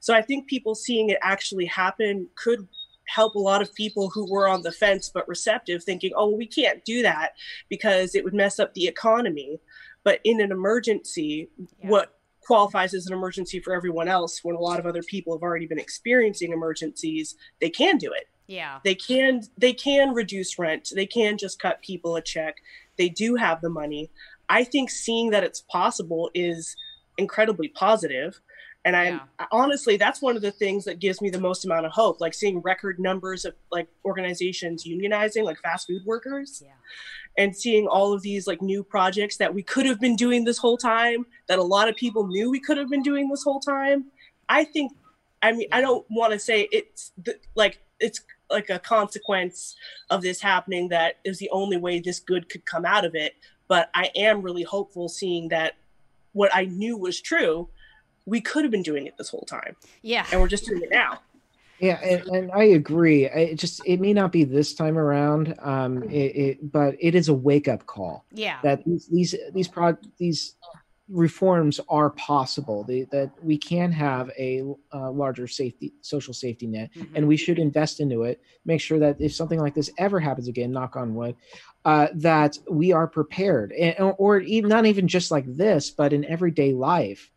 So 0.00 0.14
I 0.14 0.22
think 0.22 0.46
people 0.46 0.74
seeing 0.74 1.10
it 1.10 1.18
actually 1.22 1.66
happen 1.66 2.28
could 2.34 2.66
help 3.06 3.34
a 3.34 3.40
lot 3.40 3.62
of 3.62 3.74
people 3.74 4.10
who 4.10 4.30
were 4.30 4.48
on 4.48 4.62
the 4.62 4.72
fence 4.72 5.08
but 5.08 5.28
receptive 5.28 5.82
thinking 5.82 6.12
oh 6.16 6.30
we 6.30 6.46
can't 6.46 6.84
do 6.84 7.02
that 7.02 7.32
because 7.68 8.14
it 8.14 8.24
would 8.24 8.34
mess 8.34 8.58
up 8.58 8.74
the 8.74 8.86
economy. 8.86 9.60
But 10.04 10.20
in 10.24 10.40
an 10.40 10.52
emergency 10.52 11.48
yeah. 11.58 11.88
what 11.88 12.12
qualifies 12.40 12.94
as 12.94 13.06
an 13.08 13.12
emergency 13.12 13.58
for 13.58 13.74
everyone 13.74 14.06
else 14.06 14.44
when 14.44 14.54
a 14.54 14.60
lot 14.60 14.78
of 14.78 14.86
other 14.86 15.02
people 15.02 15.34
have 15.34 15.42
already 15.42 15.66
been 15.66 15.80
experiencing 15.80 16.52
emergencies 16.52 17.34
they 17.60 17.70
can 17.70 17.98
do 17.98 18.12
it. 18.12 18.28
Yeah. 18.46 18.78
They 18.84 18.94
can 18.94 19.42
they 19.58 19.72
can 19.72 20.14
reduce 20.14 20.58
rent. 20.58 20.90
They 20.94 21.06
can 21.06 21.36
just 21.36 21.60
cut 21.60 21.82
people 21.82 22.16
a 22.16 22.22
check. 22.22 22.58
They 22.96 23.08
do 23.08 23.34
have 23.34 23.60
the 23.60 23.70
money. 23.70 24.10
I 24.48 24.64
think 24.64 24.90
seeing 24.90 25.30
that 25.30 25.44
it's 25.44 25.62
possible 25.62 26.30
is 26.34 26.76
incredibly 27.18 27.68
positive 27.68 28.40
and 28.86 28.94
I 28.94 29.04
yeah. 29.04 29.20
honestly, 29.50 29.96
that's 29.96 30.22
one 30.22 30.36
of 30.36 30.42
the 30.42 30.52
things 30.52 30.84
that 30.84 31.00
gives 31.00 31.20
me 31.20 31.28
the 31.28 31.40
most 31.40 31.64
amount 31.64 31.86
of 31.86 31.92
hope, 31.92 32.20
like 32.20 32.32
seeing 32.32 32.60
record 32.60 33.00
numbers 33.00 33.44
of 33.44 33.54
like 33.72 33.88
organizations 34.04 34.84
unionizing, 34.84 35.42
like 35.42 35.58
fast 35.60 35.88
food 35.88 36.02
workers, 36.06 36.62
yeah. 36.64 36.70
and 37.36 37.54
seeing 37.54 37.88
all 37.88 38.12
of 38.12 38.22
these 38.22 38.46
like 38.46 38.62
new 38.62 38.84
projects 38.84 39.38
that 39.38 39.52
we 39.52 39.60
could 39.60 39.86
have 39.86 39.98
been 39.98 40.14
doing 40.14 40.44
this 40.44 40.56
whole 40.56 40.78
time, 40.78 41.26
that 41.48 41.58
a 41.58 41.62
lot 41.64 41.88
of 41.88 41.96
people 41.96 42.28
knew 42.28 42.48
we 42.48 42.60
could 42.60 42.78
have 42.78 42.88
been 42.88 43.02
doing 43.02 43.28
this 43.28 43.42
whole 43.42 43.58
time. 43.58 44.04
I 44.48 44.62
think, 44.62 44.92
I 45.42 45.50
mean, 45.50 45.66
I 45.72 45.80
don't 45.80 46.06
want 46.08 46.32
to 46.32 46.38
say 46.38 46.68
it's 46.70 47.10
the, 47.24 47.34
like 47.56 47.80
it's 47.98 48.20
like 48.48 48.70
a 48.70 48.78
consequence 48.78 49.74
of 50.10 50.22
this 50.22 50.40
happening 50.40 50.90
that 50.90 51.16
is 51.24 51.40
the 51.40 51.50
only 51.50 51.76
way 51.76 51.98
this 51.98 52.20
good 52.20 52.48
could 52.48 52.64
come 52.64 52.84
out 52.84 53.04
of 53.04 53.16
it. 53.16 53.34
But 53.66 53.90
I 53.96 54.12
am 54.14 54.42
really 54.42 54.62
hopeful 54.62 55.08
seeing 55.08 55.48
that 55.48 55.74
what 56.34 56.54
I 56.54 56.66
knew 56.66 56.96
was 56.96 57.20
true 57.20 57.68
we 58.26 58.40
could 58.40 58.64
have 58.64 58.70
been 58.70 58.82
doing 58.82 59.06
it 59.06 59.16
this 59.16 59.30
whole 59.30 59.46
time. 59.48 59.76
Yeah. 60.02 60.26
And 60.30 60.40
we're 60.40 60.48
just 60.48 60.66
doing 60.66 60.82
it 60.82 60.90
now. 60.90 61.20
Yeah, 61.78 61.98
and, 62.02 62.22
and 62.28 62.52
I 62.52 62.64
agree. 62.64 63.26
It 63.26 63.56
just 63.56 63.82
it 63.84 64.00
may 64.00 64.12
not 64.12 64.32
be 64.32 64.44
this 64.44 64.74
time 64.74 64.96
around, 64.96 65.54
um, 65.58 66.04
it, 66.04 66.36
it, 66.36 66.72
but 66.72 66.96
it 66.98 67.14
is 67.14 67.28
a 67.28 67.34
wake 67.34 67.68
up 67.68 67.86
call. 67.86 68.24
Yeah, 68.32 68.58
that 68.62 68.84
these 68.84 69.06
these 69.08 69.34
these 69.52 69.68
pro 69.68 69.96
these 70.16 70.54
reforms 71.08 71.78
are 71.88 72.10
possible. 72.10 72.82
They, 72.82 73.02
that 73.12 73.30
we 73.42 73.58
can 73.58 73.92
have 73.92 74.30
a 74.38 74.62
uh, 74.92 75.10
larger 75.10 75.46
safety 75.46 75.92
social 76.00 76.32
safety 76.32 76.66
net, 76.66 76.92
mm-hmm. 76.94 77.14
and 77.14 77.28
we 77.28 77.36
should 77.36 77.58
invest 77.58 78.00
into 78.00 78.22
it. 78.22 78.40
Make 78.64 78.80
sure 78.80 78.98
that 78.98 79.20
if 79.20 79.34
something 79.34 79.60
like 79.60 79.74
this 79.74 79.90
ever 79.98 80.18
happens 80.18 80.48
again, 80.48 80.72
knock 80.72 80.96
on 80.96 81.14
wood, 81.14 81.36
uh, 81.84 82.08
that 82.14 82.56
we 82.70 82.92
are 82.92 83.06
prepared, 83.06 83.72
and, 83.72 84.14
or 84.16 84.40
even 84.40 84.70
not 84.70 84.86
even 84.86 85.06
just 85.08 85.30
like 85.30 85.44
this, 85.46 85.90
but 85.90 86.14
in 86.14 86.24
everyday 86.24 86.72
life 86.72 87.30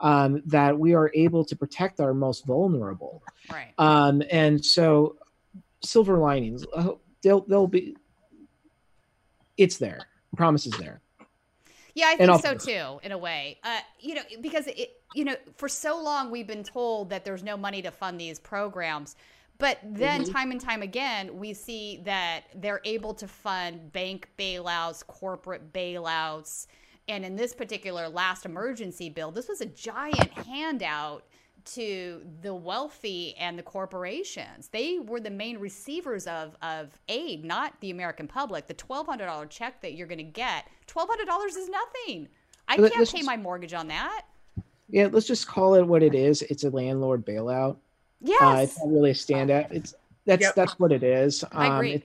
um, 0.00 0.42
that 0.46 0.78
we 0.78 0.94
are 0.94 1.10
able 1.14 1.44
to 1.44 1.56
protect 1.56 2.00
our 2.00 2.14
most 2.14 2.44
vulnerable. 2.46 3.22
Right. 3.50 3.72
Um, 3.78 4.22
and 4.30 4.64
so, 4.64 5.16
silver 5.82 6.18
linings, 6.18 6.64
uh, 6.74 6.92
they'll 7.22 7.42
they'll 7.42 7.66
be. 7.66 7.96
It's 9.56 9.78
there. 9.78 10.00
Promise 10.36 10.66
is 10.66 10.78
there. 10.78 11.00
Yeah, 11.94 12.08
I 12.08 12.16
think 12.16 12.42
so 12.42 12.54
too, 12.54 13.00
in 13.02 13.12
a 13.12 13.18
way. 13.18 13.58
Uh, 13.64 13.78
you 14.00 14.16
know, 14.16 14.22
because 14.42 14.66
it, 14.66 15.00
you 15.14 15.24
know, 15.24 15.34
for 15.56 15.66
so 15.66 16.02
long 16.02 16.30
we've 16.30 16.46
been 16.46 16.62
told 16.62 17.08
that 17.08 17.24
there's 17.24 17.42
no 17.42 17.56
money 17.56 17.80
to 17.80 17.90
fund 17.90 18.20
these 18.20 18.38
programs, 18.38 19.16
but 19.56 19.78
then 19.82 20.22
mm-hmm. 20.22 20.32
time 20.32 20.50
and 20.50 20.60
time 20.60 20.82
again 20.82 21.38
we 21.38 21.54
see 21.54 22.02
that 22.04 22.42
they're 22.54 22.82
able 22.84 23.14
to 23.14 23.26
fund 23.26 23.92
bank 23.92 24.28
bailouts, 24.38 25.06
corporate 25.06 25.72
bailouts 25.72 26.66
and 27.08 27.24
in 27.24 27.36
this 27.36 27.54
particular 27.54 28.08
last 28.08 28.44
emergency 28.44 29.08
bill, 29.08 29.30
this 29.30 29.48
was 29.48 29.60
a 29.60 29.66
giant 29.66 30.30
handout 30.32 31.24
to 31.64 32.22
the 32.42 32.54
wealthy 32.54 33.34
and 33.38 33.58
the 33.58 33.62
corporations. 33.62 34.68
They 34.68 34.98
were 34.98 35.20
the 35.20 35.30
main 35.30 35.58
receivers 35.58 36.26
of, 36.26 36.56
of 36.62 36.98
aid, 37.08 37.44
not 37.44 37.74
the 37.80 37.90
American 37.90 38.28
public. 38.28 38.66
The 38.66 38.74
$1,200 38.74 39.50
check 39.50 39.80
that 39.82 39.94
you're 39.94 40.06
going 40.06 40.18
to 40.18 40.24
get, 40.24 40.68
$1,200 40.86 41.48
is 41.48 41.68
nothing. 41.68 42.28
I 42.68 42.76
can't 42.76 43.12
pay 43.12 43.22
my 43.22 43.36
mortgage 43.36 43.74
on 43.74 43.88
that. 43.88 44.22
Yeah, 44.88 45.08
let's 45.10 45.26
just 45.26 45.48
call 45.48 45.74
it 45.74 45.82
what 45.82 46.02
it 46.02 46.14
is. 46.14 46.42
It's 46.42 46.64
a 46.64 46.70
landlord 46.70 47.26
bailout. 47.26 47.76
Yes. 48.20 48.40
Uh, 48.40 48.60
it's 48.62 48.78
not 48.78 48.88
really 48.88 49.10
a 49.10 49.14
standout. 49.14 49.70
It's 49.70 49.94
that's 50.24 50.42
yep. 50.42 50.54
that's 50.54 50.78
what 50.78 50.92
it 50.92 51.02
is. 51.02 51.44
Um, 51.44 51.50
I 51.52 51.76
agree. 51.76 52.04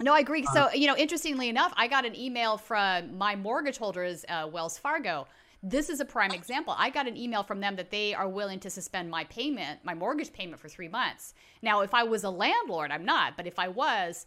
No, 0.00 0.14
I 0.14 0.20
agree. 0.20 0.44
So, 0.54 0.70
you 0.72 0.86
know, 0.86 0.96
interestingly 0.96 1.48
enough, 1.48 1.72
I 1.76 1.86
got 1.86 2.06
an 2.06 2.18
email 2.18 2.56
from 2.56 3.16
my 3.18 3.36
mortgage 3.36 3.76
holders, 3.78 4.24
uh, 4.28 4.48
Wells 4.50 4.78
Fargo. 4.78 5.26
This 5.62 5.90
is 5.90 6.00
a 6.00 6.06
prime 6.06 6.30
example. 6.30 6.74
I 6.78 6.88
got 6.88 7.06
an 7.06 7.18
email 7.18 7.42
from 7.42 7.60
them 7.60 7.76
that 7.76 7.90
they 7.90 8.14
are 8.14 8.28
willing 8.28 8.60
to 8.60 8.70
suspend 8.70 9.10
my 9.10 9.24
payment, 9.24 9.80
my 9.84 9.92
mortgage 9.92 10.32
payment 10.32 10.58
for 10.58 10.70
three 10.70 10.88
months. 10.88 11.34
Now, 11.60 11.82
if 11.82 11.92
I 11.92 12.02
was 12.02 12.24
a 12.24 12.30
landlord, 12.30 12.90
I'm 12.90 13.04
not, 13.04 13.36
but 13.36 13.46
if 13.46 13.58
I 13.58 13.68
was, 13.68 14.24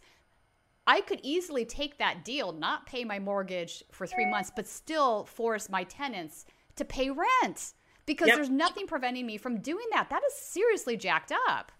I 0.86 1.00
could 1.00 1.18
easily 1.24 1.64
take 1.64 1.98
that 1.98 2.24
deal, 2.24 2.52
not 2.52 2.86
pay 2.86 3.04
my 3.04 3.18
mortgage 3.18 3.82
for 3.90 4.06
three 4.06 4.26
months, 4.26 4.52
but 4.54 4.68
still 4.68 5.24
force 5.24 5.68
my 5.68 5.82
tenants 5.84 6.44
to 6.76 6.84
pay 6.84 7.10
rent 7.10 7.74
because 8.06 8.28
yep. 8.28 8.36
there's 8.36 8.50
nothing 8.50 8.86
preventing 8.86 9.26
me 9.26 9.36
from 9.36 9.60
doing 9.60 9.86
that. 9.92 10.10
That 10.10 10.22
is 10.28 10.34
seriously 10.34 10.96
jacked 10.96 11.32
up 11.48 11.72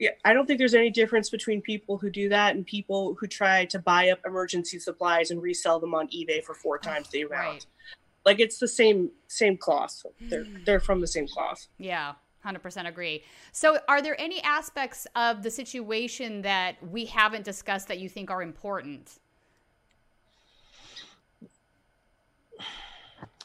yeah, 0.00 0.10
I 0.24 0.32
don't 0.32 0.46
think 0.46 0.58
there's 0.58 0.74
any 0.74 0.88
difference 0.88 1.28
between 1.28 1.60
people 1.60 1.98
who 1.98 2.08
do 2.08 2.30
that 2.30 2.56
and 2.56 2.66
people 2.66 3.14
who 3.20 3.26
try 3.26 3.66
to 3.66 3.78
buy 3.78 4.08
up 4.08 4.18
emergency 4.24 4.78
supplies 4.78 5.30
and 5.30 5.42
resell 5.42 5.78
them 5.78 5.94
on 5.94 6.08
eBay 6.08 6.42
for 6.42 6.54
four 6.54 6.78
times 6.78 7.10
the 7.10 7.20
amount. 7.20 7.46
Right. 7.46 7.66
Like 8.24 8.40
it's 8.40 8.58
the 8.58 8.66
same 8.66 9.10
same 9.28 9.58
cloth. 9.58 10.02
They're 10.22 10.44
hmm. 10.44 10.56
they're 10.64 10.80
from 10.80 11.02
the 11.02 11.06
same 11.06 11.28
cloth. 11.28 11.66
Yeah. 11.78 12.14
100% 12.42 12.88
agree. 12.88 13.22
So, 13.52 13.80
are 13.86 14.00
there 14.00 14.18
any 14.18 14.42
aspects 14.42 15.06
of 15.14 15.42
the 15.42 15.50
situation 15.50 16.40
that 16.40 16.76
we 16.90 17.04
haven't 17.04 17.44
discussed 17.44 17.88
that 17.88 17.98
you 17.98 18.08
think 18.08 18.30
are 18.30 18.40
important? 18.40 19.18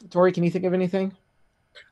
Tori, 0.08 0.32
can 0.32 0.44
you 0.44 0.50
think 0.50 0.64
of 0.64 0.72
anything? 0.72 1.14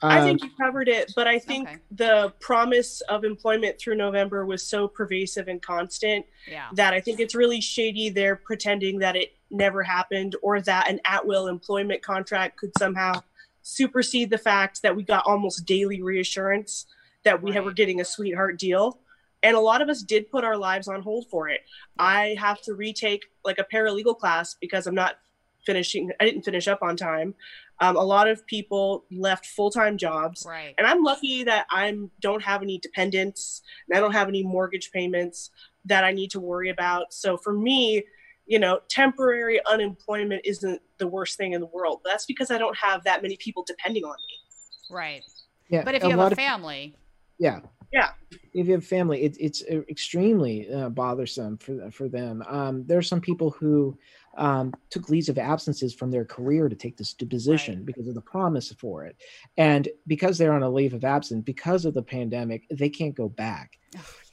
I 0.03 0.21
think 0.21 0.43
um, 0.43 0.49
you 0.49 0.65
covered 0.65 0.89
it, 0.89 1.13
but 1.17 1.27
I 1.27 1.39
think 1.39 1.69
okay. 1.69 1.79
the 1.91 2.33
promise 2.41 3.01
of 3.03 3.25
employment 3.25 3.79
through 3.79 3.97
November 3.97 4.45
was 4.45 4.63
so 4.63 4.89
pervasive 4.89 5.49
and 5.49 5.63
constant 5.63 6.27
yeah. 6.51 6.69
that 6.75 6.93
I 6.93 7.01
think 7.01 7.21
it's 7.21 7.35
really 7.35 7.61
shady. 7.61 8.11
They're 8.11 8.37
pretending 8.37 8.99
that 9.01 9.17
it 9.17 9.35
never 9.51 9.83
happened 9.83 10.37
or 10.43 10.61
that 10.63 10.89
an 10.91 11.01
at 11.05 11.27
will 11.27 11.47
employment 11.47 12.03
contract 12.03 12.59
could 12.59 12.73
somehow 12.79 13.23
supersede 13.63 14.31
the 14.31 14.39
fact 14.39 14.83
that 14.83 14.95
we 14.95 15.03
got 15.03 15.25
almost 15.27 15.65
daily 15.65 16.03
reassurance 16.03 16.87
that 17.25 17.43
we 17.43 17.53
Right. 17.53 17.65
were 17.65 17.73
getting 17.73 18.01
a 18.01 18.05
sweetheart 18.05 18.59
deal. 18.59 18.99
And 19.43 19.57
a 19.57 19.61
lot 19.61 19.83
of 19.83 19.89
us 19.89 20.03
did 20.03 20.31
put 20.31 20.45
our 20.45 20.57
lives 20.57 20.89
on 20.89 21.03
hold 21.03 21.29
for 21.29 21.49
it. 21.49 21.63
I 21.99 22.37
have 22.39 22.63
to 22.63 22.75
retake 22.75 23.27
like 23.45 23.59
a 23.59 23.65
paralegal 23.65 24.19
class 24.19 24.55
because 24.55 24.87
I'm 24.87 24.95
not 24.95 25.19
finishing, 25.67 26.11
I 26.21 26.25
didn't 26.25 26.43
finish 26.43 26.69
up 26.69 26.83
on 26.83 26.97
time. 26.97 27.35
Um, 27.81 27.97
a 27.97 28.03
lot 28.03 28.29
of 28.29 28.47
people 28.47 29.05
left 29.11 29.47
full 29.47 29.71
time 29.71 29.99
jobs. 29.99 30.45
Right. 30.49 30.75
And 30.79 30.87
I'm 30.87 31.03
lucky 31.03 31.43
that 31.45 31.67
I'm 31.71 32.11
don't 32.21 32.43
have 32.43 32.63
any 32.63 32.79
dependents 32.79 33.63
and 33.89 33.97
I 33.97 34.01
don't 34.01 34.13
have 34.13 34.29
any 34.29 34.43
mortgage 34.43 34.91
payments 34.93 35.51
that 35.87 36.05
I 36.05 36.13
need 36.13 36.31
to 36.31 36.41
worry 36.41 36.71
about. 36.71 37.13
So 37.13 37.37
for 37.37 37.53
me, 37.53 38.05
you 38.47 38.59
know, 38.59 38.81
temporary 38.89 39.61
unemployment 39.67 40.43
isn't 40.45 40.81
the 40.99 41.07
worst 41.07 41.37
thing 41.37 41.53
in 41.53 41.61
the 41.61 41.67
world. 41.67 42.01
That's 42.05 42.27
because 42.27 42.51
I 42.51 42.59
don't 42.59 42.77
have 42.77 43.03
that 43.05 43.23
many 43.23 43.37
people 43.39 43.65
depending 43.67 44.05
on 44.05 44.17
me. 44.29 44.95
Right. 44.95 45.23
Yeah, 45.69 45.83
But 45.85 45.95
if 45.95 46.03
a 46.03 46.07
you 46.07 46.11
have 46.11 46.19
lot 46.21 46.33
a 46.33 46.35
of- 46.35 46.39
family, 46.39 46.95
yeah 47.39 47.61
Yeah. 47.93 48.11
if 48.53 48.67
you 48.69 48.75
have 48.75 48.85
family 48.87 49.23
it, 49.23 49.37
it's 49.41 49.63
uh, 49.69 49.81
extremely 49.89 50.71
uh, 50.73 50.89
bothersome 50.91 51.59
for 51.59 51.91
for 51.91 52.09
them 52.09 52.45
um, 52.49 52.85
there 52.87 52.99
are 52.99 53.03
some 53.13 53.21
people 53.21 53.51
who 53.51 53.99
um, 54.37 54.73
took 54.91 55.09
leaves 55.09 55.29
of 55.29 55.39
absences 55.39 55.95
from 55.95 56.11
their 56.11 56.25
career 56.25 56.69
to 56.69 56.77
take 56.77 56.97
this 56.97 57.15
position 57.15 57.77
Right. 57.79 57.87
because 57.87 58.09
of 58.09 58.15
the 58.15 58.21
promise 58.21 58.73
for 58.73 59.05
it. 59.07 59.17
And 59.57 59.89
because 60.07 60.39
they're 60.39 60.53
on 60.53 60.63
a 60.63 60.69
leave 60.71 60.95
of 60.95 61.05
absence 61.05 61.43
because 61.45 61.85
of 61.85 61.95
the 61.95 62.03
pandemic 62.03 62.65
they 62.71 62.89
can't 62.89 63.15
go 63.15 63.29
back. 63.29 63.79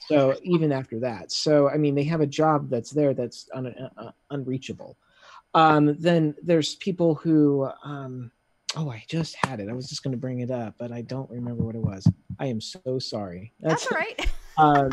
So 0.07 0.35
even 0.43 0.71
after 0.71 0.99
that 1.01 1.31
so 1.31 1.69
i 1.69 1.77
mean 1.77 1.95
they 1.95 2.03
have 2.03 2.21
a 2.21 2.27
job 2.27 2.69
that's 2.69 2.89
there 2.91 3.13
that's 3.13 3.47
un, 3.53 3.67
uh, 3.97 4.11
unreachable. 4.31 4.97
Um, 5.53 5.95
then 5.99 6.35
there's 6.43 6.75
people 6.75 7.15
who 7.15 7.69
um, 7.83 8.31
oh 8.75 8.89
i 8.89 9.03
just 9.07 9.35
had 9.45 9.59
it. 9.59 9.69
I 9.69 9.73
was 9.73 9.87
just 9.89 10.03
going 10.03 10.11
to 10.13 10.17
bring 10.17 10.39
it 10.39 10.51
up 10.51 10.75
but 10.79 10.91
i 10.91 11.01
don't 11.01 11.29
remember 11.29 11.63
what 11.63 11.75
it 11.75 11.81
was. 11.81 12.05
I 12.39 12.47
am 12.47 12.59
so 12.59 12.99
sorry. 12.99 13.53
That's 13.59 13.85
all 13.91 13.97
right. 13.97 14.29
um, 14.57 14.89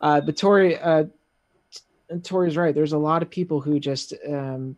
uh, 0.00 0.20
but 0.20 0.36
Uh, 2.12 2.16
Tori's 2.22 2.56
right. 2.56 2.74
There's 2.74 2.92
a 2.92 2.98
lot 2.98 3.22
of 3.22 3.30
people 3.30 3.60
who 3.60 3.78
just 3.80 4.14
um, 4.28 4.76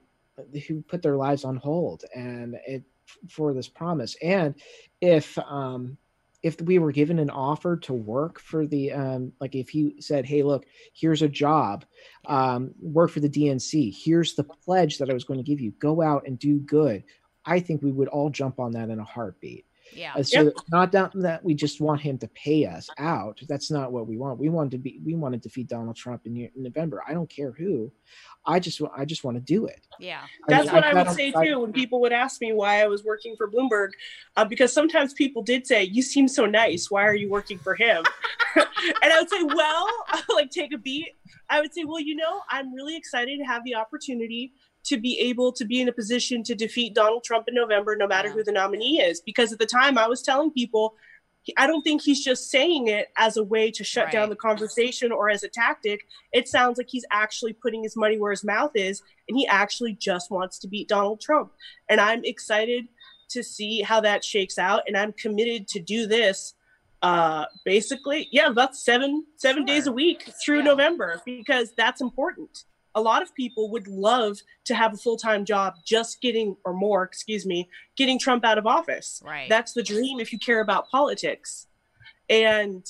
who 0.66 0.82
put 0.82 1.03
their 1.03 1.16
lives 1.16 1.45
on 1.45 1.57
hold, 1.57 2.05
and 2.14 2.57
it 2.66 2.82
for 3.28 3.53
this 3.53 3.68
promise. 3.68 4.16
And 4.22 4.55
if 5.01 5.37
um, 5.39 5.97
if 6.43 6.61
we 6.61 6.78
were 6.78 6.93
given 6.93 7.18
an 7.18 7.30
offer 7.30 7.76
to 7.78 7.93
work 7.93 8.39
for 8.41 8.66
the 8.66 8.93
um, 8.93 9.32
like, 9.41 9.55
if 9.55 9.68
he 9.68 9.97
said, 10.01 10.26
"Hey, 10.26 10.43
look, 10.43 10.66
here's 10.93 11.22
a 11.22 11.28
job, 11.28 11.85
um, 12.26 12.72
work 12.80 13.11
for 13.11 13.20
the 13.20 13.28
DNC. 13.28 13.95
Here's 14.05 14.35
the 14.35 14.45
pledge 14.45 14.99
that 14.99 15.11
I 15.11 15.14
was 15.14 15.24
going 15.24 15.39
to 15.39 15.45
give 15.45 15.61
you. 15.61 15.72
Go 15.72 16.03
out 16.03 16.26
and 16.26 16.39
do 16.39 16.59
good." 16.61 17.05
I 17.47 17.61
think 17.61 17.82
we 17.82 17.93
would 17.93 18.09
all 18.09 18.30
jump 18.30 18.59
on 18.59 18.72
that 18.72 18.89
in 18.89 18.99
a 18.99 19.05
heartbeat. 19.05 19.66
Yeah. 19.93 20.12
Uh, 20.16 20.22
so 20.22 20.53
not 20.70 20.93
that, 20.93 21.12
that 21.14 21.45
we 21.45 21.55
just 21.55 21.80
want 21.80 22.01
him 22.01 22.18
to 22.18 22.28
pay 22.28 22.66
us 22.66 22.89
out. 22.99 23.41
That's 23.49 23.70
not 23.70 23.93
what 23.93 24.07
we 24.07 24.16
want. 24.16 24.39
We 24.39 24.49
want 24.49 24.70
to 24.72 24.78
be 24.78 25.01
we 25.05 25.14
want 25.14 25.35
to 25.35 25.39
defeat 25.39 25.68
Donald 25.68 25.97
Trump 25.97 26.26
in, 26.26 26.37
in 26.37 26.51
November. 26.57 27.03
I 27.07 27.12
don't 27.12 27.28
care 27.28 27.53
who. 27.53 27.93
I 28.47 28.61
just 28.61 28.80
wa- 28.80 28.93
I 28.97 29.05
just 29.05 29.24
want 29.24 29.37
to 29.37 29.41
do 29.41 29.66
it. 29.66 29.87
Yeah. 29.99 30.22
That's 30.49 30.70
what 30.70 30.85
I, 30.85 30.95
would 30.95 31.11
say 31.12 31.32
I- 31.35 31.47
too 31.47 31.61
when 31.61 31.72
people 31.72 32.01
would 32.01 32.12
ask 32.12 32.41
me 32.41 32.53
why 32.53 32.82
I 32.82 32.87
was 32.87 33.05
working 33.05 33.37
for 33.37 33.51
Bloomberg, 33.51 33.91
uh, 34.37 34.45
because 34.45 34.72
sometimes 34.72 35.12
people 35.12 35.43
did 35.43 35.66
say, 35.66 35.85
"You 35.85 36.03
seem 36.03 36.28
so 36.28 36.47
nice. 36.47 36.91
Why 36.91 37.07
are 37.07 37.14
you 37.14 37.28
working 37.28 37.59
for 37.59 37.74
him?" 37.74 38.05
and 38.57 39.12
I 39.12 39.20
would 39.20 39.30
say, 39.30 39.43
"Well, 39.43 39.89
like 40.35 40.51
take 40.51 40.72
a 40.74 40.78
beat." 40.78 41.16
I 41.51 41.61
would 41.61 41.72
say, 41.74 41.85
"Well, 41.85 42.01
you 42.01 42.16
know, 42.16 42.41
I'm 42.51 42.72
really 42.74 42.97
excited 42.97 43.39
to 43.39 43.45
have 43.45 43.64
the 43.64 43.74
opportunity 43.74 44.53
to 44.85 44.97
be 44.99 45.18
able 45.18 45.53
to 45.53 45.64
be 45.64 45.80
in 45.80 45.89
a 45.89 45.93
position 45.93 46.43
to 46.45 46.55
defeat 46.55 46.95
Donald 46.95 47.24
Trump 47.24 47.49
in 47.49 47.55
November, 47.55 47.97
no 47.97 48.07
matter 48.07 48.28
Yeah. 48.28 48.35
who 48.35 48.45
the 48.45 48.53
nominee 48.53 49.01
is." 49.01 49.20
Because 49.20 49.53
at 49.53 49.59
the 49.59 49.66
time, 49.66 49.99
I 49.99 50.07
was 50.09 50.22
telling 50.22 50.51
people. 50.51 50.97
I 51.59 51.66
don't 51.66 51.82
think 51.82 52.01
he's 52.01 52.24
just 52.24 52.49
saying 52.51 52.87
it 52.89 53.09
as 53.18 53.37
a 53.37 53.45
way 53.45 53.70
to 53.72 53.85
shut 53.85 54.11
down 54.11 54.30
the 54.30 54.35
conversation 54.37 55.12
or 55.12 55.28
as 55.28 55.43
a 55.43 55.49
tactic. 55.49 56.07
It 56.32 56.49
sounds 56.49 56.78
like 56.78 56.89
he's 56.89 57.05
actually 57.12 57.53
putting 57.53 57.82
his 57.82 57.97
money 57.97 58.16
where 58.18 58.30
his 58.30 58.45
mouth 58.45 58.70
is 58.74 59.03
and 59.28 59.37
he 59.37 59.47
actually 59.47 59.93
just 59.93 60.30
wants 60.30 60.59
to 60.61 60.68
beat 60.68 60.89
Donald 60.89 61.20
Trump. 61.20 61.53
And 61.91 62.01
I'm 62.01 62.24
excited 62.24 62.89
to 63.28 63.43
see 63.43 63.82
how 63.82 64.01
that 64.01 64.24
shakes 64.24 64.57
out. 64.57 64.85
And 64.87 64.97
I'm 64.97 65.12
committed 65.12 65.68
to 65.68 65.80
do 65.80 66.07
this 66.07 66.55
uh 67.03 67.45
basically 67.66 68.28
yeah 68.32 68.47
about 68.47 68.74
seven 68.74 69.26
seven 69.37 69.66
days 69.66 69.87
a 69.87 69.93
week 69.93 70.30
through 70.43 70.61
Yeah. 70.61 70.64
november 70.72 71.20
because 71.26 71.72
that's 71.76 72.01
important 72.01 72.64
a 72.95 73.01
lot 73.01 73.23
of 73.23 73.35
people 73.35 73.71
would 73.71 73.89
love 73.89 74.39
to 74.65 74.75
have 74.75 74.95
a 74.95 74.97
full-time 74.97 75.45
job 75.45 75.75
just 75.85 76.21
getting 76.21 76.57
or 76.65 76.73
more 76.73 77.03
excuse 77.03 77.45
me 77.47 77.69
getting 77.97 78.19
trump 78.19 78.45
out 78.45 78.59
of 78.59 78.67
office 78.67 79.23
Right. 79.25 79.49
that's 79.49 79.73
the 79.73 79.83
dream 79.83 80.21
if 80.21 80.33
you 80.33 80.39
care 80.39 80.61
about 80.61 80.89
politics 80.91 81.67
and 82.31 82.85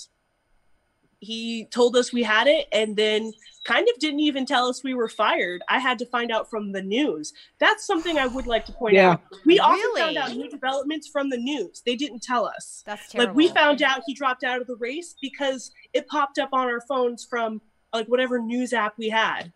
he 1.21 1.65
told 1.67 1.97
us 1.97 2.13
we 2.13 2.23
had 2.23 2.47
it 2.47 2.67
and 2.73 2.97
then 2.97 3.33
kind 3.67 3.89
of 3.89 3.99
didn't 3.99 4.21
even 4.21 4.45
tell 4.45 4.67
us 4.67 4.85
we 4.85 4.93
were 4.93 5.09
fired 5.09 5.63
i 5.71 5.79
had 5.79 5.99
to 5.99 6.05
find 6.07 6.31
out 6.31 6.51
from 6.51 6.71
the 6.73 6.83
news 6.83 7.33
that's 7.59 7.87
something 7.87 8.19
i 8.19 8.27
would 8.27 8.47
like 8.47 8.67
to 8.67 8.73
point 8.73 8.95
Yeah. 8.95 9.13
out 9.13 9.23
we 9.47 9.59
often 9.59 9.79
Really? 9.81 10.01
found 10.03 10.17
out 10.19 10.37
new 10.37 10.51
developments 10.51 11.09
from 11.09 11.31
the 11.31 11.39
news 11.39 11.83
they 11.87 11.97
didn't 11.97 12.23
tell 12.23 12.45
us 12.45 12.83
That's 12.85 13.09
terrible. 13.11 13.29
like 13.31 13.37
we 13.37 13.49
found 13.49 13.81
out 13.81 14.03
he 14.07 14.13
dropped 14.13 14.45
out 14.45 14.61
of 14.61 14.67
the 14.67 14.77
race 14.77 15.15
because 15.23 15.71
it 15.95 16.07
popped 16.09 16.39
up 16.39 16.51
on 16.53 16.67
our 16.67 16.83
phones 16.83 17.25
from 17.25 17.63
like 17.95 18.07
whatever 18.07 18.39
news 18.39 18.75
app 18.75 18.99
we 18.99 19.09
had 19.09 19.51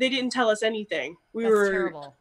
they 0.00 0.08
didn't 0.08 0.30
tell 0.32 0.48
us 0.48 0.62
anything 0.62 1.16
we 1.32 1.44
That's 1.44 1.52
were 1.54 1.70
terrible. 1.70 2.16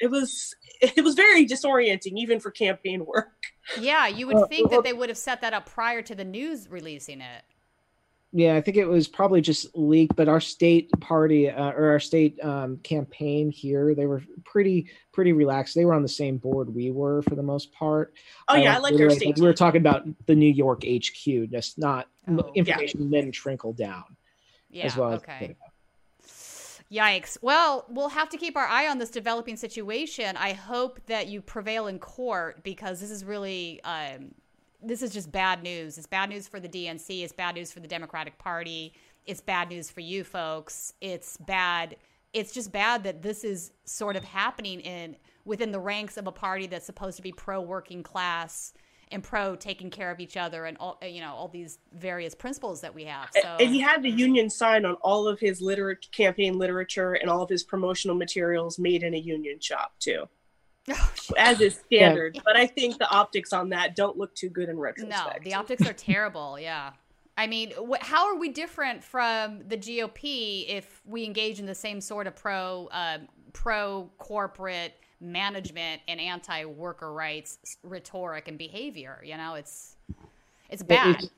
it 0.00 0.10
was 0.10 0.54
it 0.82 1.02
was 1.04 1.14
very 1.14 1.46
disorienting 1.46 2.12
even 2.16 2.40
for 2.40 2.50
campaign 2.50 3.06
work 3.06 3.32
Yeah, 3.80 4.06
you 4.08 4.26
would 4.26 4.36
Well, 4.36 4.46
think 4.48 4.70
that 4.72 4.84
they 4.84 4.92
would 4.92 5.08
have 5.08 5.16
set 5.18 5.40
that 5.40 5.54
up 5.54 5.64
prior 5.66 6.02
to 6.02 6.14
the 6.14 6.24
news 6.24 6.68
releasing 6.68 7.20
it. 7.22 7.42
Yeah, 8.36 8.56
I 8.56 8.60
think 8.60 8.76
it 8.76 8.84
was 8.86 9.06
probably 9.06 9.40
just 9.40 9.74
leaked, 9.76 10.16
but 10.16 10.28
our 10.28 10.40
state 10.40 10.90
party 11.00 11.48
uh, 11.48 11.70
or 11.70 11.90
our 11.92 12.00
state 12.00 12.36
um, 12.44 12.78
campaign 12.78 13.48
here, 13.48 13.94
they 13.94 14.06
were 14.06 14.22
pretty 14.44 14.90
pretty 15.12 15.32
relaxed. 15.32 15.76
They 15.76 15.84
were 15.84 15.94
on 15.94 16.02
the 16.02 16.08
same 16.08 16.38
board 16.38 16.74
we 16.74 16.90
were 16.90 17.22
for 17.22 17.36
the 17.36 17.44
most 17.44 17.72
part. 17.72 18.12
oh 18.48 18.56
yeah 18.56 18.74
i 18.74 18.76
Uh, 18.78 18.80
like 18.82 18.94
we 18.94 19.02
our 19.02 19.08
were- 19.08 19.14
state 19.14 19.38
We 19.38 19.46
were 19.46 19.54
talking 19.54 19.80
about 19.80 20.02
the 20.26 20.34
New 20.34 20.52
York 20.52 20.82
HQ, 20.84 21.48
just 21.50 21.78
not 21.78 22.08
Oh. 22.26 22.50
information 22.56 23.08
then 23.10 23.30
trickle 23.30 23.72
down 23.72 24.04
Yeah. 24.68 24.86
as 24.86 24.96
well. 24.96 25.12
as 25.12 25.20
okay. 25.20 25.54
Yikes. 26.94 27.36
Well, 27.42 27.86
we'll 27.88 28.10
have 28.10 28.28
to 28.28 28.36
keep 28.36 28.56
our 28.56 28.66
eye 28.66 28.86
on 28.86 28.98
this 28.98 29.10
developing 29.10 29.56
situation. 29.56 30.36
I 30.36 30.52
hope 30.52 31.00
that 31.06 31.26
you 31.26 31.42
prevail 31.42 31.88
in 31.88 31.98
court 31.98 32.62
because 32.62 33.00
this 33.00 33.10
is 33.10 33.24
really 33.24 33.82
um, 33.82 34.32
this 34.80 35.02
is 35.02 35.10
just 35.10 35.32
bad 35.32 35.62
news. 35.62 35.98
It's 35.98 36.06
bad 36.06 36.28
news 36.28 36.46
for 36.46 36.60
the 36.60 36.68
DNC. 36.68 37.24
It's 37.24 37.32
bad 37.32 37.56
news 37.56 37.72
for 37.72 37.80
the 37.80 37.88
Democratic 37.88 38.38
Party. 38.38 38.92
It's 39.26 39.40
bad 39.40 39.70
news 39.70 39.90
for 39.90 40.00
you 40.00 40.22
folks. 40.22 40.92
It's 41.00 41.36
bad. 41.38 41.96
It's 42.32 42.52
just 42.52 42.70
bad 42.70 43.02
that 43.04 43.22
this 43.22 43.42
is 43.42 43.72
sort 43.84 44.14
of 44.14 44.22
happening 44.22 44.80
in 44.80 45.16
within 45.44 45.72
the 45.72 45.80
ranks 45.80 46.16
of 46.16 46.26
a 46.26 46.32
party 46.32 46.66
that's 46.66 46.86
supposed 46.86 47.16
to 47.16 47.22
be 47.22 47.32
pro 47.32 47.60
working 47.60 48.02
class 48.02 48.72
and 49.14 49.22
pro 49.22 49.54
taking 49.56 49.88
care 49.90 50.10
of 50.10 50.18
each 50.20 50.36
other 50.36 50.66
and 50.66 50.76
all 50.78 50.98
you 51.06 51.20
know 51.20 51.32
all 51.32 51.48
these 51.48 51.78
various 51.94 52.34
principles 52.34 52.80
that 52.82 52.94
we 52.94 53.04
have. 53.04 53.30
So 53.40 53.56
and 53.60 53.70
he 53.70 53.80
had 53.80 54.02
the 54.02 54.10
union 54.10 54.50
sign 54.50 54.84
on 54.84 54.94
all 54.96 55.26
of 55.28 55.38
his 55.40 55.62
liter- 55.62 55.98
campaign 56.12 56.58
literature 56.58 57.12
and 57.14 57.30
all 57.30 57.40
of 57.42 57.48
his 57.48 57.62
promotional 57.62 58.16
materials 58.16 58.78
made 58.78 59.02
in 59.04 59.14
a 59.14 59.18
union 59.18 59.60
shop 59.60 59.92
too 60.00 60.24
as 61.38 61.60
is 61.60 61.80
standard 61.86 62.38
but 62.44 62.56
i 62.56 62.66
think 62.66 62.98
the 62.98 63.08
optics 63.08 63.52
on 63.52 63.70
that 63.70 63.96
don't 63.96 64.18
look 64.18 64.34
too 64.34 64.50
good 64.50 64.68
in 64.68 64.78
retrospect 64.78 65.44
No, 65.44 65.50
the 65.50 65.54
optics 65.54 65.86
are 65.88 65.94
terrible. 65.94 66.58
Yeah. 66.60 66.90
I 67.36 67.48
mean, 67.48 67.72
wh- 67.72 68.00
how 68.00 68.28
are 68.28 68.36
we 68.36 68.50
different 68.50 69.02
from 69.02 69.62
the 69.66 69.76
GOP 69.76 70.66
if 70.68 71.02
we 71.04 71.24
engage 71.24 71.58
in 71.58 71.66
the 71.66 71.74
same 71.74 72.00
sort 72.00 72.28
of 72.28 72.36
pro 72.36 72.88
um, 72.92 73.28
pro 73.52 74.08
corporate 74.18 74.94
management 75.20 76.02
and 76.08 76.20
anti 76.20 76.64
worker 76.64 77.12
rights 77.12 77.58
rhetoric 77.82 78.48
and 78.48 78.58
behavior? 78.58 79.22
You 79.24 79.36
know, 79.36 79.54
it's 79.54 79.96
it's 80.70 80.82
It- 80.82 80.88
bad. 80.88 81.08
it's- 81.16 81.30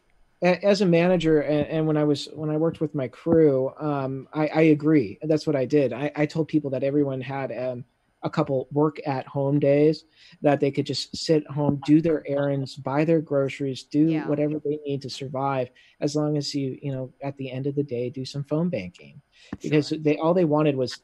as 0.43 0.83
a 0.83 0.87
manager 0.87 1.41
and, 1.41 1.66
and 1.66 1.87
when 1.87 1.97
i 1.97 2.05
was 2.05 2.29
when 2.35 2.51
i 2.51 2.57
worked 2.59 2.79
with 2.83 2.95
my 2.95 3.09
crew 3.09 3.72
um, 3.81 4.29
I, 4.35 4.47
I 4.49 4.61
agree 4.62 5.18
that's 5.22 5.47
what 5.47 5.57
i 5.57 5.64
did 5.64 5.95
I, 5.95 6.12
I 6.14 6.27
told 6.27 6.47
people 6.47 6.68
that 6.70 6.85
everyone 6.85 7.22
had 7.22 7.51
um, 7.53 7.85
a 8.23 8.31
couple 8.31 8.67
work 8.73 8.97
at 9.07 9.27
home 9.27 9.59
days 9.59 10.05
that 10.43 10.59
they 10.59 10.71
could 10.71 10.87
just 10.87 11.14
sit 11.17 11.47
home 11.49 11.81
do 11.85 12.01
their 12.01 12.27
errands 12.27 12.75
buy 12.77 13.05
their 13.05 13.21
groceries 13.21 13.85
do 13.85 14.11
Yeah. 14.11 14.27
whatever 14.29 14.59
they 14.64 14.79
need 14.87 15.03
to 15.03 15.11
survive 15.11 15.69
as 16.01 16.17
long 16.17 16.37
as 16.37 16.55
you 16.55 16.79
you 16.81 16.93
know 16.93 17.12
at 17.23 17.37
the 17.37 17.51
end 17.51 17.67
of 17.67 17.75
the 17.75 17.83
day 17.83 18.09
do 18.11 18.25
some 18.25 18.43
phone 18.45 18.69
banking 18.71 19.21
because 19.62 19.89
Sure. 19.89 19.99
they 19.99 20.17
all 20.17 20.33
they 20.35 20.47
wanted 20.47 20.77
was 20.77 20.99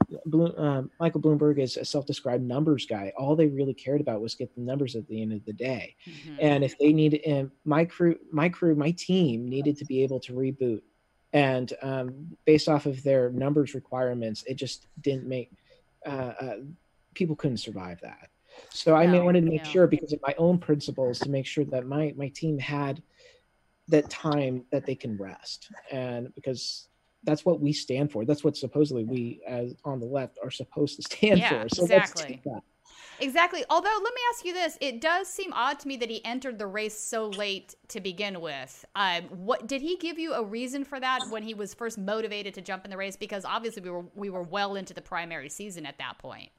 um, 0.56 0.90
michael 0.98 1.20
bloomberg 1.20 1.60
is 1.60 1.76
a 1.76 1.84
self-described 1.84 2.42
numbers 2.42 2.86
guy 2.86 3.12
all 3.18 3.36
they 3.36 3.46
really 3.46 3.74
cared 3.74 4.00
about 4.00 4.20
was 4.22 4.34
get 4.34 4.54
the 4.54 4.62
numbers 4.62 4.96
at 4.96 5.06
the 5.08 5.20
end 5.20 5.32
of 5.32 5.44
the 5.44 5.52
day 5.52 5.94
Mhm. 6.08 6.36
and 6.40 6.64
if 6.64 6.76
they 6.78 6.92
needed 6.92 7.20
and 7.26 7.50
my 7.64 7.84
crew 7.84 8.16
my 8.32 8.48
crew 8.48 8.74
my 8.74 8.90
team 8.92 9.46
needed 9.48 9.76
to 9.76 9.84
be 9.84 10.02
able 10.02 10.20
to 10.20 10.32
reboot 10.32 10.80
and 11.34 11.72
um, 11.82 12.36
based 12.46 12.68
off 12.68 12.86
of 12.86 13.02
their 13.02 13.30
numbers 13.30 13.74
requirements 13.74 14.42
it 14.46 14.54
just 14.54 14.86
didn't 15.00 15.26
make 15.28 15.50
uh, 16.06 16.32
uh, 16.40 16.56
people 17.14 17.36
couldn't 17.36 17.58
survive 17.58 18.00
that 18.02 18.30
So 18.70 18.94
I 18.94 19.06
No, 19.06 19.24
wanted 19.24 19.44
to 19.44 19.50
make 19.50 19.64
sure 19.64 19.86
because 19.86 20.12
of 20.12 20.20
my 20.26 20.34
own 20.38 20.58
principles 20.58 21.18
to 21.20 21.30
make 21.30 21.46
sure 21.46 21.64
that 21.66 21.86
my 21.86 22.12
my 22.16 22.28
team 22.28 22.58
had 22.58 23.02
that 23.88 24.08
time 24.10 24.64
that 24.70 24.86
they 24.86 24.94
can 24.94 25.16
rest, 25.16 25.70
and 25.90 26.34
because 26.34 26.88
that's 27.24 27.44
what 27.44 27.60
we 27.60 27.72
stand 27.72 28.10
for. 28.12 28.24
That's 28.24 28.44
what 28.44 28.56
supposedly 28.56 29.04
we 29.04 29.42
as 29.46 29.74
on 29.84 30.00
the 30.00 30.06
left 30.06 30.38
are 30.42 30.50
supposed 30.50 30.96
to 30.96 31.02
stand 31.02 31.40
Yeah, 31.40 31.62
for. 31.62 31.68
So 31.68 31.84
exactly. 31.84 32.42
Exactly. 33.18 33.64
Although, 33.70 33.98
let 34.02 34.14
me 34.14 34.20
ask 34.32 34.44
you 34.44 34.52
this: 34.52 34.78
It 34.80 35.00
does 35.00 35.28
seem 35.28 35.52
odd 35.52 35.78
to 35.80 35.88
me 35.88 35.96
that 35.98 36.10
he 36.10 36.24
entered 36.24 36.58
the 36.58 36.66
race 36.66 36.98
so 36.98 37.28
late 37.28 37.74
to 37.88 38.00
begin 38.00 38.40
with. 38.40 38.84
Um, 38.96 39.24
what 39.24 39.66
did 39.66 39.80
he 39.82 39.96
give 39.96 40.18
you 40.18 40.32
a 40.34 40.42
reason 40.42 40.84
for 40.84 40.98
that 40.98 41.28
when 41.28 41.42
he 41.42 41.54
was 41.54 41.74
first 41.74 41.98
motivated 41.98 42.54
to 42.54 42.62
jump 42.62 42.84
in 42.84 42.90
the 42.90 42.96
race? 42.96 43.16
Because 43.16 43.44
obviously, 43.44 43.82
we 43.82 43.90
were 43.90 44.04
we 44.14 44.30
were 44.30 44.42
well 44.42 44.74
into 44.74 44.92
the 44.94 45.02
primary 45.02 45.48
season 45.48 45.86
at 45.86 45.98
that 45.98 46.18
point. 46.18 46.50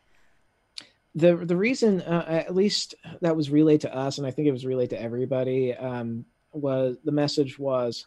The 1.16 1.36
the 1.36 1.56
reason 1.56 2.02
uh, 2.02 2.26
at 2.28 2.56
least 2.56 2.96
that 3.22 3.36
was 3.36 3.50
relayed 3.50 3.82
to 3.82 3.96
us 3.96 4.18
and 4.18 4.26
i 4.26 4.32
think 4.32 4.48
it 4.48 4.52
was 4.52 4.66
relayed 4.66 4.90
to 4.90 5.02
everybody 5.02 5.74
um, 5.76 6.26
was 6.52 6.98
the 7.04 7.12
message 7.12 7.58
was 7.60 8.06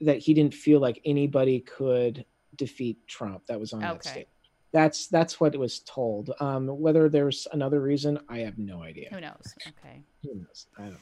that 0.00 0.18
he 0.18 0.34
didn't 0.34 0.54
feel 0.54 0.80
like 0.80 1.00
anybody 1.04 1.60
could 1.60 2.24
defeat 2.56 2.98
trump 3.06 3.42
that 3.46 3.58
was 3.58 3.72
on 3.72 3.80
that 3.80 3.92
Okay. 3.96 4.10
stage 4.10 4.26
that's 4.72 5.06
that's 5.08 5.40
what 5.40 5.54
it 5.54 5.58
was 5.58 5.80
told 5.80 6.30
um, 6.40 6.66
whether 6.66 7.08
there's 7.08 7.46
another 7.52 7.80
reason 7.80 8.18
i 8.28 8.38
have 8.38 8.58
no 8.58 8.82
idea 8.82 9.08
Who 9.10 9.20
knows? 9.20 9.54
Okay. 9.66 10.02
Who 10.24 10.34
knows? 10.34 10.66
I 10.78 10.82
don't. 10.82 11.00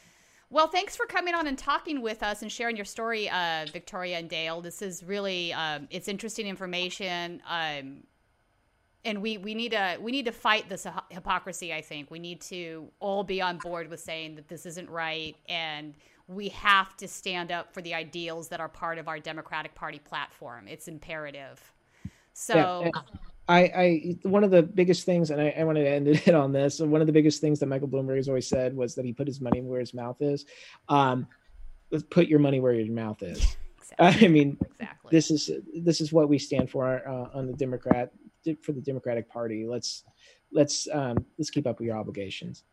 Well, 0.48 0.68
thanks 0.68 0.94
for 0.94 1.06
coming 1.06 1.34
on 1.34 1.48
and 1.48 1.58
talking 1.58 2.00
with 2.02 2.22
us 2.22 2.40
and 2.42 2.52
sharing 2.52 2.76
your 2.76 2.84
story, 2.84 3.28
uh, 3.28 3.66
Victoria 3.72 4.18
and 4.18 4.30
Dale. 4.30 4.60
This 4.60 4.80
is 4.80 5.02
really 5.02 5.52
um, 5.52 5.88
it's 5.90 6.06
interesting 6.06 6.46
information, 6.46 7.42
um, 7.48 8.04
and 9.06 9.22
we, 9.22 9.38
we 9.38 9.54
need 9.54 9.70
to 9.70 9.96
we 10.00 10.12
need 10.12 10.26
to 10.26 10.32
fight 10.32 10.68
this 10.68 10.86
hypocrisy. 11.08 11.72
I 11.72 11.80
think 11.80 12.10
we 12.10 12.18
need 12.18 12.40
to 12.42 12.88
all 13.00 13.24
be 13.24 13.40
on 13.40 13.56
board 13.58 13.88
with 13.88 14.00
saying 14.00 14.34
that 14.34 14.48
this 14.48 14.66
isn't 14.66 14.90
right, 14.90 15.36
and 15.48 15.94
we 16.28 16.48
have 16.50 16.96
to 16.98 17.08
stand 17.08 17.52
up 17.52 17.72
for 17.72 17.80
the 17.80 17.94
ideals 17.94 18.48
that 18.48 18.60
are 18.60 18.68
part 18.68 18.98
of 18.98 19.06
our 19.06 19.20
Democratic 19.20 19.74
Party 19.74 20.00
platform. 20.00 20.66
It's 20.68 20.88
imperative. 20.88 21.72
So. 22.34 22.82
Yeah, 22.84 23.00
I, 23.48 23.60
I, 23.60 24.16
one 24.24 24.42
of 24.42 24.50
the 24.50 24.60
biggest 24.60 25.06
things, 25.06 25.30
and 25.30 25.40
I, 25.40 25.54
I 25.56 25.62
wanted 25.62 25.84
to 25.84 25.88
end 25.88 26.08
it 26.08 26.28
on 26.34 26.50
this. 26.52 26.80
One 26.80 27.00
of 27.00 27.06
the 27.06 27.12
biggest 27.12 27.40
things 27.40 27.60
that 27.60 27.66
Michael 27.66 27.86
Bloomberg 27.86 28.16
has 28.16 28.26
always 28.26 28.48
said 28.48 28.76
was 28.76 28.96
that 28.96 29.04
he 29.04 29.12
put 29.12 29.28
his 29.28 29.40
money 29.40 29.60
where 29.60 29.78
his 29.78 29.94
mouth 29.94 30.20
is. 30.20 30.46
Um, 30.88 31.28
let's 31.92 32.02
put 32.10 32.26
your 32.26 32.40
money 32.40 32.58
where 32.58 32.72
your 32.72 32.92
mouth 32.92 33.22
is. 33.22 33.56
Exactly. 33.88 34.26
I 34.26 34.28
mean, 34.28 34.58
exactly. 34.80 35.10
this 35.12 35.30
is 35.30 35.48
this 35.76 36.00
is 36.00 36.12
what 36.12 36.28
we 36.28 36.38
stand 36.38 36.68
for 36.68 37.08
uh, 37.08 37.38
on 37.38 37.46
the 37.46 37.52
Democrat 37.52 38.10
for 38.62 38.72
the 38.72 38.80
Democratic 38.80 39.28
Party. 39.28 39.66
Let's 39.66 40.04
let's 40.52 40.88
um, 40.92 41.24
let's 41.38 41.50
keep 41.50 41.66
up 41.66 41.78
with 41.78 41.86
your 41.86 41.96
obligations. 41.96 42.64